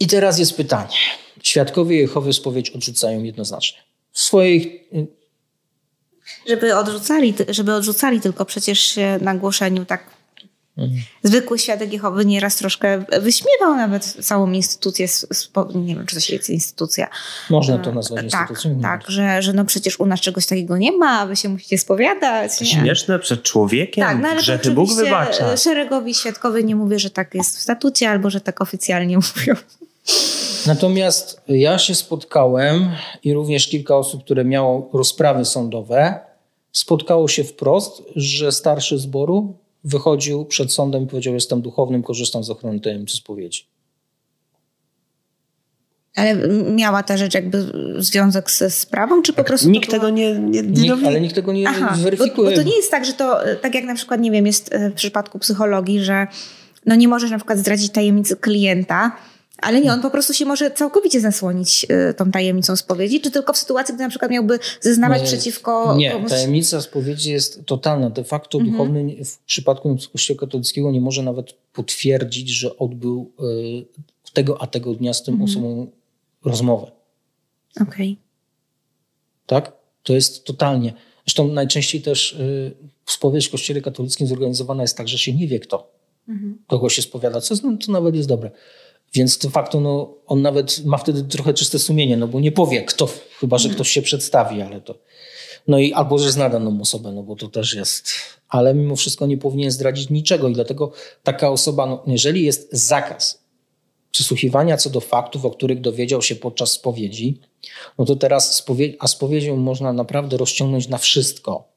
[0.00, 0.96] I teraz jest pytanie.
[1.42, 3.78] Świadkowie Jehowy spowiedź odrzucają jednoznacznie.
[4.12, 4.30] W
[6.48, 10.21] żeby odrzucali, żeby odrzucali, tylko przecież na głoszeniu tak.
[11.22, 15.06] Zwykły świadek Jehowy nieraz troszkę wyśmiewał nawet całą instytucję,
[15.74, 17.08] nie wiem, czy to się jest instytucja.
[17.50, 18.80] Można to nazwać tak, instytucją.
[18.80, 21.78] Tak, że, że no przecież u nas czegoś takiego nie ma, a wy się musicie
[21.78, 22.60] spowiadać.
[22.60, 22.66] Nie?
[22.66, 25.56] Śmieszne przed człowiekiem, tak, no, ale grzechy Bóg wybacza.
[25.56, 29.54] Szeregowi świadkowie nie mówię, że tak jest w statucie, albo że tak oficjalnie mówią.
[30.66, 32.88] Natomiast ja się spotkałem
[33.24, 36.20] i również kilka osób, które miało rozprawy sądowe,
[36.72, 42.50] spotkało się wprost, że starszy zboru wychodził przed sądem i powiedział: Jestem duchownym, korzystam z
[42.50, 43.66] ochrony tajemnicy spowiedzi.
[46.16, 46.36] Ale
[46.72, 49.70] miała ta rzecz jakby związek ze sprawą, czy po tak, prostu.
[49.70, 50.00] Nikt było...
[50.00, 52.50] tego nie, nie, nie nikt, Ale nikt tego nie Aha, zweryfikuje.
[52.50, 54.74] Bo, bo, to nie jest tak, że to, tak jak na przykład, nie wiem, jest
[54.90, 56.26] w przypadku psychologii, że
[56.86, 59.16] no nie możesz na przykład zdradzić tajemnicy klienta,
[59.62, 63.52] ale nie, on po prostu się może całkowicie zasłonić y, tą tajemnicą spowiedzi, czy tylko
[63.52, 65.96] w sytuacji, gdy na przykład miałby zeznawać nie, przeciwko...
[65.96, 66.30] Nie, komuś...
[66.30, 68.10] tajemnica spowiedzi jest totalna.
[68.10, 68.72] De facto mhm.
[68.72, 74.94] duchowny w przypadku Kościoła katolickiego nie może nawet potwierdzić, że odbył y, tego a tego
[74.94, 75.50] dnia z tym mhm.
[75.50, 75.90] osobą
[76.44, 76.90] rozmowę.
[77.80, 78.12] Okej.
[78.12, 78.16] Okay.
[79.46, 79.72] Tak?
[80.02, 80.92] To jest totalnie.
[81.26, 82.72] Zresztą najczęściej też y,
[83.06, 85.92] spowiedź w Kościele katolickim zorganizowana jest tak, że się nie wie kto.
[86.28, 86.58] Mhm.
[86.66, 88.50] Kogo się spowiada, co to nawet jest dobre.
[89.14, 92.82] Więc de facto no, on nawet ma wtedy trochę czyste sumienie, no bo nie powie
[92.82, 93.08] kto,
[93.40, 94.98] chyba że ktoś się przedstawi, ale to.
[95.68, 98.08] No i albo że zna daną osobę, no bo to też jest.
[98.48, 103.42] Ale mimo wszystko nie powinien zdradzić niczego i dlatego taka osoba, no, jeżeli jest zakaz
[104.10, 107.40] przysłuchiwania co do faktów, o których dowiedział się podczas spowiedzi,
[107.98, 111.71] no to teraz spowiedź, a spowiedzią można naprawdę rozciągnąć na wszystko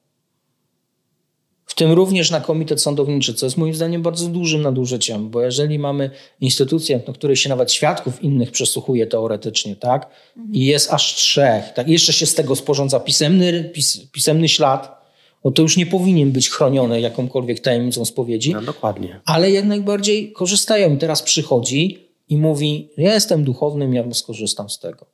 [1.75, 5.79] w tym również na komitet sądowniczy, co jest moim zdaniem bardzo dużym nadużyciem, bo jeżeli
[5.79, 6.09] mamy
[6.41, 10.09] instytucję, na której się nawet świadków innych przesłuchuje teoretycznie, tak,
[10.51, 15.05] i jest aż trzech, tak, jeszcze się z tego sporządza pisemny, pis, pisemny ślad,
[15.43, 18.53] no to już nie powinien być chroniony jakąkolwiek tajemnicą spowiedzi.
[18.53, 19.19] No, dokładnie.
[19.25, 20.95] Ale jak najbardziej korzystają.
[20.95, 25.05] I teraz przychodzi i mówi, ja jestem duchownym, ja skorzystam z tego.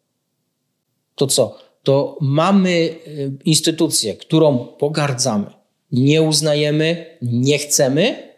[1.15, 1.57] To co?
[1.83, 5.60] To mamy y, instytucję, którą pogardzamy,
[5.91, 8.31] nie uznajemy, nie chcemy,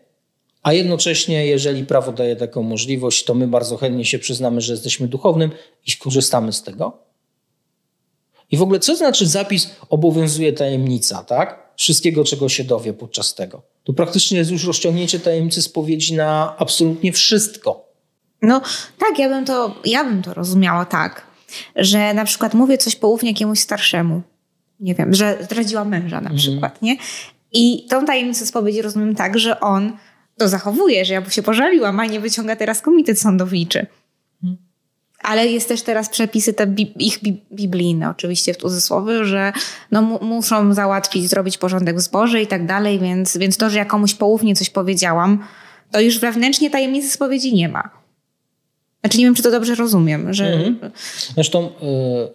[0.64, 5.08] a jednocześnie, jeżeli prawo daje taką możliwość, to my bardzo chętnie się przyznamy, że jesteśmy
[5.08, 5.52] duchownym
[5.88, 6.98] i korzystamy z tego.
[8.52, 11.74] I w ogóle, co znaczy zapis obowiązuje tajemnica, tak?
[11.76, 13.62] Wszystkiego, czego się dowie podczas tego.
[13.84, 17.90] To praktycznie jest już rozciągnięcie tajemnicy spowiedzi na absolutnie wszystko.
[18.42, 18.62] No
[18.98, 21.28] tak, ja bym to, ja bym to rozumiała tak,
[21.76, 24.22] że na przykład mówię coś poufnie jakiemuś starszemu.
[24.80, 26.38] Nie wiem, że zdradziła męża na mhm.
[26.38, 26.96] przykład, nie?
[27.54, 29.98] I tą tajemnicę spowiedzi rozumiem tak, że on
[30.38, 33.86] to zachowuje, że ja się pożaliłam, a nie wyciąga teraz komitet sądowniczy.
[35.24, 39.54] Ale jest też teraz przepisy te bi ich bi biblijne, oczywiście w cudzysłowie, że
[39.92, 43.86] no, muszą załatwić, zrobić porządek w zborze i tak dalej, więc, więc to, że ja
[43.86, 45.44] komuś poufnie coś powiedziałam,
[45.92, 48.03] to już wewnętrznie tajemnicy spowiedzi nie ma.
[49.04, 50.54] Znaczy nie wiem, czy to dobrze rozumiem, że...
[50.54, 50.92] Mhm.
[51.36, 51.72] Zresztą y,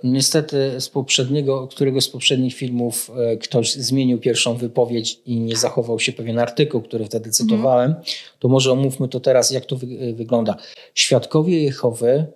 [0.04, 6.00] niestety z poprzedniego, któregoś z poprzednich filmów y, ktoś zmienił pierwszą wypowiedź i nie zachował
[6.00, 7.90] się pewien artykuł, który wtedy cytowałem.
[7.90, 8.06] Mhm.
[8.38, 10.56] To może omówmy to teraz, jak to wy, y, wygląda.
[10.94, 12.26] Świadkowie Jehowy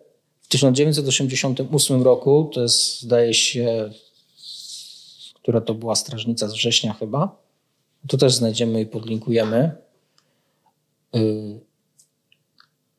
[0.40, 3.90] w 1988 roku, to jest zdaje się,
[5.34, 7.36] która to była strażnica z września chyba,
[8.08, 9.76] to też znajdziemy i podlinkujemy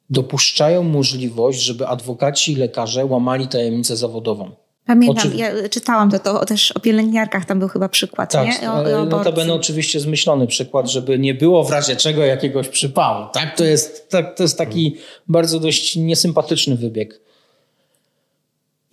[0.09, 4.51] dopuszczają możliwość, żeby adwokaci i lekarze łamali tajemnicę zawodową.
[4.85, 5.37] Pamiętam, Oczy...
[5.37, 8.71] ja czytałam to, to też o pielęgniarkach, tam był chyba przykład, tak, nie?
[8.71, 13.27] O, o notabene oczywiście zmyślony przykład, żeby nie było w razie czego jakiegoś przypału.
[13.33, 13.57] Tak?
[13.57, 14.97] To, jest, tak, to jest taki
[15.27, 17.21] bardzo dość niesympatyczny wybieg.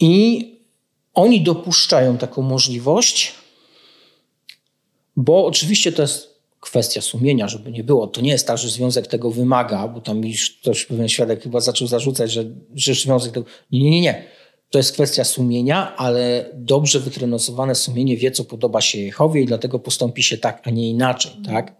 [0.01, 0.45] I
[1.15, 3.35] oni dopuszczają taką możliwość,
[5.17, 6.30] bo oczywiście to jest
[6.61, 8.07] kwestia sumienia, żeby nie było.
[8.07, 11.61] To nie jest tak, że związek tego wymaga, bo tam już ktoś, pewien świadek chyba
[11.61, 13.47] zaczął zarzucać, że, że związek tego...
[13.73, 14.25] Nie, nie, nie, nie.
[14.71, 19.79] To jest kwestia sumienia, ale dobrze wytrenowane sumienie wie, co podoba się Jehowie i dlatego
[19.79, 21.75] postąpi się tak, a nie inaczej, tak?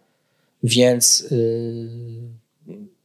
[0.63, 1.89] Więc yy,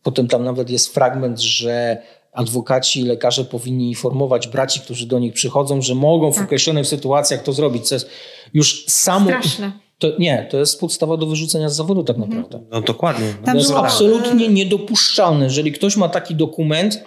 [0.04, 1.98] potem tam nawet jest fragment, że
[2.32, 6.46] adwokaci i lekarze powinni informować braci, którzy do nich przychodzą, że mogą w tak.
[6.46, 8.10] określonych sytuacjach to zrobić, co jest
[8.54, 9.26] już samo...
[9.26, 9.85] Straszne.
[10.00, 12.42] To nie, to jest podstawa do wyrzucenia z zawodu tak mhm.
[12.42, 12.68] naprawdę.
[12.72, 13.34] No dokładnie.
[13.46, 13.86] to jest było...
[13.86, 15.44] absolutnie niedopuszczalne.
[15.46, 17.04] Jeżeli ktoś ma taki dokument,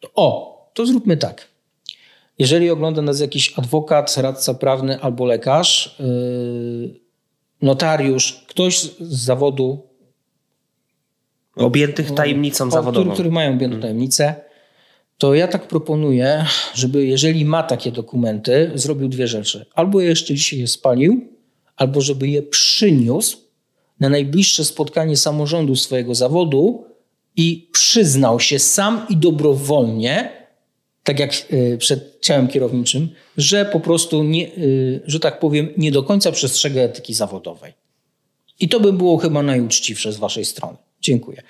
[0.00, 1.48] to o, to zróbmy tak.
[2.38, 7.00] Jeżeli ogląda nas jakiś adwokat, radca prawny albo lekarz, yy,
[7.62, 9.92] notariusz, ktoś z zawodu
[11.56, 13.04] Objętych tajemnicą o, zawodową.
[13.04, 14.34] Który, który mają objętą tajemnicę,
[15.18, 16.44] to ja tak proponuję,
[16.74, 19.66] żeby jeżeli ma takie dokumenty, zrobił dwie rzeczy.
[19.74, 21.31] Albo jeszcze dzisiaj je spalił,
[21.82, 23.38] albo żeby je przyniósł
[24.00, 26.84] na najbliższe spotkanie samorządu swojego zawodu
[27.36, 30.32] i przyznał się sam i dobrowolnie,
[31.04, 35.92] tak jak y, przed ciałem kierowniczym, że po prostu, nie, y, że tak powiem, nie
[35.92, 37.72] do końca przestrzega etyki zawodowej.
[38.60, 40.76] I to by było chyba najuczciwsze z waszej strony.
[41.00, 41.42] Dziękuję.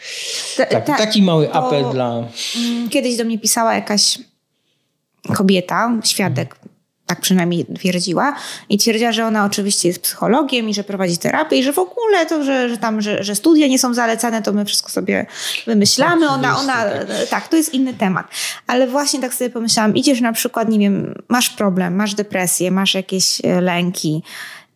[0.57, 2.29] Ta- Tak, tak, taki mały apel dla.
[2.57, 4.19] Mm, Kiedyś do mnie pisała jakaś
[5.37, 6.57] kobieta, świadek,
[7.13, 8.35] tak przynajmniej twierdziła,
[8.69, 12.27] i twierdziła, że ona oczywiście jest psychologiem i że prowadzi terapię i że w ogóle
[12.27, 15.27] to, że, że tam, że, że studia nie są zalecane, to my wszystko sobie
[15.67, 16.27] wymyślamy.
[16.27, 17.29] Tak, Ona, ona, tak.
[17.31, 18.27] tak, to jest inny temat.
[18.67, 22.95] Ale właśnie tak sobie pomyślałam, idziesz na przykład, nie wiem, masz problem, masz depresję, masz
[22.95, 24.23] jakieś e, lęki,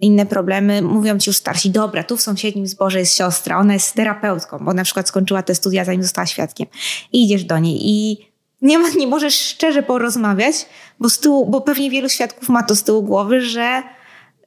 [0.01, 3.95] inne problemy, mówią ci już starsi, dobra, tu w sąsiednim zborze jest siostra, ona jest
[3.95, 6.67] terapeutką, bo na przykład skończyła te studia, zanim została świadkiem.
[7.13, 8.27] I idziesz do niej i
[8.63, 10.55] nie, ma, nie możesz szczerze porozmawiać,
[11.01, 13.83] bo, z tyłu, bo pewnie wielu świadków ma to z tyłu głowy, że,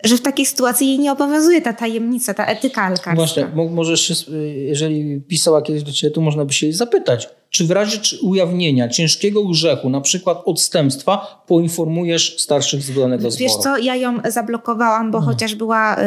[0.03, 3.15] że w takiej sytuacji jej nie obowiązuje ta tajemnica, ta etyka lekarska.
[3.15, 4.29] Właśnie, mo- możesz
[4.67, 8.19] jeżeli pisała kiedyś do ciebie, to można by się jej zapytać, czy w razie czy
[8.21, 13.39] ujawnienia ciężkiego grzechu, na przykład odstępstwa, poinformujesz starszych z danego zboru.
[13.39, 16.01] Wiesz co, ja ją zablokowałam, bo chociaż była y,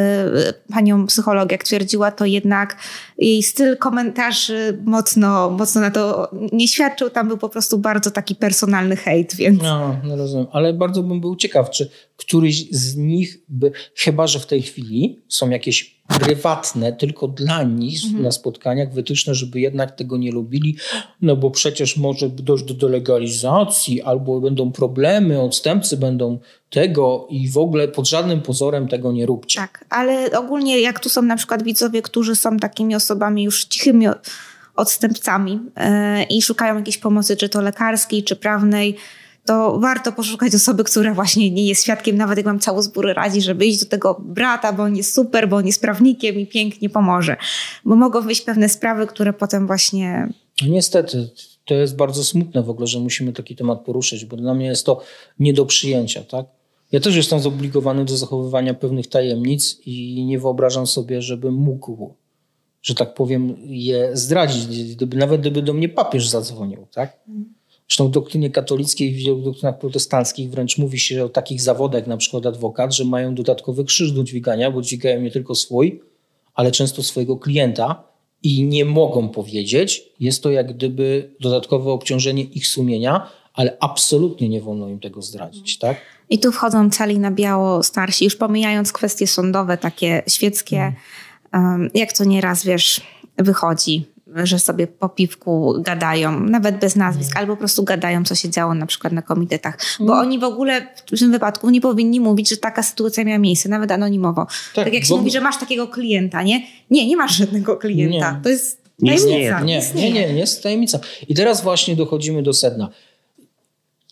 [0.73, 2.77] panią psycholog, jak twierdziła, to jednak
[3.19, 7.11] jej styl komentarzy mocno, mocno na to nie świadczył.
[7.11, 9.63] Tam był po prostu bardzo taki personalny hejt, więc...
[9.63, 11.91] No, no rozumiem, ale bardzo bym był ciekaw, czy
[12.25, 18.01] któryś z nich by, chyba że w tej chwili są jakieś prywatne, tylko dla nich
[18.21, 20.77] na spotkaniach wytyczne, żeby jednak tego nie lubili,
[21.23, 26.39] no bo przecież może dojść do delegalizacji, albo będą problemy, odstępcy będą
[26.71, 29.61] tego i w ogóle pod żadnym pozorem tego nie róbcie.
[29.61, 34.07] Tak, ale ogólnie jak tu są na przykład widzowie, którzy są takimi osobami już cichymi
[34.77, 38.97] odstępcami e, i szukają jakiejś pomocy, czy to lekarskiej, czy prawnej,
[39.45, 43.43] to warto poszukać osoby, która właśnie nie jest świadkiem, nawet jak wam cały zbór radzi,
[43.43, 46.91] żeby iść do tego brata, bo on jest super, bo on jest prawnikiem i pięknie
[46.91, 47.37] pomoże.
[47.85, 50.29] Bo mogą wyjść pewne sprawy, które potem właśnie...
[50.63, 51.31] No Niestety,
[51.65, 54.87] to jest bardzo smutne w ogóle, że musimy taki temat poruszyć, bo dla mnie jest
[54.87, 55.03] to
[55.39, 56.47] nie do przyjęcia, tak?
[56.93, 62.15] Ja też jestem zobligowany do zachowywania pewnych tajemnic i nie wyobrażam sobie, żebym mógł,
[62.83, 67.19] że tak powiem, je zdradzić, gdyby, nawet gdyby do mnie papież zadzwonił, tak?
[67.93, 72.17] Zresztą w doktrynie katolickiej w wielu doktrynach protestanckich wręcz mówi się o takich zawodach, na
[72.17, 76.01] przykład adwokat, że mają dodatkowy krzyż do dźwigania, bo dźwigają nie tylko swój,
[76.55, 78.05] ale często swojego klienta
[78.43, 80.03] i nie mogą powiedzieć.
[80.21, 85.79] Jest to jak gdyby dodatkowe obciążenie ich sumienia, ale absolutnie nie wolno im tego zdradzić,
[85.79, 85.97] tak?
[86.31, 90.93] I tu wchodzą cali na biało starsi, już pomijając kwestie sądowe, takie świeckie,
[91.53, 93.01] um, jak to nieraz, wiesz,
[93.39, 98.51] wychodzi, że sobie po piwku gadają, nawet bez nazwisk, albo po prostu gadają, co się
[98.51, 99.79] działo na przykład na komitetach.
[100.01, 103.69] Bo oni w ogóle w tym wypadku nie powinni mówić, że taka sytuacja miała miejsce,
[103.69, 104.47] nawet anonimowo.
[104.75, 106.63] Tak, Tak, jak się mówi, że masz takiego klienta, nie?
[106.91, 108.33] Nie, nie masz żadnego klienta.
[108.33, 108.41] Nie.
[108.43, 109.25] To jest tajemnica.
[109.25, 109.61] istnieje.
[109.65, 110.99] Nie, nie, nie, nie jest tajemnica.
[111.29, 112.89] I teraz właśnie dochodzimy do sedna.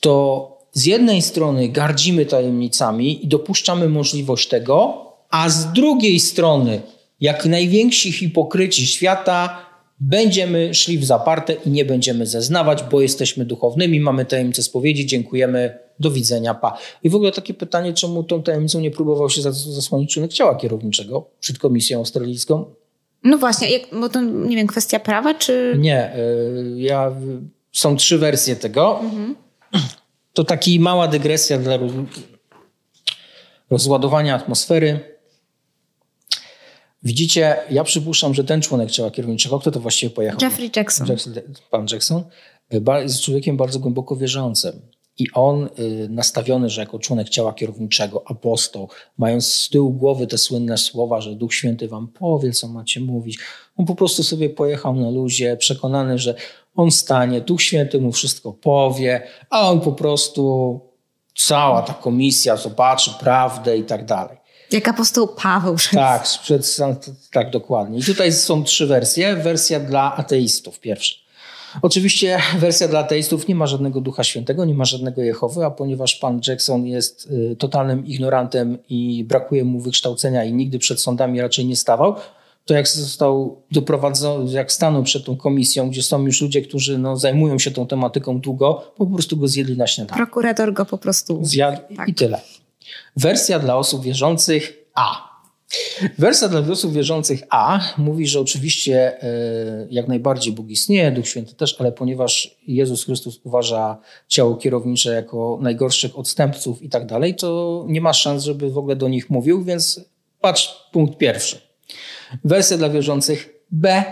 [0.00, 6.80] To z jednej strony gardzimy tajemnicami i dopuszczamy możliwość tego, a z drugiej strony,
[7.20, 9.69] jak najwięksi hipokryci świata,
[10.00, 15.78] będziemy szli w zaparte i nie będziemy zeznawać, bo jesteśmy duchownymi, mamy tajemnicę spowiedzi, dziękujemy,
[16.00, 16.78] do widzenia, pa.
[17.02, 20.56] I w ogóle takie pytanie, czemu tą tajemnicą nie próbował się zas- zasłonić członek ciała
[20.56, 22.64] kierowniczego przed komisją australijską?
[23.24, 25.74] No właśnie, jak, bo to nie wiem, kwestia prawa, czy...
[25.78, 27.12] Nie, y, ja,
[27.72, 29.00] są trzy wersje tego.
[30.32, 31.92] To taki mała dygresja dla roz,
[33.70, 35.09] rozładowania atmosfery.
[37.02, 40.38] Widzicie, ja przypuszczam, że ten członek ciała kierowniczego, kto to właściwie pojechał?
[40.42, 41.06] Jeffrey Jackson.
[41.08, 41.34] Jackson,
[41.70, 42.24] pan Jackson,
[42.80, 44.80] ba- jest człowiekiem bardzo głęboko wierzącym.
[45.18, 50.38] I on y, nastawiony, że jako członek ciała kierowniczego, apostoł, mając z tyłu głowy te
[50.38, 53.38] słynne słowa, że Duch Święty wam powie, co macie mówić,
[53.76, 56.34] on po prostu sobie pojechał na luzie, przekonany, że
[56.76, 60.80] on stanie, Duch Święty mu wszystko powie, a on po prostu,
[61.38, 64.36] cała ta komisja zobaczy prawdę i tak dalej.
[64.72, 65.76] Jak apostoł Paweł.
[65.92, 66.76] Tak, sprzed,
[67.32, 67.98] tak, dokładnie.
[67.98, 69.36] I tutaj są trzy wersje.
[69.36, 71.20] Wersja dla ateistów, pierwsza.
[71.82, 76.14] Oczywiście wersja dla ateistów nie ma żadnego Ducha Świętego, nie ma żadnego Jehowy, a ponieważ
[76.14, 81.66] pan Jackson jest y, totalnym ignorantem i brakuje mu wykształcenia i nigdy przed sądami raczej
[81.66, 82.14] nie stawał,
[82.64, 87.16] to jak został doprowadzony, jak stanął przed tą komisją, gdzie są już ludzie, którzy no,
[87.16, 90.16] zajmują się tą tematyką długo, po prostu go zjedli na śniadanie.
[90.16, 92.08] Prokurator go po prostu Zjadł Tak.
[92.08, 92.40] i tyle.
[93.16, 95.30] Wersja dla osób wierzących A.
[96.18, 101.54] Wersja dla osób wierzących A mówi, że oczywiście e, jak najbardziej Bóg istnieje, Duch Święty
[101.54, 103.98] też, ale ponieważ Jezus Chrystus uważa
[104.28, 108.96] ciało kierownicze jako najgorszych odstępców i tak dalej, to nie ma szans, żeby w ogóle
[108.96, 110.00] do nich mówił, więc
[110.40, 111.60] patrz punkt pierwszy.
[112.44, 114.04] Wersja dla wierzących B.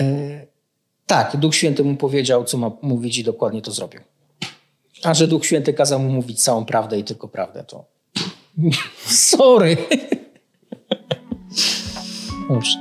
[0.00, 0.46] E,
[1.06, 4.00] tak, Duch Święty mu powiedział, co ma mówić i dokładnie to zrobił.
[5.02, 7.84] A że Duch Święty kazał mu mówić całą prawdę i tylko prawdę, to.
[9.06, 9.76] Sorry.
[12.48, 12.78] Dobrze.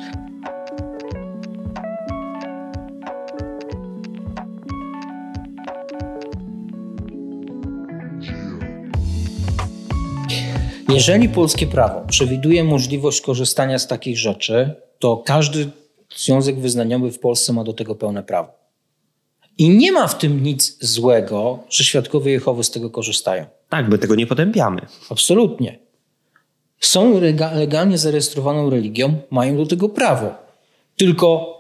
[10.90, 15.70] Jeżeli polskie prawo przewiduje możliwość korzystania z takich rzeczy, to każdy
[16.16, 18.59] związek wyznaniowy w Polsce ma do tego pełne prawo.
[19.60, 23.46] I nie ma w tym nic złego, że świadkowie Jehowy z tego korzystają.
[23.70, 24.82] Tak, my tego nie potępiamy.
[25.10, 25.80] Absolutnie.
[26.80, 30.34] Są lega- legalnie zarejestrowaną religią, mają do tego prawo.
[30.98, 31.56] Tylko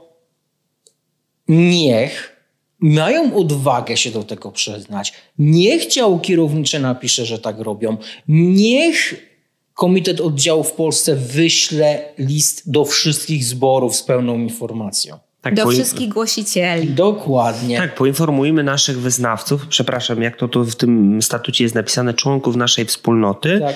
[1.47, 2.35] niech
[2.79, 5.13] mają odwagę się do tego przyznać.
[5.39, 7.97] Niech ciało kierownicze napisze, że tak robią.
[8.27, 9.29] Niech
[9.73, 15.19] Komitet Oddziału w Polsce wyśle list do wszystkich zborów z pełną informacją.
[15.41, 16.87] Tak, do wszystkich głosicieli.
[16.87, 17.77] Dokładnie.
[17.77, 22.85] Tak, poinformujmy naszych wyznawców, przepraszam, jak to tu w tym statucie jest napisane, członków naszej
[22.85, 23.75] wspólnoty, Tak.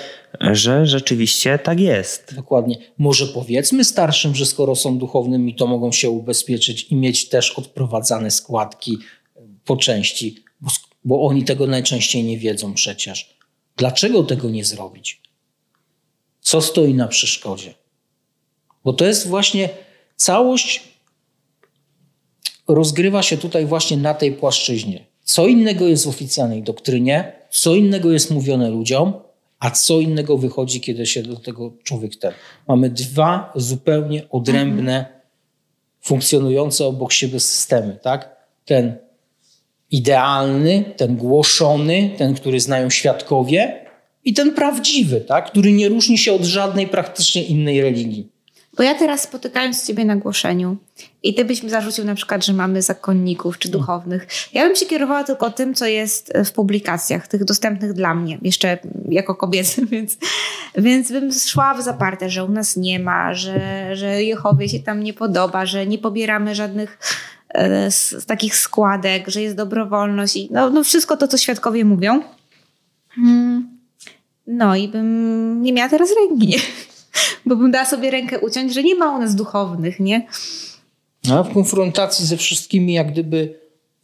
[0.56, 2.36] że rzeczywiście tak jest.
[2.36, 2.78] Dokładnie.
[2.98, 8.32] Może powiedzmy starszym, że skoro są duchownymi, to mogą się ubezpieczyć i mieć też odprowadzane
[8.32, 8.98] składki
[9.66, 10.72] po części, bo,
[11.06, 13.38] bo oni tego najczęściej nie wiedzą przecież.
[13.78, 15.22] Dlaczego tego nie zrobić?
[16.42, 17.74] Co stoi na przeszkodzie?
[18.84, 19.70] Bo to jest właśnie
[20.16, 20.93] całość
[22.76, 25.06] rozgrywa się tutaj właśnie na tej płaszczyźnie.
[25.24, 29.14] Co innego jest w oficjalnej doktrynie, co innego jest mówione ludziom,
[29.60, 32.32] a co innego wychodzi, kiedy się do tego człowiek ten.
[32.68, 35.06] Mamy dwa zupełnie odrębne,
[36.02, 38.36] funkcjonujące obok siebie systemy, tak?
[38.66, 38.96] Ten
[39.92, 43.86] idealny, ten głoszony, ten, który znają świadkowie
[44.26, 45.52] i ten prawdziwy, tak?
[45.52, 48.33] Który nie różni się od żadnej praktycznie innej religii.
[48.78, 50.78] Bo ja teraz spotykając Ciebie na głoszeniu
[51.24, 54.28] i Ty byś mi zarzucił na przykład, że mamy zakonników czy duchownych.
[54.54, 58.78] Ja bym się kierowała tylko tym, co jest w publikacjach, tych dostępnych dla mnie, jeszcze
[59.10, 60.18] jako kobiety, więc,
[60.78, 65.04] więc bym szła w zaparte, że u nas nie ma, że, że Jehowie się tam
[65.04, 67.00] nie podoba, że nie pobieramy żadnych
[67.50, 71.86] e, z, z takich składek, że jest dobrowolność i no, no wszystko to, co świadkowie
[71.86, 72.22] mówią.
[73.18, 73.74] Mm.
[74.48, 76.58] No i bym nie miała teraz ręki?
[77.46, 80.28] Bo bym dała sobie rękę uciąć, że nie ma u nas duchownych, nie?
[81.32, 83.64] A w konfrontacji ze wszystkimi, jak gdyby.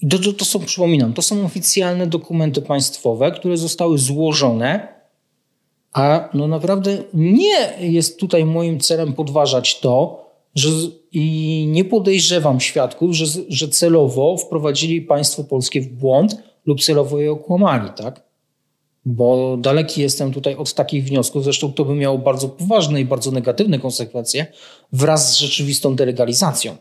[0.10, 4.88] To, to, są, przypominam, to są oficjalne dokumenty państwowe, które zostały złożone,
[5.94, 10.26] a no naprawdę nie jest tutaj moim celem podważać to,
[10.56, 10.70] że
[11.12, 17.32] i nie podejrzewam świadków, że, że celowo wprowadzili państwo polskie w błąd lub celowo je
[17.32, 18.29] okłamali, tak?
[19.06, 21.44] Bo daleki jestem tutaj od takich wniosków.
[21.44, 24.46] Zresztą to by miało bardzo poważne i bardzo negatywne konsekwencje
[24.92, 26.78] wraz z rzeczywistą delegalizacją.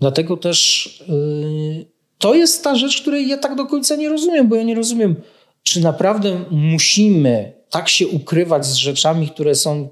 [0.00, 1.86] Dlatego też yy,
[2.18, 5.16] to jest ta rzecz, której ja tak do końca nie rozumiem, bo ja nie rozumiem,
[5.62, 9.88] czy naprawdę musimy tak się ukrywać z rzeczami, które są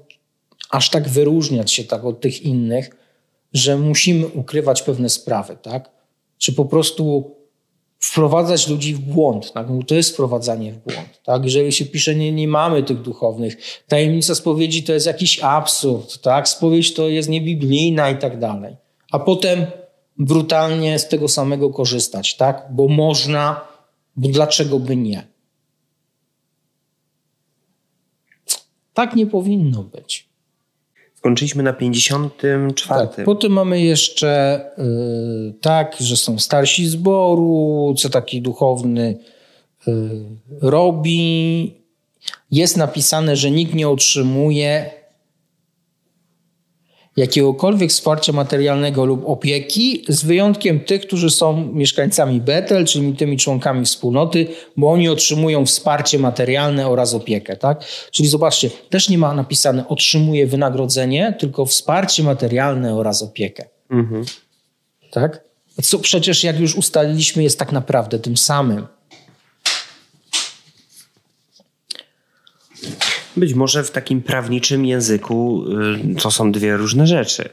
[0.69, 2.89] aż tak wyróżniać się tak od tych innych,
[3.53, 5.91] że musimy ukrywać pewne sprawy, tak?
[6.37, 7.35] Czy po prostu
[7.99, 9.67] wprowadzać ludzi w błąd, tak?
[9.69, 11.43] No to jest wprowadzanie w błąd, tak?
[11.43, 13.57] Jeżeli się pisze, nie, nie mamy tych duchownych,
[13.87, 16.49] tajemnica spowiedzi to jest jakiś absurd, tak?
[16.49, 18.75] Spowiedź to jest niebiblijna i tak dalej.
[19.11, 19.65] A potem
[20.17, 22.67] brutalnie z tego samego korzystać, tak?
[22.71, 23.61] Bo można,
[24.15, 25.27] bo dlaczego by nie?
[28.93, 30.28] Tak nie powinno być.
[31.19, 33.07] Skończyliśmy na 54.
[33.07, 33.25] Tak.
[33.25, 39.17] Potem mamy jeszcze y, tak, że są starsi zboru, co taki duchowny
[39.87, 39.91] y,
[40.61, 41.73] robi.
[42.51, 44.91] Jest napisane, że nikt nie otrzymuje
[47.17, 53.85] jakiegokolwiek wsparcia materialnego lub opieki, z wyjątkiem tych, którzy są mieszkańcami Betel, czyli tymi członkami
[53.85, 57.57] wspólnoty, bo oni otrzymują wsparcie materialne oraz opiekę.
[57.57, 57.85] Tak?
[58.11, 63.65] Czyli zobaczcie, też nie ma napisane otrzymuje wynagrodzenie, tylko wsparcie materialne oraz opiekę.
[63.89, 64.25] Mhm.
[65.11, 65.43] Tak?
[65.83, 68.87] Co przecież, jak już ustaliliśmy, jest tak naprawdę tym samym.
[73.37, 75.63] Być może w takim prawniczym języku
[76.13, 77.49] y, to są dwie różne rzeczy.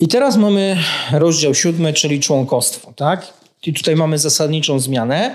[0.00, 0.76] I teraz mamy
[1.12, 3.32] rozdział siódmy, czyli członkostwo, tak?
[3.66, 5.34] I tutaj mamy zasadniczą zmianę.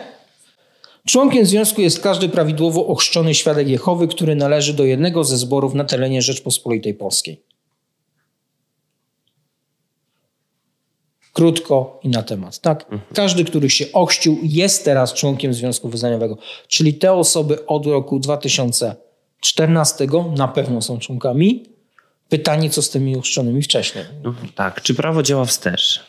[1.07, 5.83] Członkiem związku jest każdy prawidłowo ochrzczony świadek Jehowy, który należy do jednego ze zborów na
[5.83, 7.41] terenie Rzeczpospolitej Polskiej.
[11.33, 12.85] Krótko i na temat, tak?
[13.13, 16.37] Każdy, który się ochrzcił, jest teraz członkiem Związku Wyznaniowego.
[16.67, 21.65] Czyli te osoby od roku 2014 na pewno są członkami.
[22.29, 24.05] Pytanie, co z tymi ochrzczonymi wcześniej?
[24.23, 26.03] No, tak, czy prawo działa wstecz?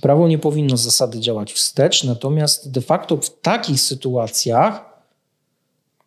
[0.00, 4.94] Prawo nie powinno z zasady działać wstecz, natomiast de facto w takich sytuacjach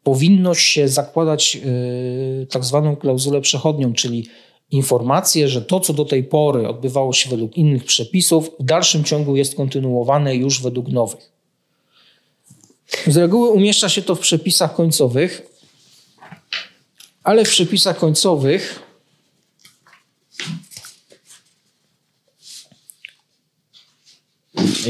[0.03, 4.27] powinno się zakładać yy, tak zwaną klauzulę przechodnią, czyli
[4.71, 9.35] informację, że to, co do tej pory odbywało się według innych przepisów, w dalszym ciągu
[9.35, 11.31] jest kontynuowane już według nowych.
[13.07, 15.41] Z reguły umieszcza się to w przepisach końcowych,
[17.23, 18.87] ale w przepisach końcowych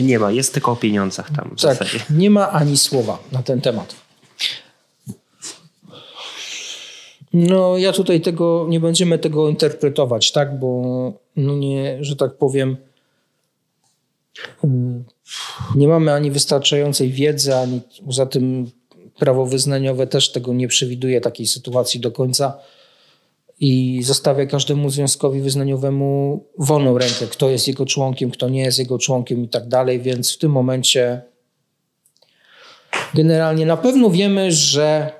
[0.01, 1.99] Nie ma, jest tylko o pieniądzach tam w tak, zasadzie.
[2.09, 3.95] nie ma ani słowa na ten temat.
[7.39, 10.81] No, ja tutaj tego nie będziemy tego interpretować, tak, bo
[11.35, 12.77] no nie, że tak powiem,
[15.75, 18.71] nie mamy ani wystarczającej wiedzy, ani poza tym
[19.19, 22.59] prawo wyznaniowe też tego nie przewiduje takiej sytuacji do końca.
[23.59, 28.97] I zostawia każdemu związkowi wyznaniowemu wolną rękę, kto jest jego członkiem, kto nie jest jego
[28.97, 31.21] członkiem i tak dalej, więc w tym momencie
[33.13, 35.11] generalnie na pewno wiemy, że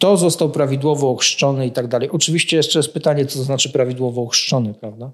[0.00, 2.10] kto został prawidłowo ochrzczony i tak dalej.
[2.10, 5.10] Oczywiście jeszcze jest pytanie, co to znaczy prawidłowo ochrzczony, prawda?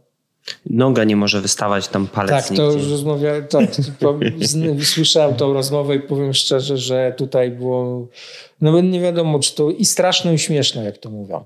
[0.71, 3.65] Noga nie może wystawać tam palec Tak, to już rozmawiałem, tak,
[4.85, 8.07] słyszałem tą rozmowę i powiem szczerze, że tutaj było,
[8.61, 11.45] nawet nie wiadomo, czy to i straszne i śmieszne, jak to mówią.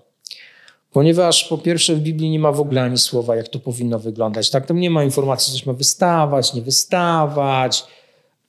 [0.93, 4.51] Ponieważ po pierwsze w Biblii nie ma w ogóle ani słowa, jak to powinno wyglądać.
[4.51, 7.85] Tak, tam nie ma informacji, coś ma wystawać, nie wystawać,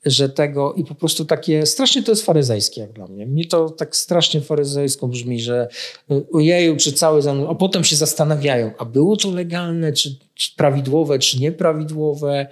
[0.06, 3.26] że tego i po prostu takie, strasznie to jest faryzejskie jak dla mnie.
[3.26, 5.68] Mi to tak strasznie faryzejsko brzmi, że
[6.12, 11.20] y, ojeju, czy cały a potem się zastanawiają, a było to legalne, czy, czy prawidłowe,
[11.20, 12.48] czy nieprawidłowe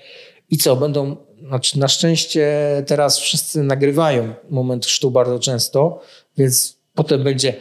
[0.49, 1.15] i co, będą,
[1.47, 2.47] znaczy na szczęście
[2.87, 6.01] teraz wszyscy nagrywają moment chrztu bardzo często,
[6.37, 7.53] więc potem będzie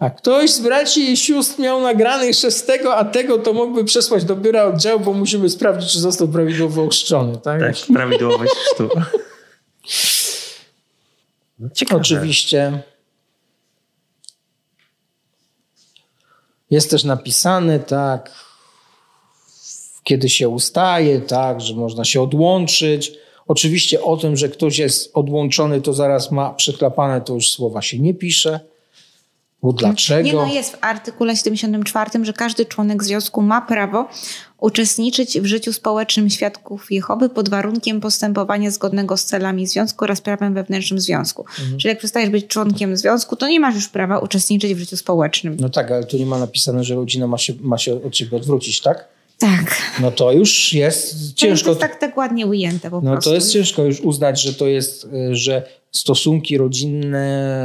[0.00, 1.80] a ktoś z braci i sióstr miał
[2.22, 6.00] jeszcze z tego, a tego to mógłby przesłać do biura oddziału, bo musimy sprawdzić, czy
[6.00, 7.38] został prawidłowo ochrzczony.
[7.38, 7.60] Tak?
[7.60, 8.88] Tak, prawidłowość chrztu.
[11.58, 12.00] No, ciekawe.
[12.00, 12.82] Oczywiście.
[16.70, 18.30] Jest też napisane, tak,
[20.04, 23.12] kiedy się ustaje, tak, że można się odłączyć.
[23.46, 27.98] Oczywiście o tym, że ktoś jest odłączony, to zaraz ma przechlapane, to już słowa się
[27.98, 28.60] nie pisze.
[29.62, 30.22] Bo dlaczego?
[30.22, 34.08] Nie, no jest w artykule 74, że każdy członek związku ma prawo
[34.58, 40.54] uczestniczyć w życiu społecznym świadków Jehowy pod warunkiem postępowania zgodnego z celami związku oraz prawem
[40.54, 41.44] wewnętrznym związku.
[41.56, 45.56] Czyli jak przestajesz być członkiem związku, to nie masz już prawa uczestniczyć w życiu społecznym.
[45.60, 48.36] No tak, ale tu nie ma napisane, że rodzina ma się, ma się od ciebie
[48.36, 49.08] odwrócić, tak?
[49.38, 49.76] Tak.
[50.00, 51.68] No to już jest To ciężko.
[51.68, 53.30] jest tak, tak ładnie ujęte po No prostu.
[53.30, 55.62] to jest ciężko już uznać, że to jest, y, że
[55.92, 57.56] stosunki rodzinne,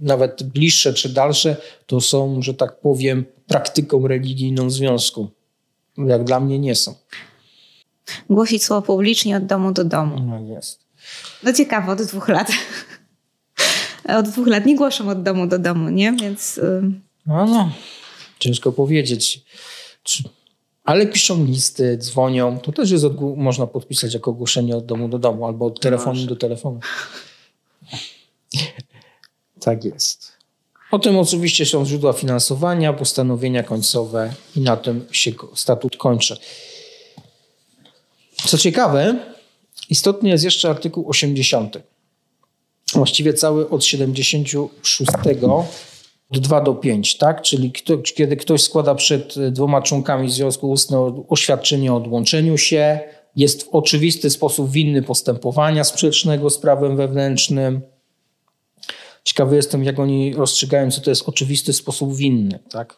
[0.00, 1.56] nawet bliższe czy dalsze,
[1.86, 5.28] to są, że tak powiem, praktyką religijną związku.
[5.98, 6.94] Jak dla mnie nie są.
[8.30, 10.20] Głosić słowo publicznie od domu do domu.
[10.20, 10.80] No jest.
[11.42, 12.48] No ciekawe, od dwóch lat.
[14.18, 16.12] Od dwóch lat nie głoszą od domu do domu, nie?
[16.12, 16.82] Więc y,
[17.26, 17.72] No, no.
[18.38, 19.40] Ciężko powiedzieć.
[20.84, 22.58] Ale piszą listy, dzwonią.
[22.58, 26.14] To też jest odgł- można podpisać jako ogłoszenie od domu do domu albo od telefonu
[26.14, 26.26] Może.
[26.26, 26.80] do telefonu.
[29.64, 30.32] Tak jest.
[30.90, 36.36] O tym oczywiście są źródła finansowania, postanowienia końcowe i na tym się statut kończy.
[38.46, 39.16] Co ciekawe,
[39.90, 41.78] istotny jest jeszcze artykuł 80.
[42.94, 45.10] Właściwie cały od 76
[46.30, 47.42] od 2 do 5, tak?
[47.42, 53.00] Czyli kto, kiedy ktoś składa przed dwoma członkami związku ustne oświadczenie o odłączeniu się,
[53.36, 57.80] jest w oczywisty sposób winny postępowania sprzecznego z prawem wewnętrznym.
[59.24, 62.96] Ciekawy jestem, jak oni rozstrzygają, co to jest oczywisty sposób winny, tak?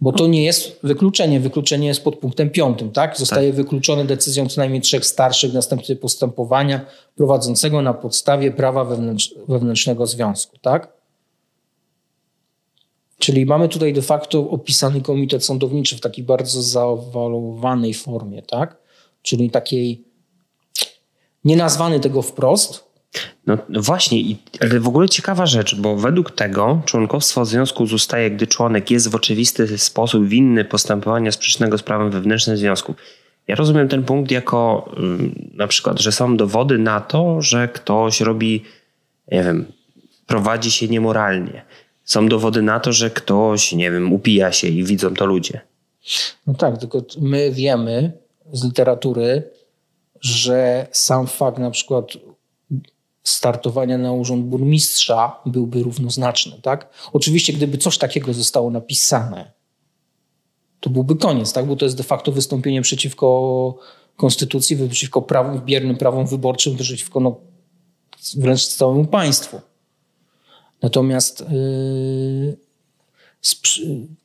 [0.00, 1.40] Bo to nie jest wykluczenie.
[1.40, 3.18] Wykluczenie jest pod punktem piątym, tak?
[3.18, 6.86] Zostaje wykluczone decyzją co najmniej trzech starszych następcy postępowania
[7.16, 10.92] prowadzącego na podstawie prawa wewnętrz, wewnętrznego związku, tak?
[13.18, 18.82] Czyli mamy tutaj de facto opisany komitet sądowniczy w takiej bardzo zaawalowanej formie, tak?
[19.22, 20.04] czyli takiej
[21.44, 22.91] nie nazwany tego wprost.
[23.46, 24.18] No, właśnie,
[24.60, 29.14] ale w ogóle ciekawa rzecz, bo według tego członkostwo związku zostaje, gdy członek jest w
[29.14, 32.94] oczywisty sposób winny postępowania sprzecznego z prawem wewnętrznym związku.
[33.48, 34.90] Ja rozumiem ten punkt jako
[35.54, 38.64] na przykład, że są dowody na to, że ktoś robi,
[39.32, 39.72] nie wiem,
[40.26, 41.64] prowadzi się niemoralnie.
[42.04, 45.60] Są dowody na to, że ktoś, nie wiem, upija się i widzą to ludzie.
[46.46, 48.12] No tak, tylko my wiemy
[48.52, 49.42] z literatury,
[50.20, 52.06] że sam fakt na przykład
[53.22, 56.88] startowania na urząd burmistrza byłby równoznaczny, tak?
[57.12, 59.52] Oczywiście, gdyby coś takiego zostało napisane,
[60.80, 61.66] to byłby koniec, tak?
[61.66, 63.78] Bo to jest de facto wystąpienie przeciwko
[64.16, 67.36] konstytucji, przeciwko prawom, biernym prawom wyborczym, przeciwko no,
[68.36, 69.60] wręcz całemu państwu.
[70.82, 72.56] Natomiast yy,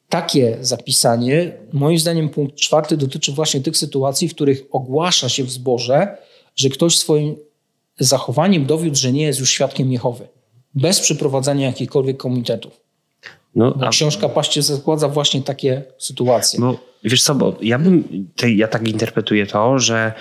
[0.10, 5.52] takie zapisanie, moim zdaniem punkt czwarty dotyczy właśnie tych sytuacji, w których ogłasza się w
[5.52, 6.18] zborze,
[6.56, 7.36] że ktoś swoim
[8.00, 10.28] zachowaniem dowiódł, że nie jest już świadkiem Jehowy.
[10.76, 12.82] Bez przeprowadzania jakichkolwiek komitetów.
[13.56, 13.90] No, a...
[13.90, 16.60] Książka Paście zakłada właśnie takie sytuacje.
[16.60, 20.14] Bo wiesz co, bo ja bym, ja tak interpretuję to, że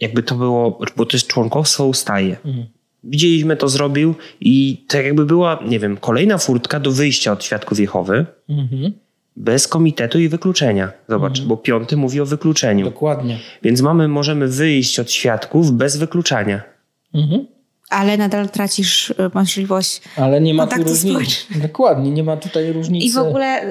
[0.00, 2.36] jakby to było, bo to jest członkostwo ustaje.
[2.44, 2.66] Mhm.
[3.04, 7.80] Widzieliśmy, to zrobił i tak jakby była, nie wiem, kolejna furtka do wyjścia od świadków
[7.80, 8.26] Jehowy.
[8.48, 8.92] Mhm
[9.36, 10.92] bez komitetu i wykluczenia.
[11.08, 11.48] Zobacz, mhm.
[11.48, 12.84] bo piąty mówi o wykluczeniu.
[12.84, 13.38] Dokładnie.
[13.62, 16.62] Więc mamy, możemy wyjść od świadków bez wykluczania.
[17.16, 17.46] Mhm.
[17.90, 20.00] Ale nadal tracisz e, możliwość.
[20.16, 21.36] Ale nie ma tu różnicy.
[21.56, 23.06] Dokładnie, nie ma tutaj różnicy.
[23.06, 23.62] I w ogóle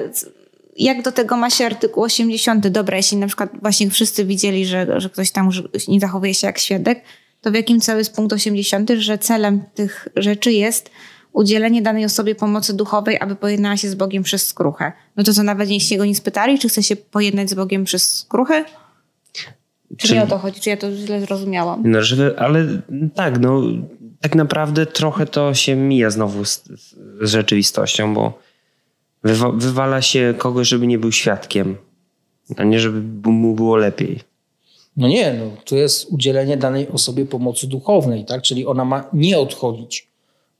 [0.76, 2.68] jak do tego ma się artykuł 80?
[2.68, 5.50] Dobra, jeśli na przykład właśnie wszyscy widzieli, że, że ktoś tam
[5.88, 7.02] nie zachowuje się jak świadek,
[7.40, 10.90] to w jakim celu jest punkt 80, że celem tych rzeczy jest
[11.32, 14.92] udzielenie danej osobie pomocy duchowej, aby pojednała się z Bogiem przez skruchę.
[15.16, 18.18] No to co, nawet jeśli go nie spytali, czy chce się pojednać z Bogiem przez
[18.18, 18.64] skruchę?
[19.96, 20.60] Czy, czy nie o to chodzi?
[20.60, 21.82] Czy ja to źle zrozumiałam?
[21.84, 22.82] No, żeby, ale
[23.14, 23.62] tak, no
[24.20, 26.64] tak naprawdę trochę to się mija znowu z,
[27.22, 28.38] z rzeczywistością, bo
[29.24, 31.76] wywa wywala się kogoś, żeby nie był świadkiem,
[32.56, 34.20] a nie żeby mu było lepiej.
[34.96, 38.42] No nie, no to jest udzielenie danej osobie pomocy duchownej, tak?
[38.42, 40.08] Czyli ona ma nie odchodzić.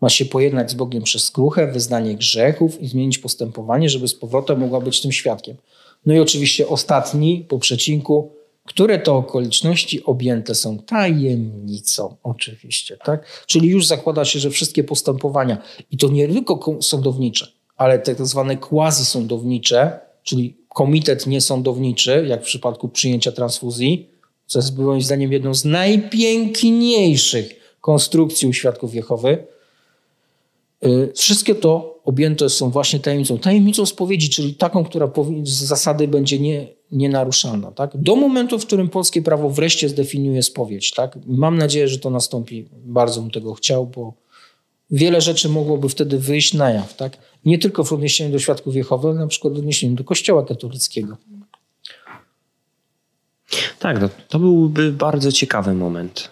[0.01, 4.61] Ma się pojednać z Bogiem przez skruchę, wyznanie grzechów i zmienić postępowanie, żeby z powrotem
[4.61, 5.57] mogła być tym świadkiem.
[6.07, 8.35] No i oczywiście ostatni po przecinku,
[8.66, 13.44] które to okoliczności objęte są tajemnicą, oczywiście, tak?
[13.47, 15.59] Czyli już zakłada się, że wszystkie postępowania,
[15.90, 22.47] i to nie tylko sądownicze, ale te tak zwane quasi-sądownicze, czyli komitet niesądowniczy, jak w
[22.47, 24.10] przypadku przyjęcia transfuzji,
[24.47, 29.47] co jest moim zdaniem jedną z najpiękniejszych konstrukcji u świadków Jehowy,
[30.84, 33.39] Y, wszystkie to objęte są właśnie tajemnicą.
[33.39, 35.11] Tajemnicą spowiedzi, czyli taką, która
[35.43, 37.73] z zasady będzie nie, nienaruszalna.
[37.73, 37.91] Tak?
[37.95, 40.91] Do momentu, w którym polskie prawo wreszcie zdefiniuje spowiedź.
[40.91, 41.19] Tak?
[41.27, 42.69] Mam nadzieję, że to nastąpi.
[42.73, 44.12] Bardzo bym tego chciał, bo
[44.91, 46.97] wiele rzeczy mogłoby wtedy wyjść na jaw.
[46.97, 47.19] Tak?
[47.45, 51.16] Nie tylko w odniesieniu do świadków Jehowy, ale na przykład w odniesieniu do Kościoła katolickiego.
[53.78, 56.31] Tak, no, to byłby bardzo ciekawy moment.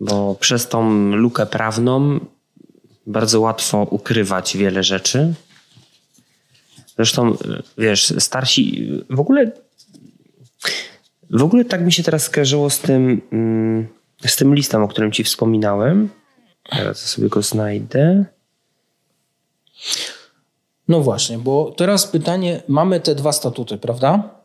[0.00, 2.20] Bo przez tą lukę prawną
[3.10, 5.34] bardzo łatwo ukrywać wiele rzeczy.
[6.96, 7.36] Zresztą,
[7.78, 9.52] wiesz, starsi w ogóle.
[11.30, 13.88] W ogóle tak mi się teraz skojarzyło z tym, mm,
[14.26, 16.08] z tym listem, o którym ci wspominałem.
[16.70, 18.24] Teraz sobie go znajdę.
[20.88, 24.40] No właśnie, bo teraz pytanie, mamy te dwa statuty, prawda?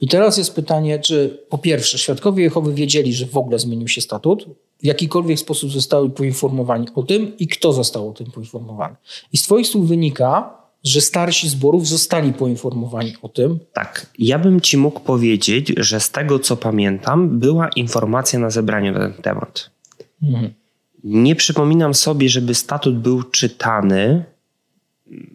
[0.00, 4.00] I teraz jest pytanie, czy po pierwsze świadkowie Jehowy wiedzieli, że w ogóle zmienił się
[4.00, 4.46] statut,
[4.78, 8.96] w jakikolwiek sposób zostały poinformowani o tym i kto został o tym poinformowany.
[9.32, 13.58] I z Twoich słów wynika, że starsi zborów zostali poinformowani o tym.
[13.72, 14.06] Tak.
[14.18, 18.98] Ja bym Ci mógł powiedzieć, że z tego co pamiętam, była informacja na zebraniu na
[18.98, 19.70] ten temat.
[20.22, 20.54] Mhm.
[21.04, 24.24] Nie przypominam sobie, żeby statut był czytany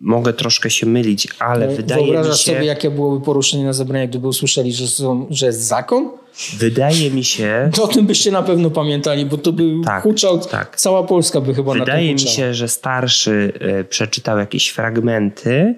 [0.01, 2.13] mogę troszkę się mylić, ale no, wydaje mi się...
[2.13, 6.11] Wyobrażasz sobie, jakie byłoby poruszenie na zebraniu, gdyby usłyszeli, że, są, że jest zakon?
[6.57, 7.69] Wydaje mi się...
[7.75, 10.75] To o tym byście na pewno pamiętali, bo to by tak, huczał, tak.
[10.75, 15.75] cała Polska by chyba wydaje na to mi się, że starszy y, przeczytał jakieś fragmenty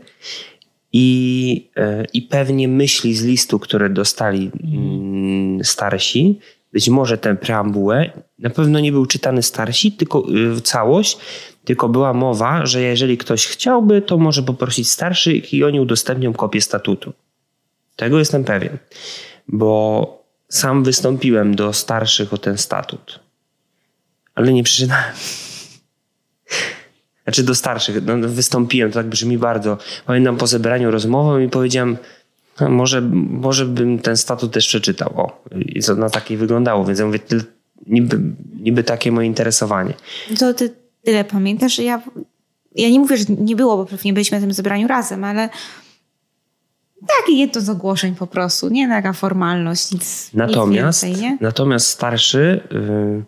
[0.93, 4.51] i, y, i pewnie myśli z listu, które dostali
[5.61, 6.39] y, starsi,
[6.73, 10.23] być może tę preambułę, na pewno nie był czytany starsi, tylko
[10.57, 11.17] y, całość,
[11.65, 16.61] tylko była mowa, że jeżeli ktoś chciałby, to może poprosić starszych i oni udostępnią kopię
[16.61, 17.13] statutu.
[17.95, 18.77] Tego jestem pewien,
[19.47, 23.19] bo sam wystąpiłem do starszych o ten statut,
[24.35, 25.13] ale nie przeczytałem.
[27.23, 29.77] Znaczy do starszych, no, wystąpiłem, to tak brzmi bardzo.
[30.05, 31.97] Pamiętam po zebraniu rozmowę i powiedziałem,
[32.59, 35.21] No, może, może bym ten statut też przeczytał.
[35.21, 37.19] O, i co na takiej wyglądało, więc ja mówię,
[37.87, 38.19] niby,
[38.59, 39.93] niby takie moje interesowanie.
[40.39, 42.01] To ty tyle pamiętasz, ja,
[42.75, 45.49] ja nie mówię, że nie było, bo pewnie byliśmy na tym zebraniu razem, ale
[47.07, 51.37] takie jedno z ogłoszeń po prostu, nie taka formalność, nic, natomiast, nic więcej, nie?
[51.41, 53.23] Natomiast starszy yy,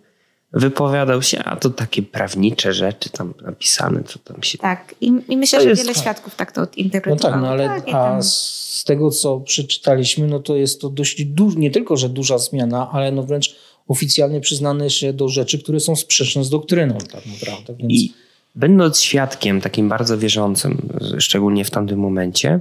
[0.53, 4.57] wypowiadał się, a to takie prawnicze rzeczy tam napisane, co tam się...
[4.57, 7.33] Tak, i, i myślę, To że jest- wiele świadków tak to No interpretowało.
[7.33, 11.25] tak, no ale Takie a tam- z tego, co przeczytaliśmy, no to jest to dość
[11.25, 13.55] duż, nie tylko, że duża zmiana, ale no wręcz
[13.87, 17.75] oficjalnie przyznane się do rzeczy, które są sprzeczne z doktryną tak naprawdę.
[17.75, 17.93] Więc...
[17.93, 18.13] I
[18.55, 20.89] będąc świadkiem takim bardzo wierzącym,
[21.19, 22.59] szczególnie w tamtym momencie,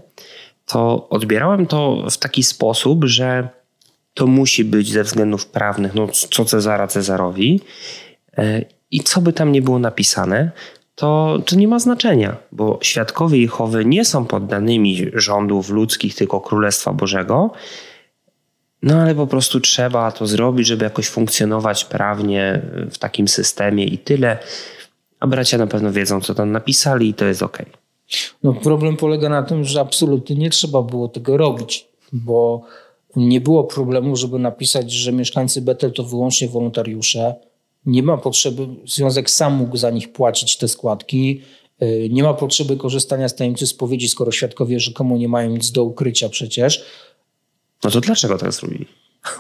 [0.67, 3.49] to odbierałem to w taki sposób, że
[4.15, 7.61] to musi być ze względów prawnych, no co Cezara Cezarowi
[8.39, 10.51] e, i co by tam nie było napisane,
[10.95, 16.93] to, to nie ma znaczenia, bo świadkowie Jehowy nie są poddanymi rządów ludzkich, tylko Królestwa
[16.93, 17.51] Bożego,
[18.85, 23.99] no ale po prostu trzeba to zrobić, żeby jakoś funkcjonować prawnie w takim systemie i
[23.99, 24.39] tyle.
[25.21, 27.59] A bracia na pewno wiedzą, co tam napisali i to jest ok.
[28.43, 32.63] No, problem polega na tym, że absolutnie nie trzeba było tego robić, bo
[33.17, 37.35] nie było problemu, żeby napisać, że mieszkańcy Betel to wyłącznie wolontariusze.
[37.87, 41.43] Nie ma potrzeby, związek sam mógł za nich płacić te składki.
[41.81, 45.85] Yy, Nie ma potrzeby korzystania z tajemnicy spowiedzi, skoro świadkowie rzekomo nie mają nic do
[45.85, 46.85] ukrycia przecież.
[47.85, 48.87] No to dlaczego tak zrobili?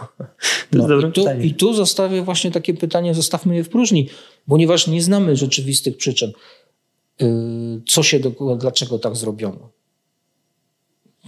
[0.72, 1.24] No, i, tu.
[1.42, 4.08] I tu zostawię właśnie takie pytanie, zostawmy je w próżni,
[4.48, 6.32] ponieważ nie znamy rzeczywistych przyczyn.
[7.20, 7.26] Yy,
[7.88, 9.70] Co się, do, dlaczego tak zrobiono?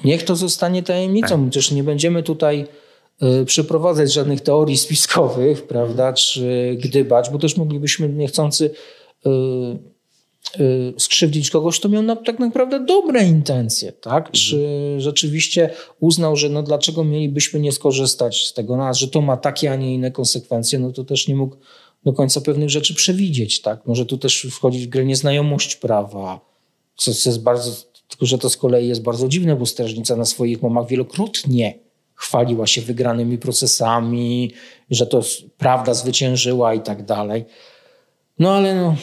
[0.04, 1.70] Niech to zostanie tajemnicą, Tak.
[1.70, 2.66] nie będziemy tutaj
[3.20, 8.70] yy, przeprowadzać żadnych teorii spiskowych, prawda, czy gdybać, bo też moglibyśmy niechcący
[9.24, 9.78] yy,
[10.98, 14.30] skrzywdzić kogoś, kto miał na, tak naprawdę dobre intencje, tak?
[14.30, 15.70] Czy rzeczywiście
[16.00, 19.76] uznał, że no dlaczego mielibyśmy nie skorzystać z tego, no, że to ma takie, a
[19.76, 21.56] nie inne konsekwencje, no to też nie mógł
[22.04, 23.86] do końca pewnych rzeczy przewidzieć, tak?
[23.86, 26.40] Może tu też wchodzić w grę nieznajomość prawa,
[26.96, 27.70] co, co jest bardzo,
[28.08, 31.78] tylko że to z kolei jest bardzo dziwne, bo strażnica na swoich łamach wielokrotnie
[32.14, 34.52] chwaliła się wygranymi procesami,
[34.90, 35.22] że to
[35.58, 37.44] prawda zwyciężyła i tak dalej.
[38.38, 38.96] No ale no,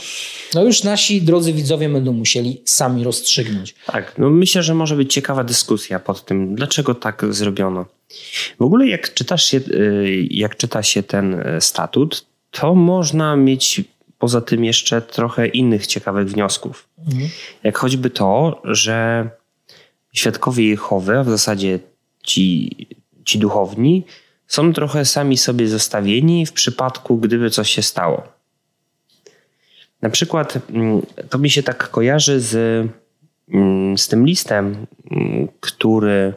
[0.54, 3.76] no już nasi drodzy widzowie będą musieli sami rozstrzygnąć.
[3.86, 7.86] Tak, no myślę, że może być ciekawa dyskusja pod tym, dlaczego tak zrobiono.
[8.60, 13.82] W ogóle jak czytasz się, y, jak czyta się ten y, statut, to można mieć
[14.20, 16.88] poza tym jeszcze trochę innych ciekawych wniosków.
[17.64, 19.30] Jak choćby to, że
[20.14, 21.80] świadkowie Jehowy, a w zasadzie
[22.24, 22.76] ci,
[23.26, 24.04] ci duchowni,
[24.48, 28.33] są trochę sami sobie zostawieni w przypadku, gdyby coś się stało.
[30.04, 32.56] Na przykład mm, to mi się tak kojarzy z,
[33.50, 36.34] mm, z tym listem, mm, który,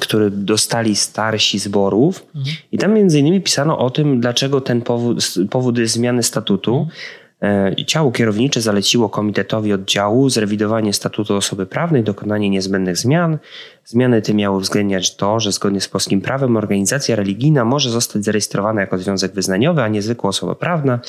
[0.00, 2.26] który dostali starsi zborów.
[2.72, 6.88] I tam między innymi pisano o tym, dlaczego ten powód, powód jest zmiany statutu.
[7.42, 13.38] E, Ciało kierownicze zaleciło komitetowi oddziału zrewidowanie statutu osoby prawnej, dokonanie niezbędnych zmian.
[13.84, 18.80] Zmiany te miały uwzględniać to, że zgodnie z polskim prawem organizacja religijna może zostać zarejestrowana
[18.80, 21.00] jako związek wyznaniowy, a nie zwykła osoba prawna.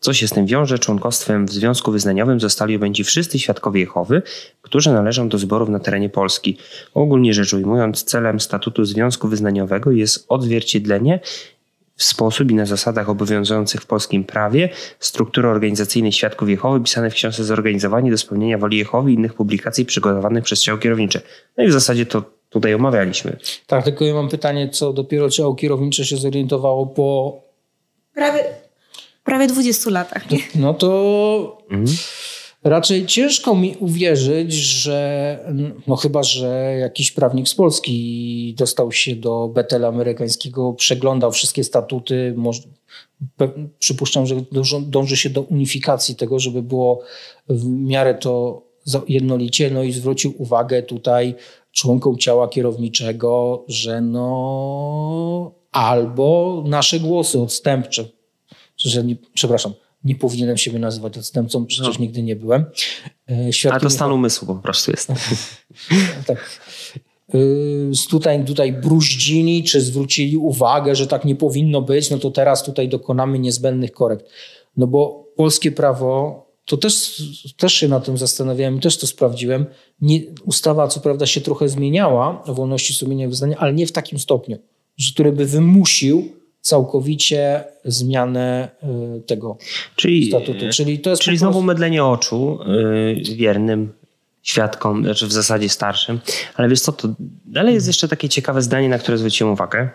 [0.00, 0.78] Co się z tym wiąże?
[0.78, 4.22] Członkostwem w związku wyznaniowym zostali objęci wszyscy świadkowie Jehowy,
[4.62, 6.58] którzy należą do zborów na terenie Polski.
[6.94, 11.20] Ogólnie rzecz ujmując, celem statutu związku wyznaniowego jest odzwierciedlenie
[11.98, 14.68] w sposób i na zasadach obowiązujących w polskim prawie
[14.98, 19.84] struktury organizacyjnej Świadków Jehowy pisane w książce Zorganizowanie do spełnienia woli Jehowy i innych publikacji
[19.84, 21.20] przygotowanych przez ciało kierownicze.
[21.56, 23.36] No i w zasadzie to tutaj omawialiśmy.
[23.66, 27.38] Tak, tylko ja mam pytanie, co dopiero ciało kierownicze się zorientowało po...
[28.14, 28.44] Prawie,
[29.28, 30.38] prawie 20 latach, nie?
[30.54, 31.58] No to
[32.64, 35.38] raczej ciężko mi uwierzyć, że
[35.86, 42.34] no chyba, że jakiś prawnik z Polski dostał się do Betela amerykańskiego, przeglądał wszystkie statuty,
[42.36, 42.62] może,
[43.78, 44.34] przypuszczam, że
[44.82, 47.00] dąży się do unifikacji tego, żeby było
[47.48, 48.62] w miarę to
[49.08, 51.34] jednolicie, no i zwrócił uwagę tutaj
[51.72, 58.04] członkom ciała kierowniczego, że no albo nasze głosy odstępcze,
[58.78, 59.72] że nie, przepraszam,
[60.04, 62.00] nie powinienem siebie nazywać odstępcą, przecież No.
[62.04, 62.64] nigdy nie byłem.
[63.30, 65.08] E, Ale Świadkiem to stan umysłu po prostu jest.
[66.26, 66.60] tak.
[67.34, 72.62] y, Tutaj, tutaj bruździli, czy zwrócili uwagę, że tak nie powinno być, no to teraz
[72.64, 74.26] tutaj dokonamy niezbędnych korekt.
[74.76, 77.22] No bo polskie prawo, to też,
[77.56, 79.66] też się na tym zastanawiałem i też to sprawdziłem.
[80.00, 83.92] Nie, ustawa co prawda się trochę zmieniała o wolności sumienia i wyznania, ale nie w
[83.92, 84.58] takim stopniu,
[84.96, 88.68] że który by wymusił całkowicie zmianę
[89.18, 89.56] y, tego
[89.96, 90.60] Czyli, statutu.
[90.72, 93.92] Czyli to jest czyli prostu- znowu mydlenie oczu yy, wiernym
[94.42, 96.20] świadkom, znaczy w zasadzie starszym.
[96.54, 97.08] Ale wiesz co, to
[97.44, 99.88] dalej jest jeszcze takie ciekawe zdanie, na które zwróciłem uwagę.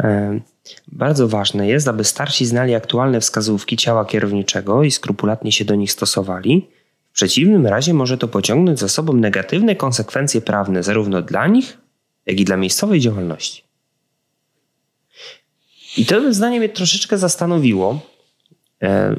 [0.00, 0.40] E,
[0.88, 5.92] bardzo ważne jest, aby starsi znali aktualne wskazówki ciała kierowniczego i skrupulatnie się do nich
[5.92, 6.68] stosowali.
[7.10, 11.78] W przeciwnym razie może to pociągnąć za sobą negatywne konsekwencje prawne zarówno dla nich,
[12.26, 13.67] jak i dla miejscowej działalności.
[15.98, 18.00] I to zdanie mnie troszeczkę zastanowiło.
[18.82, 19.16] E,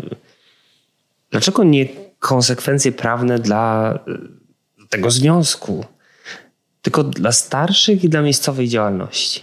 [1.31, 1.85] dlaczego nie
[2.19, 5.85] konsekwencje prawne dla e, tego związku,
[6.81, 9.41] tylko dla starszych i dla miejscowej działalności?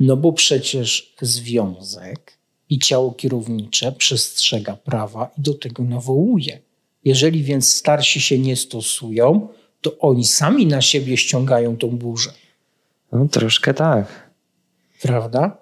[0.00, 2.38] No bo przecież związek
[2.68, 6.60] i ciało kierownicze przestrzega prawa i do tego nawołuje.
[7.04, 9.48] Jeżeli więc starsi się nie stosują,
[9.80, 12.43] to oni sami na siebie ściągają tą burzę.
[13.14, 14.30] No troszkę tak.
[15.02, 15.56] Prawda?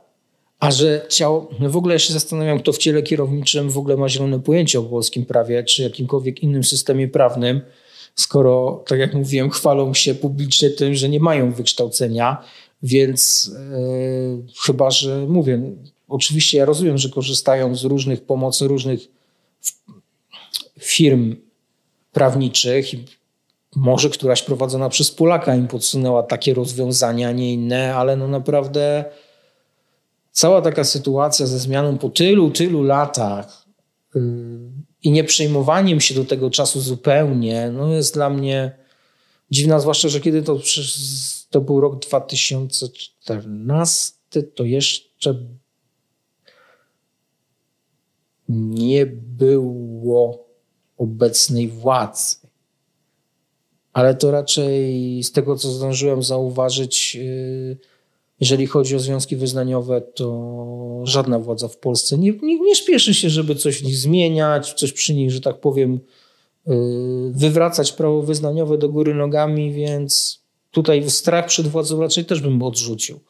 [0.61, 3.97] A że ciało, no w ogóle ja się zastanawiam, kto w ciele kierowniczym w ogóle
[3.97, 7.61] ma zielone pojęcie o polskim prawie, czy jakimkolwiek innym systemie prawnym,
[8.15, 12.45] skoro, tak jak mówiłem, chwalą się publicznie tym, że nie mają wykształcenia,
[12.83, 15.63] więc yy, chyba, że mówię,
[16.09, 19.01] oczywiście ja rozumiem, że korzystają z różnych pomocy, różnych
[20.81, 21.37] firm
[22.13, 23.05] prawniczych i
[23.77, 29.05] może któraś prowadzona przez Polaka im podsunęła takie rozwiązania, a nie inne, ale no naprawdę
[30.33, 33.67] cała taka sytuacja ze zmianą po tylu, tylu latach
[34.15, 34.23] yy,
[35.03, 38.79] i nie przejmowaniem się do tego czasu zupełnie, no jest dla mnie
[39.51, 40.59] dziwna, zwłaszcza, że kiedy to,
[41.51, 45.47] to był rok 2014, to jeszcze
[48.49, 50.49] nie było
[50.97, 52.42] obecnej władzy
[53.93, 57.77] ale to raczej z tego, co zdążyłem zauważyć, y,
[58.41, 63.31] jeżeli chodzi o związki wyznaniowe, to żadna władza w Polsce nie, nie, nie śpieszy się,
[63.31, 66.01] żeby coś w nich zmieniać, coś przy nich, że tak powiem,
[66.69, 66.71] y,
[67.31, 73.21] wywracać prawo wyznaniowe do góry nogami, więc tutaj strach przed władzą raczej też bym odrzucił.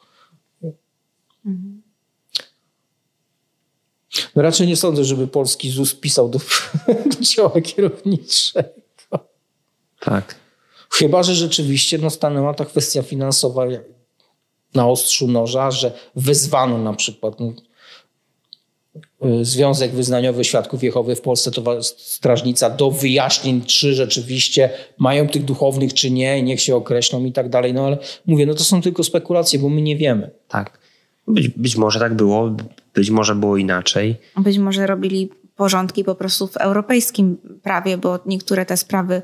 [4.35, 6.39] No raczej nie sądzę, żeby polski ZUS pisał do,
[7.17, 8.69] do ciała kierowniczego.
[9.99, 10.42] Tak.
[10.93, 13.65] Chyba, że rzeczywiście no, stanęła ta kwestia finansowa
[14.73, 17.53] na ostrzu noża, że wezwano na przykład no,
[19.41, 25.45] y, Związek Wyznaniowy Świadków Jehowy w Polsce to strażnica do wyjaśnień, czy rzeczywiście mają tych
[25.45, 27.73] duchownych, czy nie, niech się określą i tak dalej.
[27.73, 30.31] No ale mówię, no to są tylko spekulacje, bo my nie wiemy.
[30.47, 30.79] Tak.
[31.27, 32.55] Być, być może tak było,
[32.93, 34.15] być może było inaczej.
[34.37, 39.21] Być może robili porządki po prostu w europejskim prawie, bo niektóre te sprawy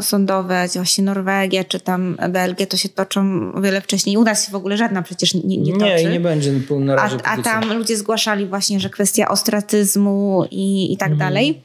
[0.00, 4.16] sądowe, właśnie Norwegia czy tam Belgia, to się toczą o wiele wcześniej.
[4.16, 6.04] U nas w ogóle żadna przecież nie, nie toczy.
[6.04, 7.16] Nie, nie będzie na razie.
[7.24, 11.28] A, a tam ludzie zgłaszali właśnie, że kwestia ostratyzmu i, i tak mhm.
[11.30, 11.62] dalej.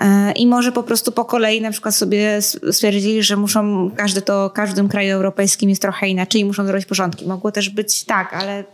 [0.00, 4.50] E, I może po prostu po kolei na przykład sobie stwierdzili, że muszą, każdy to,
[4.50, 7.26] każdym kraju europejskim jest trochę inaczej i muszą zrobić porządki.
[7.26, 8.64] Mogło też być tak, ale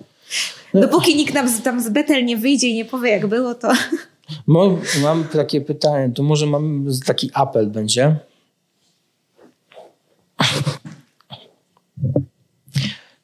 [0.75, 0.81] no.
[0.81, 3.73] dopóki nikt nam tam z Betel nie wyjdzie i nie powie jak było, to...
[5.03, 8.17] Mam takie pytanie, to może mam taki apel będzie.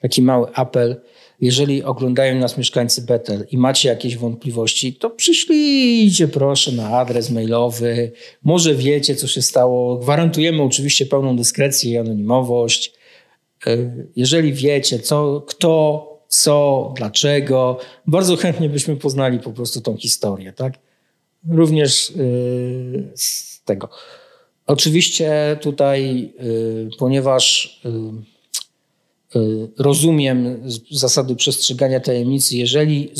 [0.00, 1.00] Taki mały apel.
[1.40, 8.12] Jeżeli oglądają nas mieszkańcy Betel i macie jakieś wątpliwości, to przyślijcie proszę na adres mailowy.
[8.42, 9.96] Może wiecie, co się stało.
[9.96, 12.92] Gwarantujemy oczywiście pełną dyskrecję i anonimowość.
[13.66, 13.76] E,
[14.16, 20.74] jeżeli wiecie, co, kto, co, dlaczego, bardzo chętnie byśmy poznali po prostu tą historię, tak?
[21.48, 23.88] Również yy, z tego.
[24.66, 27.80] Oczywiście tutaj, y, ponieważ
[29.34, 33.10] y, y, rozumiem zasady przestrzegania tajemnicy, jeżeli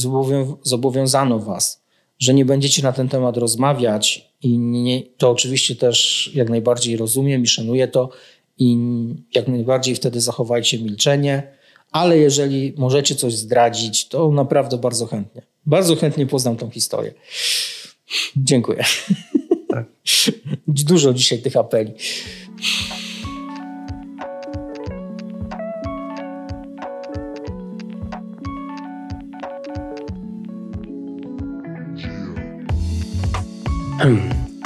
[0.63, 1.83] zobowiązano Was,
[2.19, 7.43] że nie będziecie na ten temat rozmawiać, i nie, to oczywiście też jak najbardziej rozumiem
[7.43, 8.11] i szanuję to,
[8.59, 8.77] i
[9.35, 11.53] jak najbardziej wtedy zachowajcie milczenie,
[11.93, 15.43] ale jeżeli możecie coś zdradzić, to naprawdę bardzo chętnie.
[15.67, 17.15] Bardzo chętnie poznam tą historię.
[18.37, 18.85] Dziękuję.
[19.75, 19.87] Tak.
[20.67, 21.93] Dużo dzisiaj tych apeli.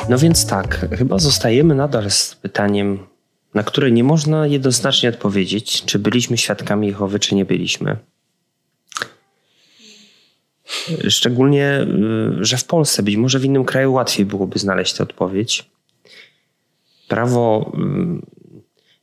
[0.08, 2.98] No więc tak, chyba zostajemy nadal z pytaniem,
[3.54, 7.96] na które nie można jednoznacznie odpowiedzieć, czy byliśmy świadkami Jehowy, czy nie byliśmy.
[11.08, 11.86] Szczególnie,
[12.40, 15.70] y, że w Polsce, być może w innym kraju łatwiej byłoby znaleźć tę odpowiedź.
[17.08, 18.26] Prawo, y,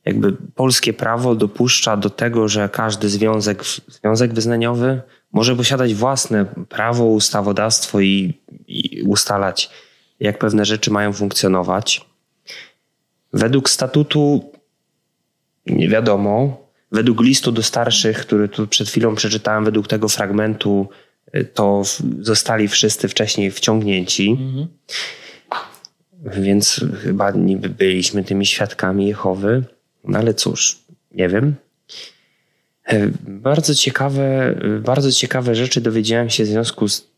[0.04, 7.04] jakby polskie prawo dopuszcza do tego, że każdy związek, związek wyznaniowy może posiadać własne prawo,
[7.04, 8.34] ustawodawstwo i,
[8.68, 9.70] i ustalać
[10.20, 12.06] jak pewne rzeczy mają funkcjonować.
[13.32, 14.52] Według statutu
[15.66, 16.66] nie wiadomo.
[16.92, 20.88] Według listu do starszych, który tu przed chwilą przeczytałem, według tego fragmentu,
[21.44, 21.82] to
[22.20, 24.30] zostali wszyscy wcześniej wciągnięci.
[24.30, 24.66] Mhm.
[26.42, 29.64] Więc chyba niby byliśmy tymi świadkami Jehowy.
[30.04, 30.78] No ale cóż,
[31.12, 31.54] nie wiem.
[32.84, 37.08] E, bardzo ciekawe, bardzo ciekawe rzeczy dowiedziałem się w związku z,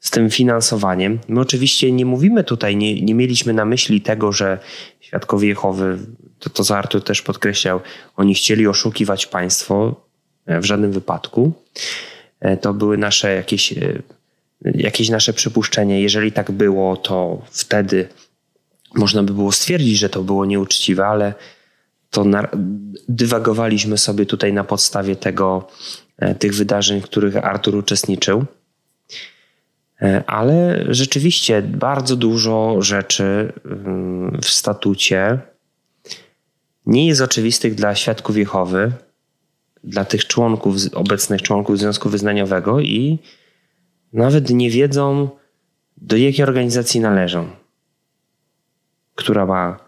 [0.00, 1.18] z tym finansowaniem.
[1.28, 4.58] My oczywiście nie mówimy tutaj, nie, nie mieliśmy na myśli tego, że
[5.00, 5.98] świadkowie Jehowy,
[6.38, 7.80] to, to co Artur też podkreślał,
[8.16, 10.06] oni chcieli oszukiwać państwo
[10.46, 11.52] e, w żadnym wypadku.
[12.40, 13.74] E, to były nasze jakieś,
[14.64, 16.02] jakieś nasze przypuszczenie.
[16.02, 18.08] Jeżeli tak było, to wtedy
[18.94, 21.34] można by było stwierdzić, że to było nieuczciwe, ale
[22.10, 22.24] to
[23.08, 25.68] dywagowaliśmy sobie tutaj na podstawie tego,
[26.18, 28.44] e, tych wydarzeń, w których Artur uczestniczył.
[30.02, 35.38] E, ale rzeczywiście bardzo dużo rzeczy mm, w statucie
[36.86, 38.92] nie jest oczywistych dla świadków Jehowy,
[39.84, 43.18] dla tych członków, obecnych członków Związku Wyznaniowego i
[44.12, 45.28] nawet nie wiedzą,
[45.96, 47.50] do jakiej organizacji należą,
[49.14, 49.78] która ma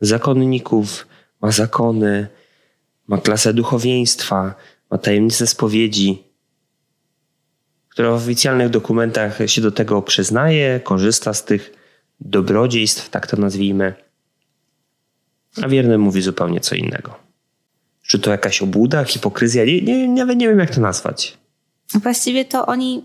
[0.00, 1.06] zakonników,
[1.40, 2.26] ma zakony,
[3.06, 4.54] ma klasę duchowieństwa,
[4.90, 6.22] ma tajemnice spowiedzi,
[7.88, 11.74] która w oficjalnych dokumentach się do tego przyznaje, korzysta z tych
[12.20, 13.94] dobrodziejstw, tak to nazwijmy,
[15.62, 17.21] a wierny mówi zupełnie co innego.
[18.12, 19.64] Czy to jakaś obłuda, hipokryzja?
[19.64, 21.38] Nie, nie, nawet nie wiem, jak to nazwać.
[21.94, 23.04] Właściwie to oni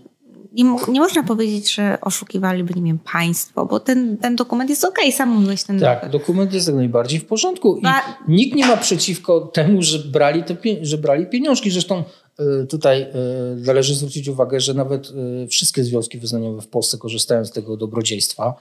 [0.52, 5.04] nie, nie można powiedzieć, że oszukiwaliby, nie wiem, państwo, bo ten, ten dokument jest okej,
[5.04, 6.12] okay, sam mówiłeś ten Tak, dokument.
[6.12, 8.02] dokument jest jak najbardziej w porządku i Ba...
[8.28, 11.70] nikt nie ma przeciwko temu, że brali, te, że brali pieniążki.
[11.70, 12.04] Zresztą
[12.38, 13.08] e, tutaj e,
[13.56, 15.12] należy zwrócić uwagę, że nawet
[15.44, 18.54] e, wszystkie związki wyznaniowe w Polsce korzystają z tego dobrodziejstwa.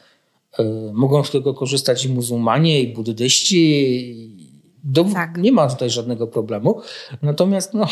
[0.93, 4.46] Mogą z tego korzystać i muzułmanie, i buddyści.
[4.87, 5.37] Do, tak.
[5.37, 6.81] Nie ma tutaj żadnego problemu.
[7.21, 7.87] Natomiast no,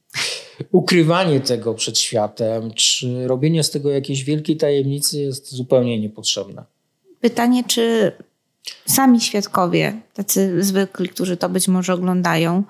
[0.72, 6.64] ukrywanie tego przed światem, czy robienie z tego jakiejś wielkiej tajemnicy jest zupełnie niepotrzebne.
[7.20, 8.12] Pytanie, czy
[8.86, 12.62] sami świadkowie, tacy zwykli, którzy to być może oglądają,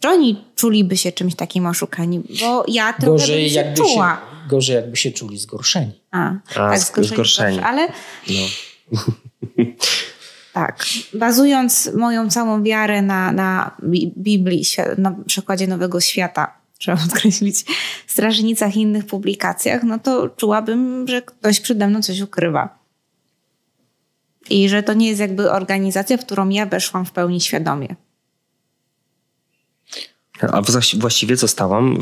[0.00, 2.22] czy oni czuliby się czymś takim oszukani?
[2.40, 4.14] Bo ja trochę gorzej, bym się jakby czuła.
[4.14, 5.92] Się, gorzej jakby się czuli zgorszeni.
[6.10, 7.06] A, A tak, zgorszeni.
[7.14, 7.58] zgorszeni.
[7.58, 7.88] ale...
[8.28, 8.42] No.
[10.52, 10.84] Tak.
[11.14, 13.76] Bazując moją całą wiarę na, na
[14.16, 14.64] Biblii,
[14.98, 17.64] na przykładzie Nowego Świata, trzeba podkreślić,
[18.06, 22.78] strażnicach i innych publikacjach, no to czułabym, że ktoś przede mną coś ukrywa.
[24.50, 27.96] I że to nie jest jakby organizacja, w którą ja weszłam w pełni świadomie.
[30.52, 30.62] A
[30.98, 31.98] właściwie zostałam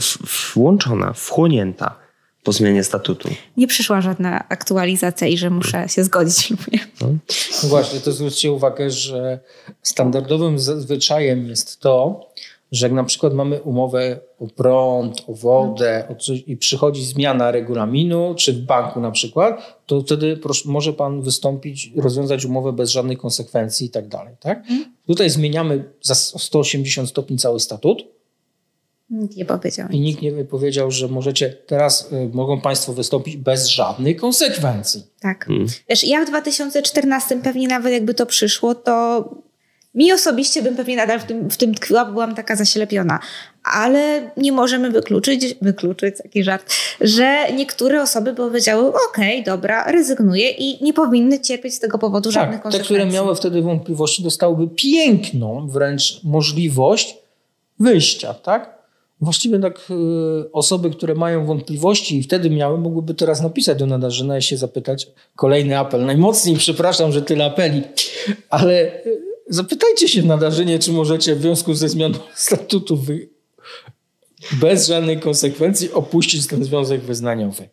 [0.54, 2.07] włączona, wchłonięta
[2.42, 3.28] po zmianie statutu.
[3.56, 6.86] Nie przyszła żadna aktualizacja i że muszę się zgodzić lub nie.
[7.00, 7.08] No.
[7.62, 9.38] no właśnie, to zwróćcie uwagę, że
[9.82, 12.28] standardowym zwyczajem jest to,
[12.72, 17.50] że jak na przykład mamy umowę o prąd, o wodę o coś, i przychodzi zmiana
[17.50, 22.90] regulaminu, czy w banku na przykład, to wtedy proszę, może pan wystąpić, rozwiązać umowę bez
[22.90, 24.34] żadnej konsekwencji i tak dalej.
[24.40, 24.66] Tak?
[24.66, 24.94] Hmm.
[25.06, 28.17] Tutaj zmieniamy za 180 stopni cały statut.
[29.10, 29.88] Nikt nie powiedział.
[29.90, 35.02] I nikt nie powiedział, że możecie teraz, y, mogą Państwo wystąpić bez żadnej konsekwencji.
[35.20, 35.46] Tak.
[35.46, 35.66] Hmm.
[35.88, 39.24] Wiesz, ja w 2014 pewnie nawet jakby to przyszło, to
[39.94, 43.20] mi osobiście bym pewnie nadal w tym, w tym tkwiła, bo byłam taka zaślepiona.
[43.62, 50.50] Ale nie możemy wykluczyć, wykluczyć taki żart, że niektóre osoby powiedziały, okej, okay, dobra, rezygnuję
[50.50, 52.96] i nie powinny cierpieć z tego powodu tak, żadnych konsekwencji.
[52.96, 57.16] Te, które miały wtedy wątpliwości, dostałyby piękną wręcz możliwość
[57.80, 58.77] wyjścia, tak?
[59.20, 64.38] Właściwie tak y, osoby, które mają wątpliwości i wtedy miały, mogłyby teraz napisać do Nadarzyna
[64.38, 65.08] i się zapytać.
[65.36, 66.06] Kolejny apel.
[66.06, 67.82] Najmocniej przepraszam, że tyle apeli,
[68.50, 73.28] ale y, Zapytajcie się na Darzynie, czy możecie w związku ze zmianą statutu wy...
[74.52, 77.68] bez żadnej konsekwencji opuścić ten związek wyznaniowy.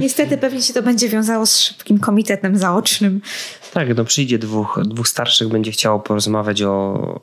[0.00, 3.20] Niestety pewnie się to będzie wiązało z szybkim komitetem zaocznym.
[3.72, 7.20] Tak, no przyjdzie dwóch, dwóch starszych, będzie chciało porozmawiać o,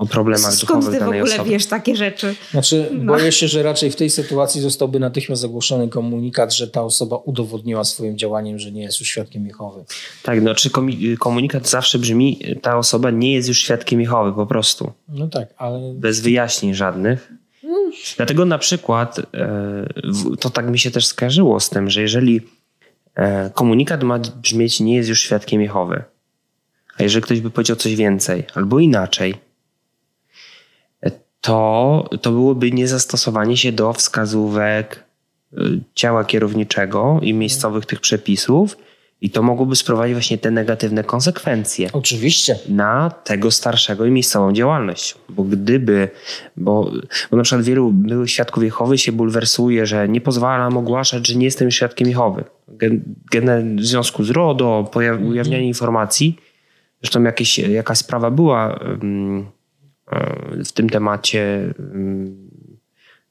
[0.00, 1.50] o problemach Skąd duchowych ty w ogóle osoby.
[1.50, 2.34] wiesz takie rzeczy?
[2.50, 3.12] Znaczy, no.
[3.12, 7.84] boję się, że raczej w tej sytuacji zostałby natychmiast ogłoszony komunikat, że ta osoba udowodniła
[7.84, 9.84] swoim działaniem, że nie jest już świadkiem Jehowy.
[10.22, 10.70] Tak, no czy
[11.18, 14.92] komunikat zawsze brzmi, ta osoba nie jest już świadkiem Jehowy po prostu.
[15.08, 15.94] No tak, ale...
[15.94, 17.32] Bez wyjaśnień żadnych.
[18.16, 19.86] Dlatego na przykład e,
[20.40, 22.40] to tak mi się też skojarzyło z tym, że jeżeli
[23.14, 26.02] e, komunikat ma brzmieć nie jest już świadkiem Jehowy,
[26.96, 29.49] a jeżeli ktoś by powiedział coś więcej albo inaczej,
[31.40, 35.04] to, to byłoby niezastosowanie się do wskazówek
[35.94, 38.76] ciała kierowniczego i miejscowych tych przepisów
[39.20, 41.88] i to mogłoby sprowadzić właśnie te negatywne konsekwencje.
[41.92, 42.58] Oczywiście.
[42.68, 45.14] Na tego starszego i miejscową działalność.
[45.28, 46.08] Bo gdyby,
[46.56, 46.92] bo,
[47.30, 51.44] bo na przykład wielu byłych świadków Jehowy się bulwersuje, że nie pozwalam ogłaszać, że nie
[51.44, 52.44] jestem świadkiem Jehowy.
[53.76, 55.26] W związku z RODO, mhm.
[55.26, 56.36] ujawnianie informacji,
[57.02, 58.98] zresztą jakieś, jakaś sprawa była e,
[60.64, 61.74] w tym temacie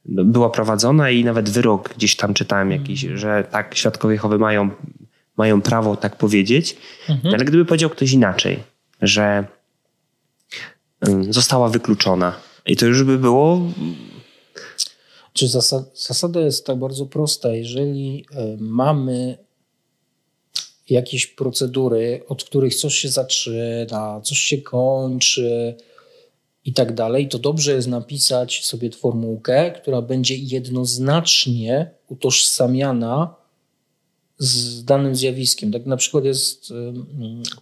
[0.05, 3.19] była prowadzona i nawet wyrok gdzieś tam czytałem jakiś, mhm.
[3.19, 4.69] że tak, świadkowie Jehowy mają
[5.37, 6.77] mają prawo tak powiedzieć,
[7.09, 7.33] mhm.
[7.35, 8.63] ale gdyby powiedział ktoś inaczej,
[9.01, 9.45] że
[11.29, 13.61] została wykluczona i to już by było...
[15.33, 15.47] Czy
[15.93, 19.37] zasada jest tak bardzo prosta, jeżeli e, mamy
[20.89, 25.75] jakieś procedury, od których coś się zaczyna, coś się kończy
[26.65, 33.35] i tak dalej, to dobrze jest napisać sobie formułkę, która będzie jednoznacznie utożsamiana
[34.37, 35.71] z danym zjawiskiem.
[35.71, 36.73] Tak na przykład jest,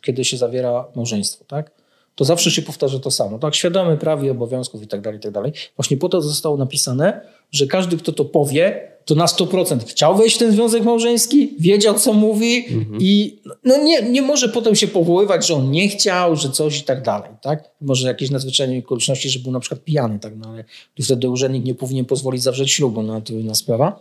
[0.01, 1.76] kiedy się zawiera małżeństwo, tak?
[2.17, 3.55] To zawsze się powtarza to samo, tak?
[3.55, 5.51] Świadome praw i obowiązków i tak dalej, i tak dalej.
[5.75, 7.21] Właśnie po to zostało napisane,
[7.51, 11.99] że każdy, kto to powie, to na 100% chciał wejść w ten związek małżeński, wiedział,
[11.99, 12.97] co mówi mhm.
[13.01, 16.83] i no nie, nie może potem się powoływać, że on nie chciał, że coś i
[16.83, 17.69] tak dalej, tak?
[17.81, 20.33] Może jakieś nadzwyczajne okoliczności, że był na przykład pijany, tak?
[20.37, 20.63] No ale
[21.03, 23.99] wtedy urzędnik nie powinien pozwolić zawrzeć ślubu, no to inna sprawa.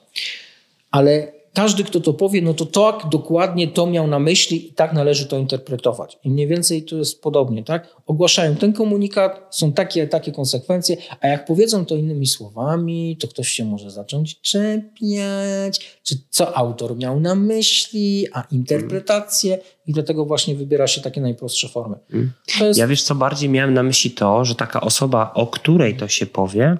[0.90, 4.92] Ale każdy, kto to powie, no to tak, dokładnie to miał na myśli i tak
[4.92, 6.18] należy to interpretować.
[6.24, 7.96] I mniej więcej to jest podobnie, tak?
[8.06, 13.48] Ogłaszają ten komunikat, są takie, takie konsekwencje, a jak powiedzą to innymi słowami, to ktoś
[13.48, 20.54] się może zacząć czepiać, czy co autor miał na myśli, a interpretację i dlatego właśnie
[20.54, 21.96] wybiera się takie najprostsze formy.
[22.12, 22.32] Mm.
[22.60, 22.78] Jest...
[22.78, 26.26] Ja wiesz co, bardziej miałem na myśli to, że taka osoba, o której to się
[26.26, 26.76] powie,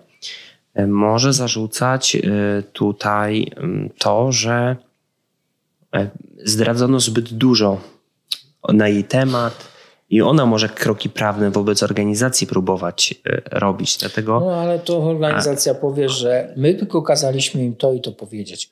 [0.86, 2.20] może zarzucać e,
[2.72, 3.52] tutaj
[3.98, 4.76] to, że
[5.94, 6.10] e,
[6.44, 7.80] zdradzono zbyt dużo
[8.68, 9.76] na jej temat
[10.10, 13.98] i ona może kroki prawne wobec organizacji próbować e, robić.
[13.98, 14.40] Dlatego...
[14.40, 18.70] No ale to organizacja powie, że my tylko kazaliśmy im to i to powiedzieć.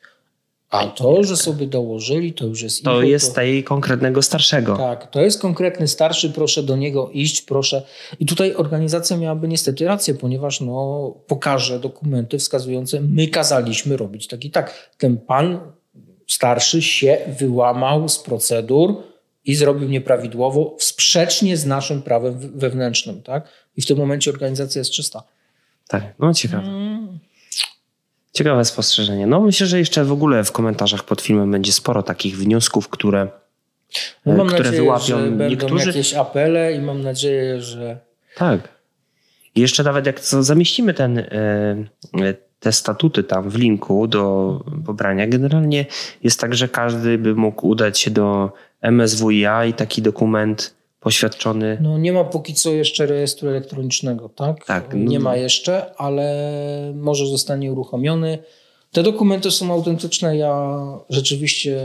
[0.74, 2.84] A to, że sobie dołożyli, to już jest...
[2.84, 3.34] To jest to...
[3.34, 4.76] tej konkretnego starszego.
[4.76, 7.82] Tak, to jest konkretny starszy, proszę do niego iść, proszę.
[8.20, 14.44] I tutaj organizacja miałaby niestety rację, ponieważ no, pokaże dokumenty wskazujące, my kazaliśmy robić tak
[14.44, 14.90] i tak.
[14.98, 15.60] Ten pan
[16.26, 19.02] starszy się wyłamał z procedur
[19.44, 23.48] i zrobił nieprawidłowo, sprzecznie z naszym prawem wewnętrznym, tak?
[23.76, 25.22] I w tym momencie organizacja jest czysta.
[25.88, 26.62] Tak, no ciekawe.
[26.62, 27.03] Hmm.
[28.34, 29.26] Ciekawe spostrzeżenie.
[29.26, 33.28] No myślę, że jeszcze w ogóle w komentarzach pod filmem będzie sporo takich wniosków, które,
[34.26, 35.74] no mam które nadzieję, wyłapią że niektórzy.
[35.74, 37.98] Będą jakieś apele i mam nadzieję, że.
[38.36, 38.68] Tak.
[39.54, 41.84] I jeszcze nawet jak zamieścimy ten, e,
[42.60, 45.86] te statuty tam w linku do pobrania, generalnie
[46.22, 48.52] jest tak, że każdy by mógł udać się do
[48.82, 50.74] MSWiA i taki dokument
[51.04, 51.78] poświadczony.
[51.80, 54.64] No nie ma póki co jeszcze rejestru elektronicznego, tak?
[54.64, 54.94] Tak.
[54.94, 58.38] Nie ma jeszcze, ale może zostanie uruchomiony.
[58.92, 60.36] Te dokumenty są autentyczne.
[60.36, 60.76] Ja
[61.10, 61.80] rzeczywiście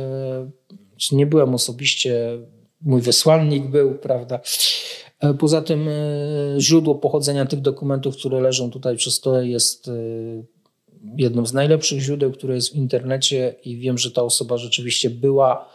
[1.11, 2.37] nie byłem osobiście,
[2.81, 4.39] mój wysłannik był, prawda?
[5.19, 5.91] E, poza tym e,
[6.59, 9.91] źródło pochodzenia tych dokumentów, które leżą tutaj przy stole jest e,
[11.17, 15.69] jednym z najlepszych źródeł, które jest w internecie i wiem, że ta osoba rzeczywiście była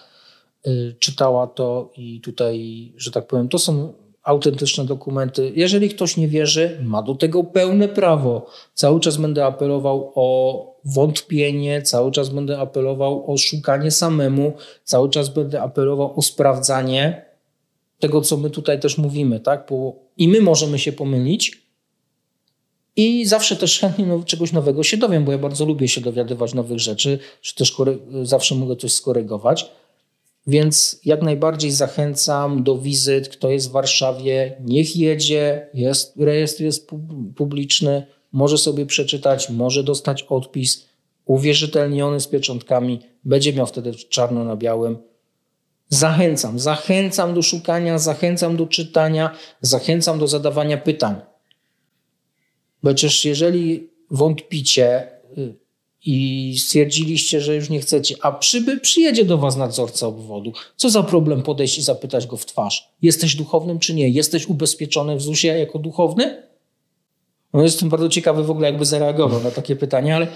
[0.98, 3.92] czytała to i tutaj, że tak powiem, to są
[4.22, 5.52] autentyczne dokumenty.
[5.56, 8.46] Jeżeli ktoś nie wierzy, ma do tego pełne prawo.
[8.74, 14.52] Cały czas będę apelował o wątpienie, cały czas będę apelował o szukanie samemu,
[14.84, 17.24] cały czas będę apelował o sprawdzanie
[17.98, 19.66] tego, co my tutaj też mówimy, tak?
[19.70, 21.64] Bo i my możemy się pomylić.
[22.96, 26.78] I zawsze też chętnie czegoś nowego się dowiem, bo ja bardzo lubię się dowiadywać nowych
[26.78, 27.76] rzeczy, czy też
[28.22, 29.70] zawsze mogę coś skorygować.
[30.46, 33.28] Więc jak najbardziej zachęcam do wizyt.
[33.28, 35.68] Kto jest w Warszawie, niech jedzie.
[35.74, 36.90] Jest, rejestr jest
[37.36, 40.86] publiczny, może sobie przeczytać, może dostać odpis
[41.24, 43.00] uwierzytelniony z pieczątkami.
[43.24, 44.98] Będzie miał wtedy czarno na białym.
[45.88, 51.14] Zachęcam, zachęcam do szukania, zachęcam do czytania, zachęcam do zadawania pytań.
[52.82, 55.08] Bo przecież jeżeli wątpicie,
[55.38, 55.63] y,
[56.05, 60.52] i stwierdziliście, że już nie chcecie, a przyby, przyjedzie do was nadzorca obwodu.
[60.76, 62.89] Co za problem podejść i zapytać go w twarz?
[63.02, 64.09] Jesteś duchownym czy nie?
[64.09, 66.43] Jesteś ubezpieczony w ZUS-ie jako duchowny?
[67.52, 70.26] No jestem bardzo ciekawy w ogóle, jakby zareagował na takie pytanie, ale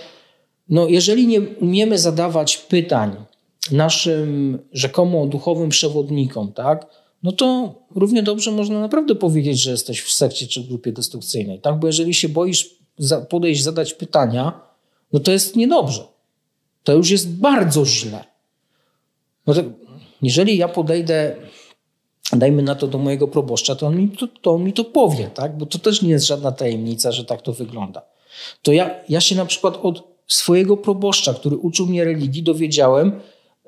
[0.69, 3.16] no, jeżeli nie umiemy zadawać pytań
[3.73, 6.86] naszym rzekomo duchowym przewodnikom, tak,
[7.23, 11.78] no to równie dobrze można naprawdę powiedzieć, że jesteś w sekcie czy grupie destrukcyjnej, tak?
[11.78, 12.70] Bo jeżeli się boisz
[13.28, 14.68] podejść, zadać pytania,
[15.12, 16.05] no to jest niedobrze.
[16.85, 18.24] to już jest bardzo źle.
[19.47, 19.62] No to,
[20.22, 21.36] jeżeli ja podejdę,
[22.32, 25.30] dajmy na to do mojego proboszcza, to on mi to, to, on mi to powie,
[25.35, 25.59] tak?
[25.59, 28.02] bo to też nie jest żadna tajemnica, że tak to wygląda.
[28.62, 33.20] To ja, ja się na przykład od swojego proboszcza, który uczył mnie religii, dowiedziałem,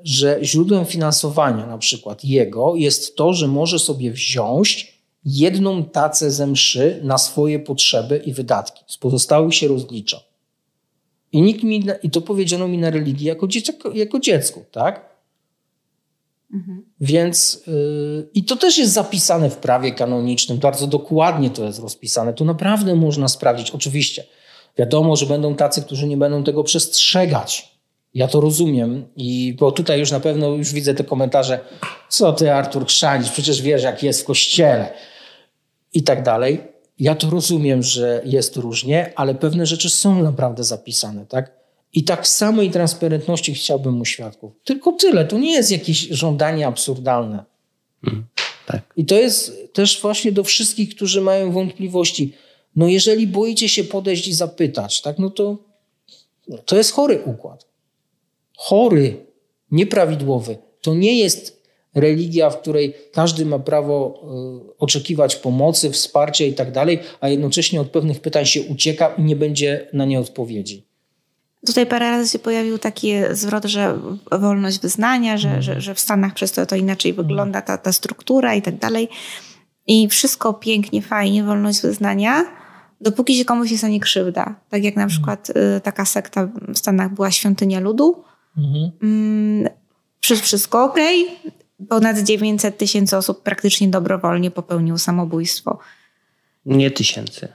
[0.04, 6.46] że źródłem finansowania na przykład jego jest to, że może sobie wziąć jedną tacę ze
[6.46, 8.84] mszy na swoje potrzeby i wydatki.
[8.86, 10.20] Z pozostałych się rozlicza.
[11.32, 15.10] I, nikt mi, I to powiedziano mi na religii jako, dzieciak, jako dziecku, tak?
[16.54, 16.84] Mhm.
[17.00, 22.32] Więc yy, i to też jest zapisane w prawie kanonicznym, bardzo dokładnie to jest rozpisane.
[22.32, 23.70] Tu naprawdę można sprawdzić.
[23.70, 24.24] Oczywiście,
[24.78, 27.70] wiadomo, że będą tacy, którzy nie będą tego przestrzegać.
[28.14, 31.60] Ja to rozumiem, i bo tutaj już na pewno już widzę te komentarze,
[32.08, 34.92] co ty Artur chrzanisz, przecież wiesz jak jest w kościele
[35.92, 36.60] i tak dalej.
[37.00, 41.52] Ja to rozumiem, że jest różnie, ale pewne rzeczy są naprawdę zapisane, tak?
[41.92, 44.52] I tak samej transparentności chciałbym mu świadków.
[44.64, 47.44] Tylko tyle, to nie jest jakieś żądanie absurdalne.
[48.06, 48.24] Mm,
[48.66, 48.82] tak.
[48.96, 52.32] I to jest też właśnie do wszystkich, którzy mają wątpliwości.
[52.76, 55.70] No jeżeli boicie się podejść i zapytać, tak, no to
[56.64, 57.66] to jest chory układ.
[58.56, 59.26] Chory,
[59.70, 60.58] nieprawidłowy.
[60.80, 61.59] To nie jest
[61.94, 64.20] religia, w której każdy ma prawo
[64.72, 69.22] y, oczekiwać pomocy, wsparcia i tak dalej, a jednocześnie od pewnych pytań się ucieka i
[69.22, 70.90] nie będzie na nie odpowiedzi.
[71.66, 73.98] Tutaj parę razy się pojawił taki zwrot, że
[74.32, 75.62] wolność wyznania, że, mm.
[75.62, 77.26] że, że w Stanach przez to to inaczej mm.
[77.26, 79.08] wygląda ta, ta struktura i tak dalej.
[79.86, 82.44] I wszystko pięknie, fajnie, wolność wyznania,
[83.00, 84.60] dopóki się komuś nie stanie krzywda.
[84.68, 85.10] Tak jak na mm.
[85.10, 88.24] przykład y, taka sekta w Stanach była Świątynia Ludu.
[88.58, 88.90] Mhm.
[89.02, 89.68] Mm.
[90.20, 90.98] Przez wszystko ok,
[91.88, 95.78] ponad 900 tysięcy osób praktycznie dobrowolnie popełniło samobójstwo.
[96.66, 97.48] Nie tysięcy.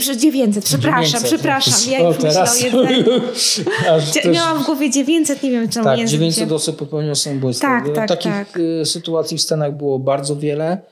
[0.00, 1.24] Przez 900, przepraszam, 900.
[1.24, 1.92] przepraszam.
[1.92, 2.62] Ja już teraz...
[2.62, 5.84] myślę Miałam w głowie 900, nie wiem czemu.
[5.84, 7.66] Tak, 900 osób popełniło samobójstwo.
[7.66, 8.56] Tak, tak, Takich tak.
[8.56, 10.82] Y, sytuacji w Stanach było bardzo wiele.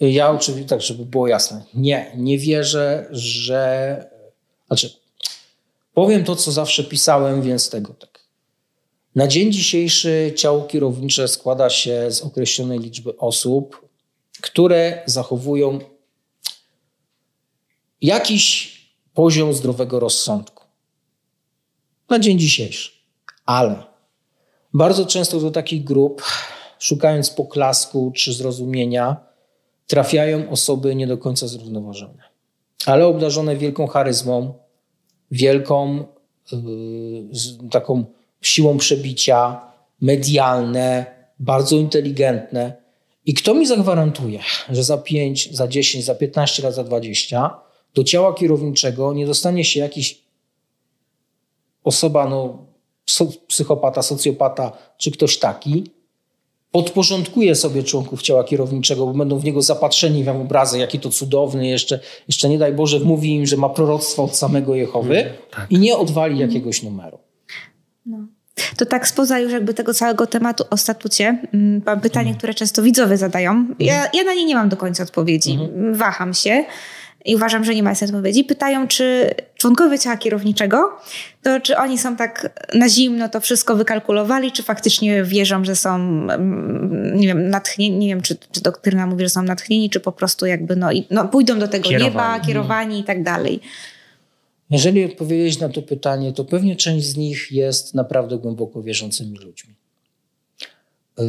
[0.00, 4.04] Ja oczywiście, tak żeby było jasne, nie, nie wierzę, że...
[4.66, 4.90] Znaczy,
[5.94, 8.15] powiem to, co zawsze pisałem, więc tego tak.
[9.16, 13.88] Na dzień dzisiejszy ciało kierownicze składa się z określonej liczby osób,
[14.40, 15.78] które zachowują
[18.00, 18.76] jakiś
[19.14, 20.64] poziom zdrowego rozsądku.
[22.10, 22.90] Na dzień dzisiejszy.
[23.46, 23.84] Ale
[24.74, 26.22] bardzo często do takich grup,
[26.78, 29.16] szukając poklasku czy zrozumienia,
[29.86, 32.22] trafiają osoby nie do końca zrównoważone,
[32.86, 34.54] ale obdarzone wielką charyzmą,
[35.30, 36.04] wielką
[36.52, 39.60] yy, taką siłą przebicia,
[40.00, 41.06] medialne,
[41.38, 42.72] bardzo inteligentne.
[43.26, 47.60] I kto mi zagwarantuje, że za 5, za 10, za 15 lat, za 20
[47.94, 50.18] do ciała kierowniczego nie dostanie się jakiś
[51.84, 52.66] osoba, no,
[53.48, 55.90] psychopata, socjopata czy ktoś taki,
[56.70, 61.68] podporządkuje sobie członków ciała kierowniczego, bo będą w niego zapatrzeni w obrazy, jaki to cudowny,
[61.68, 65.66] jeszcze, jeszcze nie daj Boże, mówi im, że ma proroctwo od samego Jehowy tak.
[65.70, 67.18] i nie odwali jakiegoś numeru.
[68.06, 68.26] No.
[68.76, 72.38] To tak spoza już jakby tego całego tematu o statucie, mm, mam pytanie, mm.
[72.38, 73.66] które często widzowie zadają.
[73.78, 75.52] Ja, ja na nie nie mam do końca odpowiedzi.
[75.52, 75.94] Mm.
[75.94, 76.64] Waham się
[77.26, 78.44] i uważam, że nie ma tej odpowiedzi.
[78.44, 80.98] Pytają, czy członkowie ciała kierowniczego,
[81.42, 85.94] to czy oni są tak na zimno to wszystko wykalkulowali, czy faktycznie wierzą, że są,
[85.94, 90.12] mm, nie wiem, natchnieni, nie wiem, czy, czy doktryna mówi, że są natchnieni, czy po
[90.12, 92.10] prostu jakby, no, no pójdą do tego kierowani.
[92.10, 93.60] nieba, kierowani i tak dalej.
[94.70, 99.74] Jeżeli odpowiedzieć na to pytanie, to pewnie część z nich jest naprawdę głęboko wierzącymi ludźmi.
[101.18, 101.24] Yy,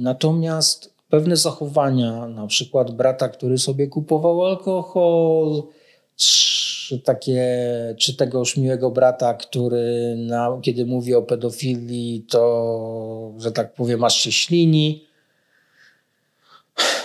[0.00, 5.62] natomiast pewne zachowania, na przykład brata, który sobie kupował alkohol,
[6.16, 7.44] czy, takie,
[7.98, 14.16] czy tegoż miłego brata, który na, kiedy mówi o pedofilii, to, że tak powiem, aż
[14.16, 15.04] się ślini.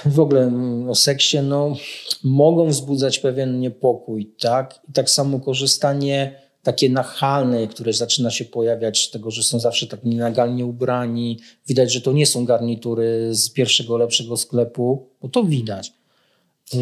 [0.06, 0.52] W ogóle
[0.90, 1.76] o seksie, no,
[2.24, 4.80] mogą wzbudzać pewien niepokój, tak?
[4.90, 10.04] I tak samo korzystanie takie nachalne, które zaczyna się pojawiać tego, że są zawsze tak
[10.04, 11.40] nienagalnie ubrani.
[11.68, 15.94] Widać, że to nie są garnitury z pierwszego lepszego sklepu, bo to widać.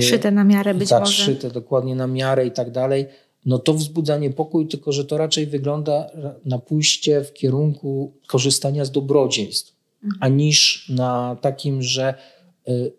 [0.01, 1.23] Szyte na miarę być tak, może.
[1.23, 3.05] szyte dokładnie na miarę i tak dalej.
[3.45, 6.09] No to wzbudza niepokój, tylko że to raczej wygląda
[6.45, 10.17] na pójście w kierunku korzystania z dobrodziejstw, mhm.
[10.23, 12.13] a niż na takim, że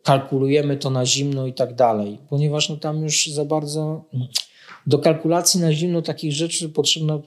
[0.03, 4.05] kalkulujemy to na zimno i tak dalej, ponieważ no tam już za bardzo
[4.87, 7.19] do kalkulacji na zimno takich rzeczy potrzebna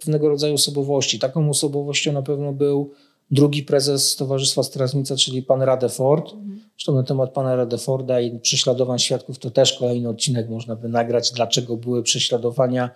[0.00, 1.18] pewnego rodzaju osobowości.
[1.18, 2.90] Taką osobowością na pewno był
[3.30, 6.32] drugi prezes Towarzystwa Strażnica, czyli pan Radeford.
[6.32, 6.60] Mhm.
[6.76, 11.32] Zresztą na temat pana Radeforda i prześladowań świadków to też kolejny odcinek można by nagrać,
[11.32, 12.90] dlaczego były prześladowania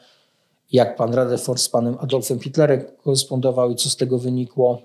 [0.72, 4.82] jak pan Rutherford z panem Adolfem Hitlerem korespondował i co z tego wynikło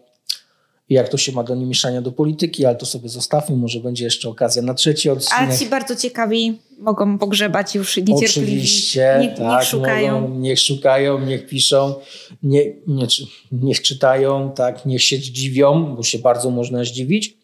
[0.89, 4.29] jak to się ma do niemieszania do polityki, ale to sobie zostawmy, może będzie jeszcze
[4.29, 5.39] okazja na trzeci odcinek.
[5.39, 8.25] Ale ci bardzo ciekawi mogą pogrzebać już niecierpliwi.
[8.25, 10.21] Oczywiście, niech, tak, niech szukają.
[10.21, 11.95] Mogą, niech szukają, niech piszą,
[12.43, 13.07] nie, nie,
[13.51, 17.37] niech czytają, tak, niech się zdziwią, bo się bardzo można zdziwić.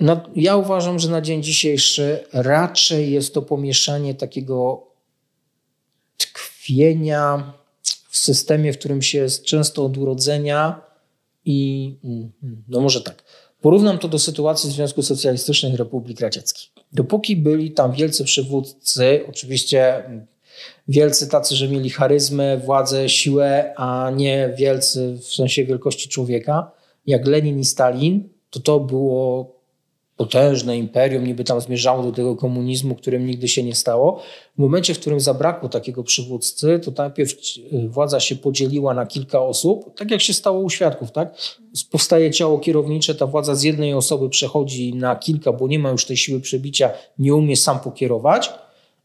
[0.00, 4.86] No, ja uważam, że na dzień dzisiejszy raczej jest to pomieszanie takiego
[6.16, 7.52] tkwienia
[8.08, 10.87] w systemie, w którym się jest często od urodzenia
[11.48, 11.96] i
[12.68, 13.24] no może tak.
[13.60, 16.70] Porównam to do sytuacji Związku Socjalistycznych Republik Radzieckich.
[16.92, 20.04] Dopóki byli tam wielcy przywódcy, oczywiście
[20.88, 26.70] wielcy tacy, że mieli charyzmę, władzę, siłę, a nie wielcy w sensie wielkości człowieka,
[27.06, 29.57] jak Lenin i Stalin, to to było
[30.18, 34.22] potężne imperium, niby tam zmierzało do tego komunizmu, którym nigdy się nie stało.
[34.56, 39.40] W momencie, w którym zabrakło takiego przywódcy, to najpierw y, władza się podzieliła na kilka
[39.40, 41.34] osób, tak jak się stało u świadków, tak?
[41.90, 46.04] Powstaje ciało kierownicze, ta władza z jednej osoby przechodzi na kilka, bo nie ma już
[46.04, 48.50] tej siły przebicia, nie umie sam pokierować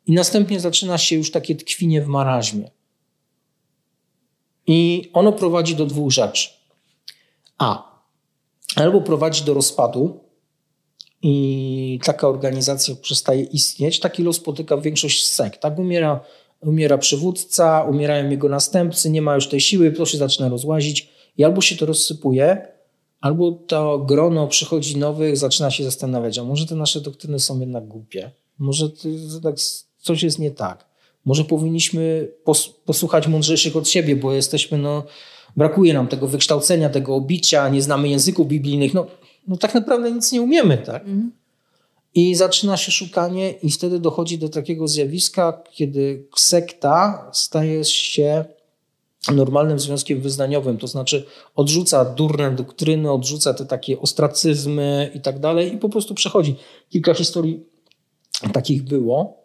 [0.07, 2.71] i następnie zaczyna się już takie tkwinie w maraźmie.
[4.67, 6.49] I ono prowadzi do dwóch rzeczy.
[7.57, 7.93] A.
[8.75, 10.22] Albo prowadzi do rozpadu,
[11.23, 15.61] i taka organizacja przestaje istnieć, taki los spotyka większość sekt.
[15.61, 15.79] Tak?
[15.79, 16.19] Umiera,
[16.61, 21.43] umiera przywódca, umierają jego następcy, nie ma już tej siły, to się zaczyna rozłazić i
[21.43, 22.67] albo się to rozsypuje,
[23.21, 27.87] albo to grono przychodzi nowych, zaczyna się zastanawiać, a może te nasze doktryny są jednak
[27.87, 28.89] głupie, może
[29.97, 30.85] coś jest nie tak,
[31.25, 32.27] może powinniśmy
[32.85, 35.03] posłuchać mądrzejszych od siebie, bo jesteśmy, no,
[35.57, 39.07] brakuje nam tego wykształcenia, tego obicia, nie znamy języków biblijnych, no
[39.47, 41.01] no tak naprawdę nic nie umiemy, tak?
[41.01, 41.31] Mhm.
[42.15, 48.45] I zaczyna się szukanie, i wtedy dochodzi do takiego zjawiska, kiedy sekta staje się
[49.31, 51.25] normalnym związkiem wyznaniowym, to znaczy
[51.55, 56.55] odrzuca durne doktryny, odrzuca te takie ostracyzmy i tak dalej, i po prostu przechodzi.
[56.89, 57.65] Kilka historii
[58.53, 59.43] takich było,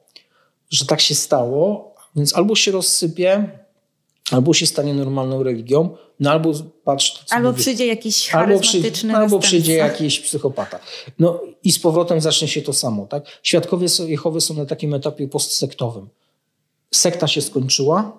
[0.70, 3.58] że tak się stało, więc albo się rozsypie,
[4.30, 6.52] albo się stanie normalną religią, no albo
[6.84, 7.24] patrz...
[7.30, 10.78] Albo mówię, przyjdzie jakiś charyzmatyczny Albo, albo przyjdzie jakiś psychopata.
[11.18, 13.06] No i z powrotem zacznie się to samo.
[13.06, 13.24] Tak?
[13.42, 16.09] Świadkowie Jehowy są na takim etapie postsektowym.
[16.90, 18.18] Sekta się skończyła,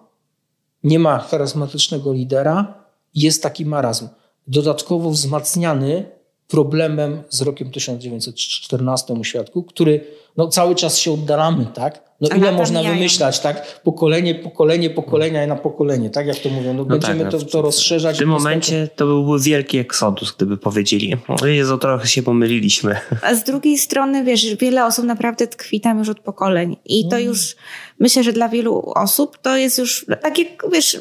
[0.83, 2.83] nie ma charyzmatycznego lidera,
[3.15, 4.07] jest taki marazm.
[4.47, 6.18] Dodatkowo wzmacniany
[6.49, 10.01] problemem z rokiem 1914 u świadku, który
[10.37, 12.09] no, cały czas się oddalamy, tak?
[12.21, 12.97] No ile można mijają.
[12.97, 13.81] wymyślać, tak?
[13.83, 16.27] Pokolenie, pokolenie, pokolenia na pokolenie, tak?
[16.27, 16.73] Jak to mówią.
[16.73, 18.15] No, no będziemy tak, to, to rozszerzać.
[18.15, 21.17] W tym momencie to byłby wielki eksodus, gdyby powiedzieli.
[21.41, 22.95] O Jezu, trochę się pomyliliśmy.
[23.21, 26.77] A z drugiej strony, wiesz, wiele osób naprawdę tkwi tam już od pokoleń.
[26.85, 27.27] I to hmm.
[27.27, 27.55] już,
[27.99, 30.97] myślę, że dla wielu osób to jest już, tak jak, wiesz,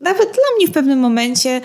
[0.00, 1.60] nawet dla mnie w pewnym momencie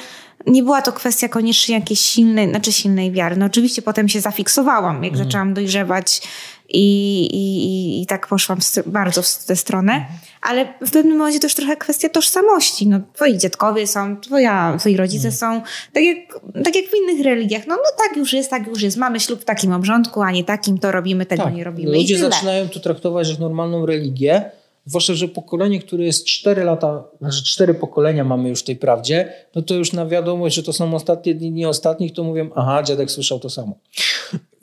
[0.48, 3.36] nie była to kwestia koniecznie jakiejś silnej, znaczy silnej wiary.
[3.38, 5.26] No oczywiście potem się zafiksowałam, jak mm.
[5.26, 6.22] zaczęłam dojrzewać
[6.70, 10.20] i, i, i tak poszłam bardzo w tę stronę, mhm.
[10.42, 12.88] ale w pewnym momencie też trochę kwestia tożsamości.
[12.88, 15.34] No, twoi dziadkowie są, twoja, twoi rodzice mhm.
[15.34, 15.62] są,
[15.94, 16.18] tak jak,
[16.64, 17.68] tak jak w innych religiach.
[17.68, 18.98] No, no tak już jest, tak już jest.
[18.98, 21.54] Mamy ślub w takim obrządku, a nie takim, to robimy, tego tak.
[21.54, 21.92] nie robimy.
[21.92, 24.52] Ludzie zaczynają to traktować jak normalną religię,
[24.86, 29.34] Zwłaszcza, że pokolenie, które jest 4 lata, znaczy 4 pokolenia mamy już w tej prawdzie,
[29.56, 32.84] no to już na wiadomość, że to są ostatnie dni, nie ostatnich, to mówią, aha,
[32.84, 33.76] dziadek słyszał to samo.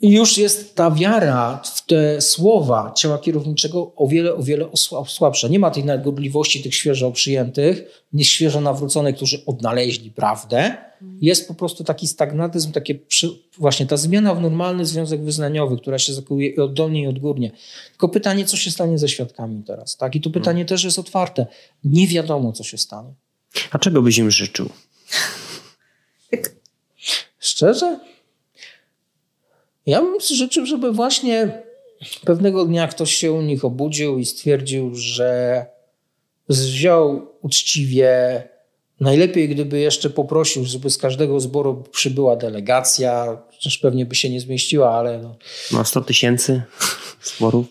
[0.03, 4.69] I już jest ta wiara w te słowa ciała kierowniczego o wiele, o wiele
[5.07, 5.47] słabsza.
[5.47, 10.77] Nie ma tej nadgodliwości tych świeżo przyjętych, nie świeżo nawróconych, którzy odnaleźli prawdę.
[11.21, 15.99] Jest po prostu taki stagnatyzm, takie przy, właśnie ta zmiana w normalny związek wyznaniowy, która
[15.99, 17.51] się zakuje i oddolnie i odgórnie.
[17.89, 20.15] Tylko pytanie, co się stanie ze świadkami teraz, tak?
[20.15, 20.67] I to pytanie hmm.
[20.67, 21.45] też jest otwarte.
[21.83, 23.13] Nie wiadomo, co się stanie.
[23.71, 24.69] A czego byś im życzył?
[27.39, 27.99] Szczerze?
[29.85, 31.63] Ja bym życzył, żeby właśnie
[32.25, 35.65] pewnego dnia ktoś się u nich obudził i stwierdził, że
[36.49, 38.43] wziął uczciwie.
[38.99, 43.37] Najlepiej, gdyby jeszcze poprosił, żeby z każdego zboru przybyła delegacja.
[43.51, 45.19] Chociaż pewnie by się nie zmieściła, ale.
[45.19, 45.35] No,
[45.71, 46.61] no 100 tysięcy
[47.23, 47.65] zborów.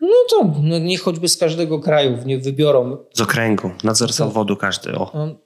[0.00, 2.96] No to no, niech choćby z każdego kraju niech wybiorą.
[3.14, 4.94] Z okręgu, nadzór zawodu każdy.
[4.94, 5.36] O.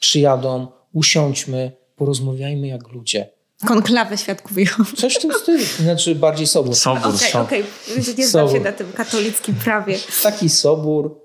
[0.00, 3.33] Przyjadą, usiądźmy, porozmawiajmy jak ludzie.
[3.66, 4.96] Konklawę świadków Jehowy.
[4.96, 5.64] Coś w tym stylu.
[5.80, 6.74] Znaczy bardziej sobór.
[6.74, 7.62] Sobór, Okej, okay, okej.
[7.62, 8.14] Okay.
[8.18, 9.98] Nie znam się na tym katolickim prawie.
[10.22, 11.20] Taki sobór.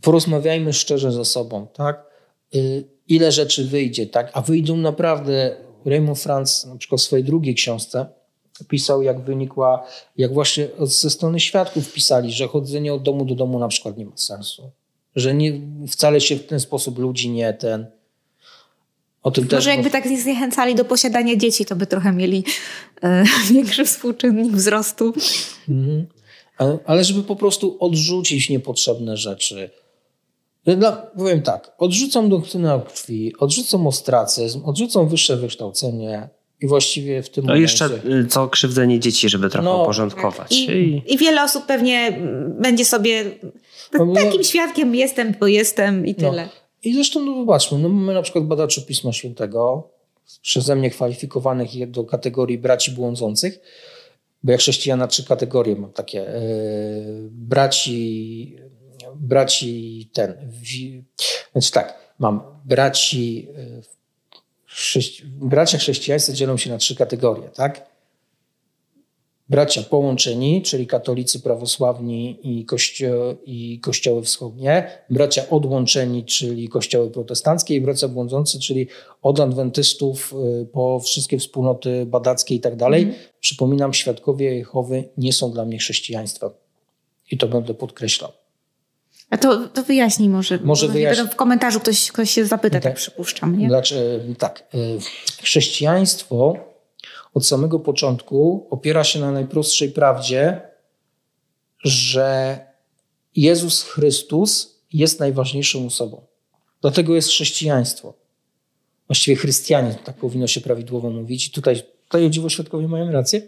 [0.00, 2.04] Porozmawiajmy szczerze ze sobą, tak?
[2.54, 4.30] Y, ile rzeczy wyjdzie, tak?
[4.32, 5.56] A wyjdą naprawdę...
[5.84, 8.06] Raymond Franz na przykład w swojej drugiej książce
[8.68, 9.86] pisał, jak wynikła,
[10.16, 14.04] jak właśnie ze strony świadków pisali, że chodzenie od domu do domu na przykład nie
[14.04, 14.70] ma sensu.
[15.16, 17.86] że nie, wcale się w ten sposób ludzi nie ten.
[19.22, 22.44] O tym Może też, jakby tak zniechęcali do posiadania dzieci, to by trochę mieli
[23.02, 25.14] e, większy współczynnik wzrostu.
[25.68, 26.06] Mhm.
[26.58, 29.70] Ale- Ale żeby po prostu odrzucić niepotrzebne rzeczy.
[30.66, 36.28] Dla, powiem tak, odrzucam doktrynę krwi, odrzucam ostracyzm, odrzucam wyższe wykształcenie
[36.60, 37.62] i właściwie w tym No momencie...
[37.62, 37.86] jeszcze
[38.24, 40.52] y, co krzywdzenie dzieci, żeby trochę No, uporządkować.
[40.52, 41.02] I, I...
[41.14, 42.18] I wiele osób pewnie
[42.60, 43.24] będzie sobie
[43.92, 46.32] No, no- takim świadkiem jestem, bo jestem i No.
[46.82, 49.90] I zresztą, no zobaczmy, no mamy na przykład badaczy Pisma Świętego,
[50.42, 53.60] przeze mnie kwalifikowanych do kategorii braci błądzących,
[54.42, 56.28] bo ja chrześcijana trzy kategorie mam takie.
[56.28, 56.42] e,
[57.30, 58.56] braci,
[59.14, 61.04] braci ten, wi,
[61.72, 63.82] tak, mam braci, e,
[64.66, 67.90] chrześci, bracia chrześcijańscy dzielą się na trzy kategorie, tak?
[69.50, 77.74] Bracia połączeni, czyli katolicy, prawosławni i, kościo i kościoły wschodnie, bracia odłączeni, czyli kościoły protestanckie
[77.74, 78.86] i bracia błądzący, czyli
[79.22, 83.14] od adwentystów y, po wszystkie wspólnoty badackie i tak dalej.
[83.40, 86.50] Przypominam, świadkowie Jehowy nie są dla mnie chrześcijaństwem.
[87.30, 88.32] I to będę podkreślał.
[89.30, 90.58] A to, to wyjaśnij może.
[90.64, 91.24] Może Bo wyjaśnię.
[91.24, 92.82] W komentarzu ktoś, ktoś się zapyta, Tak.
[92.82, 93.58] tak przypuszczam.
[93.58, 93.68] Nie?
[93.68, 94.98] Znaczy, tak, y,
[95.42, 96.69] chrześcijaństwo
[97.34, 100.60] od samego początku opiera się na najprostszej prawdzie,
[101.84, 102.58] że
[103.36, 106.26] Jezus Chrystus jest najważniejszą osobą.
[106.80, 108.14] Dlatego jest chrześcijaństwo.
[109.06, 111.46] Właściwie chrystianizm, tak powinno się prawidłowo mówić.
[111.46, 113.42] I tutaj, tutaj o dziwo świadkowie mają rację.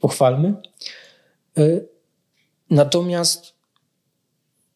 [0.00, 0.54] Pochwalmy.
[1.58, 1.92] Y,
[2.72, 3.54] Natomiast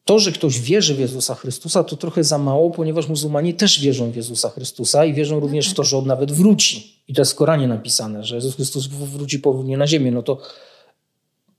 [0.07, 4.11] to, że ktoś wierzy w Jezusa Chrystusa, to trochę za mało, ponieważ muzułmanie też wierzą
[4.11, 7.03] w Jezusa Chrystusa i wierzą również w to, że On nawet wróci.
[7.09, 10.11] I to jest w Koranie napisane, że Jezus Chrystus wróci powolnie na ziemię.
[10.11, 10.39] No to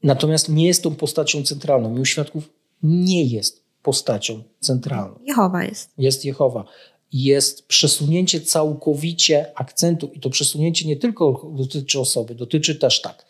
[0.03, 1.99] natomiast nie jest tą postacią centralną.
[1.99, 2.49] U świadków
[2.83, 5.19] nie jest postacią centralną.
[5.25, 5.89] Jehowa jest.
[5.97, 6.65] Jest Jehowa.
[7.13, 13.25] Jest przesunięcie całkowicie akcentu i to przesunięcie nie tylko dotyczy osoby, dotyczy też tak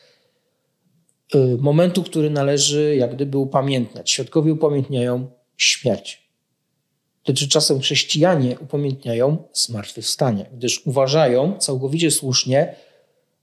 [1.60, 4.12] momentu, który należy jak gdyby upamiętniać.
[4.12, 5.28] Świadkowie upamiętniają
[5.58, 6.28] śmierć.
[7.24, 12.76] Tymczasem chrześcijanie upamiętniają zmartwychwstanie, gdyż uważają całkowicie słusznie,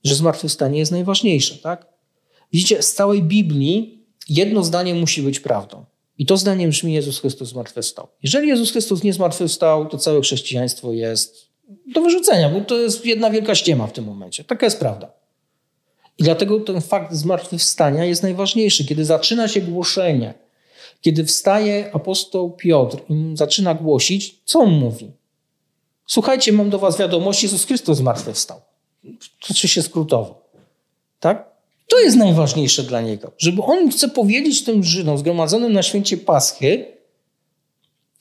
[0.05, 1.55] że zmartwychwstanie jest najważniejsze.
[1.55, 1.87] Tak?
[2.53, 5.85] Widzicie, z całej Biblii jedno zdanie musi być prawdą.
[6.19, 8.09] I to zdanie brzmi: Jezus Chrystus zmartwychwstał.
[8.23, 11.49] Jeżeli Jezus Chrystus nie zmartwychwstał, to całe chrześcijaństwo jest
[11.95, 14.45] do wyrzucenia, bo to jest jedna wielka ściema w tym momencie.
[14.45, 15.13] Taka jest prawda.
[16.19, 18.85] I dlatego ten fakt zmartwychwstania jest najważniejszy.
[18.85, 20.35] Kiedy zaczyna się głoszenie,
[21.01, 25.11] kiedy wstaje apostoł Piotr i zaczyna głosić, co on mówi?
[26.07, 28.61] Słuchajcie, mam do was wiadomość, Jezus Chrystus zmartwychwstał.
[29.39, 30.49] Czy się skrótowo.
[31.21, 31.55] Tak?
[31.89, 33.33] To jest najważniejsze dla niego.
[33.39, 36.85] Żeby on chce powiedzieć tym Żydom zgromadzonym na święcie Paschy,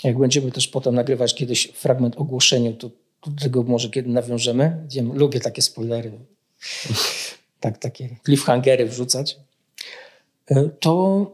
[0.04, 2.90] jak będziemy też potem nagrywać kiedyś fragment ogłoszenia, to
[3.28, 4.88] do tego może kiedy nawiążemy.
[4.92, 6.12] Wiem, lubię takie spoilery.
[7.64, 9.38] Tak, takie cliffhangery wrzucać.
[10.52, 11.32] Y, To,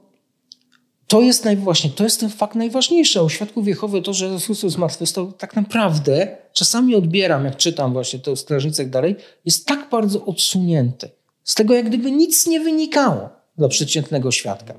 [1.07, 3.23] to jest naj, właśnie, to jest ten fakt najważniejszy.
[3.23, 8.19] U świadków Jehowy to, że Jezus Chrystus zmartwychwstał, tak naprawdę czasami odbieram, jak czytam właśnie
[8.19, 11.09] te o strażnicach dalej, jest tak bardzo odsunięty.
[11.43, 14.73] Z tego jak gdyby nic nie wynikało dla przeciętnego świadka.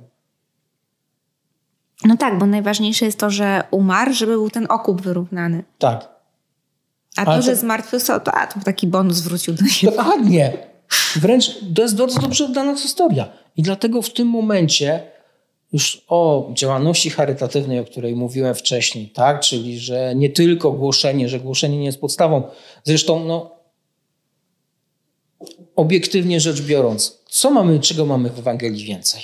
[2.04, 5.64] No tak, bo najważniejsze jest to, że umarł, żeby był ten okup wyrównany.
[5.78, 6.08] Tak.
[7.16, 9.96] A to, Ale że to- zmartwychwstał, to, a, to taki bonus wrócił do siebie.
[9.96, 10.69] Dokładnie.
[11.16, 13.32] Wręcz to jest bardzo dobrze oddana historia.
[13.56, 15.02] I dlatego w tym momencie
[15.72, 19.40] już o działalności charytatywnej, o której mówiłem wcześniej, tak?
[19.40, 22.42] czyli że nie tylko głoszenie, że głoszenie nie jest podstawą.
[22.84, 23.56] Zresztą, no,
[25.76, 29.22] obiektywnie rzecz biorąc, co mamy, czego mamy w Ewangelii więcej?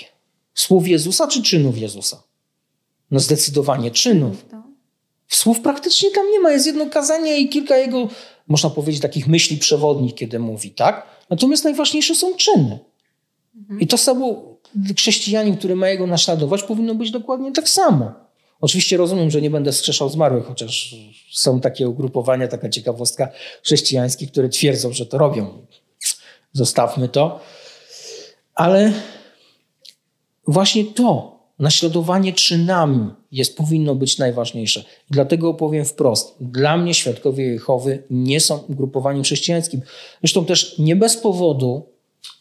[0.54, 2.22] Słów Jezusa czy czynów Jezusa?
[3.10, 4.46] No zdecydowanie czynów.
[5.28, 6.52] Słów praktycznie tam nie ma.
[6.52, 8.08] Jest jedno kazanie i kilka jego,
[8.48, 11.15] można powiedzieć, takich myśli przewodnich, kiedy mówi, tak?
[11.30, 12.78] Natomiast najważniejsze są czyny.
[13.80, 14.56] I to samo
[14.96, 18.12] chrześcijanin, który ma jego naśladować, powinno być dokładnie tak samo.
[18.60, 20.94] Oczywiście rozumiem, że nie będę skrzeszał zmarłych, chociaż
[21.32, 23.28] są takie ugrupowania, taka ciekawostka
[23.62, 25.66] chrześcijańskie, które twierdzą, że to robią.
[26.52, 27.40] Zostawmy to.
[28.54, 28.92] Ale
[30.46, 34.84] właśnie to, naśladowanie czynami jest, powinno być najważniejsze.
[35.10, 39.80] Dlatego powiem wprost, dla mnie świadkowie Jehowy nie są ugrupowaniem chrześcijańskim.
[40.20, 41.88] Zresztą też nie bez powodu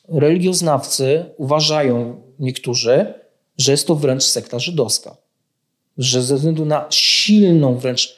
[0.08, 3.14] religioznawcy uważają niektórzy,
[3.58, 5.18] że jest to wręcz sekta żydowska.
[5.98, 8.18] Że ze względu na silną wręcz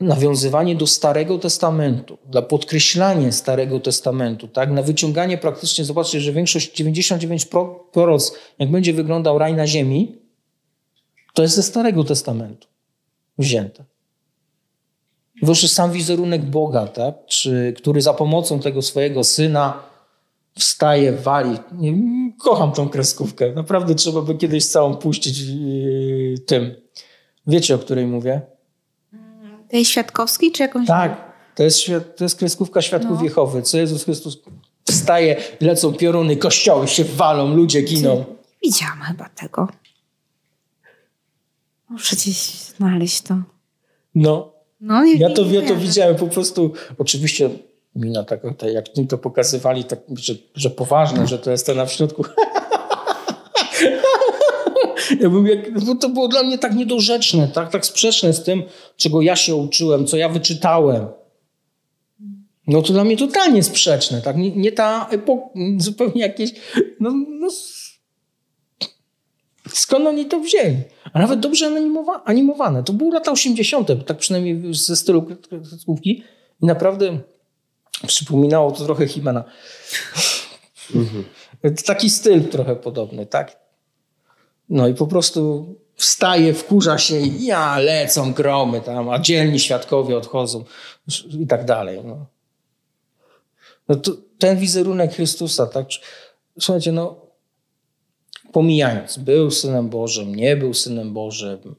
[0.00, 6.76] nawiązywanie do Starego Testamentu, dla podkreślania Starego Testamentu, tak, na wyciąganie praktycznie, zobaczcie, że większość,
[6.76, 7.46] 99
[7.92, 10.25] proroc, jak będzie wyglądał raj na ziemi,
[11.36, 12.68] To jest ze Starego Testamentu
[13.38, 13.84] wzięte.
[15.42, 17.14] Wyższy sam wizerunek Boga, tak?
[17.26, 19.82] Czy, który za pomocą tego swojego syna
[20.58, 21.58] wstaje, wali.
[22.38, 23.52] Kocham tą kreskówkę.
[23.52, 26.74] Naprawdę trzeba by kiedyś całą puścić yy, tym.
[27.46, 28.40] Wiecie, o której mówię?
[29.68, 30.88] Tej Świadkowskiej czy jakąś?
[30.88, 31.34] Tak.
[31.54, 33.24] To jest, to jest kreskówka Świadków no.
[33.24, 33.62] Jehowy.
[33.62, 34.38] Co Jezus Chrystus
[34.84, 38.24] wstaje, lecą pioruny, kościoły się walą, ludzie giną.
[38.62, 39.68] Widziałam chyba tego.
[41.90, 42.36] Muszę gdzieś
[42.76, 43.34] znaleźć to.
[44.14, 44.52] No.
[44.80, 46.72] no nie, ja, to, nie ja to widziałem po prostu.
[46.98, 47.50] Oczywiście
[47.94, 51.76] mina taka, tak, jak mi to pokazywali, tak, że, że poważne, że to jest ten
[51.76, 52.24] na w środku.
[55.20, 58.62] ja bym jak, bo to było dla mnie tak niedorzeczne, tak, tak sprzeczne z tym,
[58.96, 61.06] czego ja się uczyłem, co ja wyczytałem.
[62.66, 64.36] No to dla mnie totalnie sprzeczne, tak?
[64.36, 65.48] Nie, nie ta epoka,
[65.78, 66.50] zupełnie jakieś.
[67.00, 67.48] No, no,
[69.72, 70.82] skąd oni to wzięli?
[71.12, 72.82] A nawet dobrze animowa animowane.
[72.82, 76.24] To były lata 80., tak przynajmniej ze stylu kreskówki.
[76.62, 77.18] I naprawdę
[78.06, 79.44] przypominało to trochę Himana.
[80.94, 81.24] Mhm.
[81.86, 83.56] Taki styl trochę podobny, tak?
[84.68, 90.16] No i po prostu wstaje, wkurza się i ja, lecą gromy tam, a dzielni świadkowie
[90.16, 90.64] odchodzą
[91.40, 92.00] i tak dalej.
[92.04, 92.26] No.
[93.88, 95.86] No to, ten wizerunek Chrystusa, tak?
[96.60, 97.25] Słuchajcie, no
[98.56, 101.74] pomijając, był Synem Bożym, nie był Synem Bożym,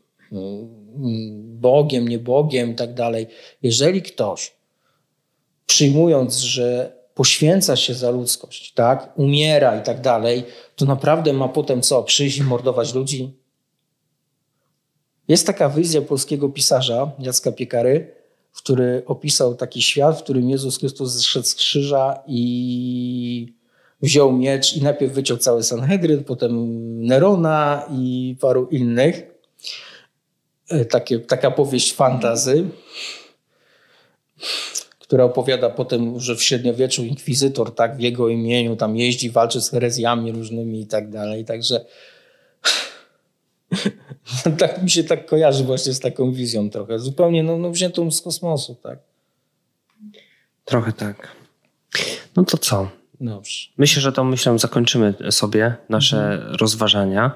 [1.41, 3.27] Bogiem, nie Bogiem i tak dalej.
[3.63, 4.55] Jeżeli ktoś
[5.65, 10.43] przyjmując, że poświęca się za ludzkość, tak, umiera i tak dalej,
[10.75, 12.03] to naprawdę ma potem co?
[12.03, 13.33] Przyjść i mordować ludzi?
[15.27, 18.15] Jest taka wizja polskiego pisarza Jacka Piekary,
[18.53, 23.56] który opisał taki świat, w którym Jezus Chrystus zszedł z krzyża i
[24.01, 26.51] wziął miecz i najpierw wyciął cały Sanhedryn, potem
[27.05, 29.23] Nerona i paru innych.
[30.69, 32.65] E, takie, taka powieść fantazy,
[34.99, 39.69] która opowiada potem, że w średniowieczu inkwizytor tak w jego imieniu tam jeździ, walczy z
[39.69, 41.45] herezjami różnymi i tak dalej.
[41.45, 41.85] Także
[44.59, 46.99] tak mi się tak kojarzy właśnie z taką wizją trochę.
[46.99, 48.99] Zupełnie no, no wziętą z kosmosu, tak.
[50.65, 51.27] Trochę tak.
[52.35, 52.89] No to co?
[53.21, 53.67] Dobrze.
[53.77, 56.55] Myślę, że to myślę zakończymy sobie nasze mhm.
[56.55, 57.31] rozważania.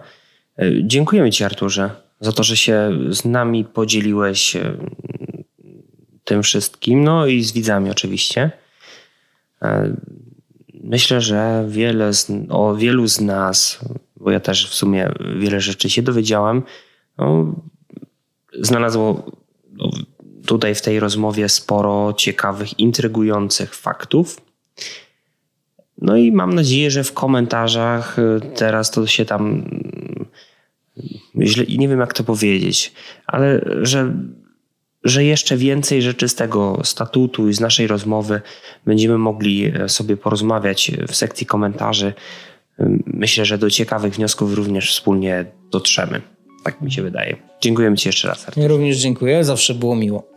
[0.57, 4.77] E, dziękujemy Ci Arturze za to, że się z nami podzieliłeś e,
[6.23, 8.51] tym wszystkim, no i z widzami oczywiście.
[9.61, 9.95] E,
[10.83, 13.79] myślę, że wiele z, o wielu z nas
[14.21, 16.63] bo ja też w sumie wiele rzeczy się dowiedziałem.
[17.17, 17.55] No,
[18.59, 19.31] znalazło
[19.71, 19.89] no,
[20.45, 24.41] tutaj w tej rozmowie sporo ciekawych, intrygujących faktów.
[26.01, 29.63] No i mam nadzieję, że w komentarzach y, teraz to się tam
[31.41, 32.93] źle, nie wiem jak to powiedzieć,
[33.27, 34.13] ale że,
[35.03, 38.41] że jeszcze więcej rzeczy z tego statutu i z naszej rozmowy
[38.85, 42.13] będziemy mogli e, sobie porozmawiać w sekcji komentarzy
[43.05, 46.21] myślę, że do ciekawych wniosków również wspólnie dotrzemy.
[46.63, 47.35] Tak mi się wydaje.
[47.61, 48.47] Dziękuję Ci jeszcze raz.
[48.57, 50.30] Ja również dziękuję, zawsze było miło.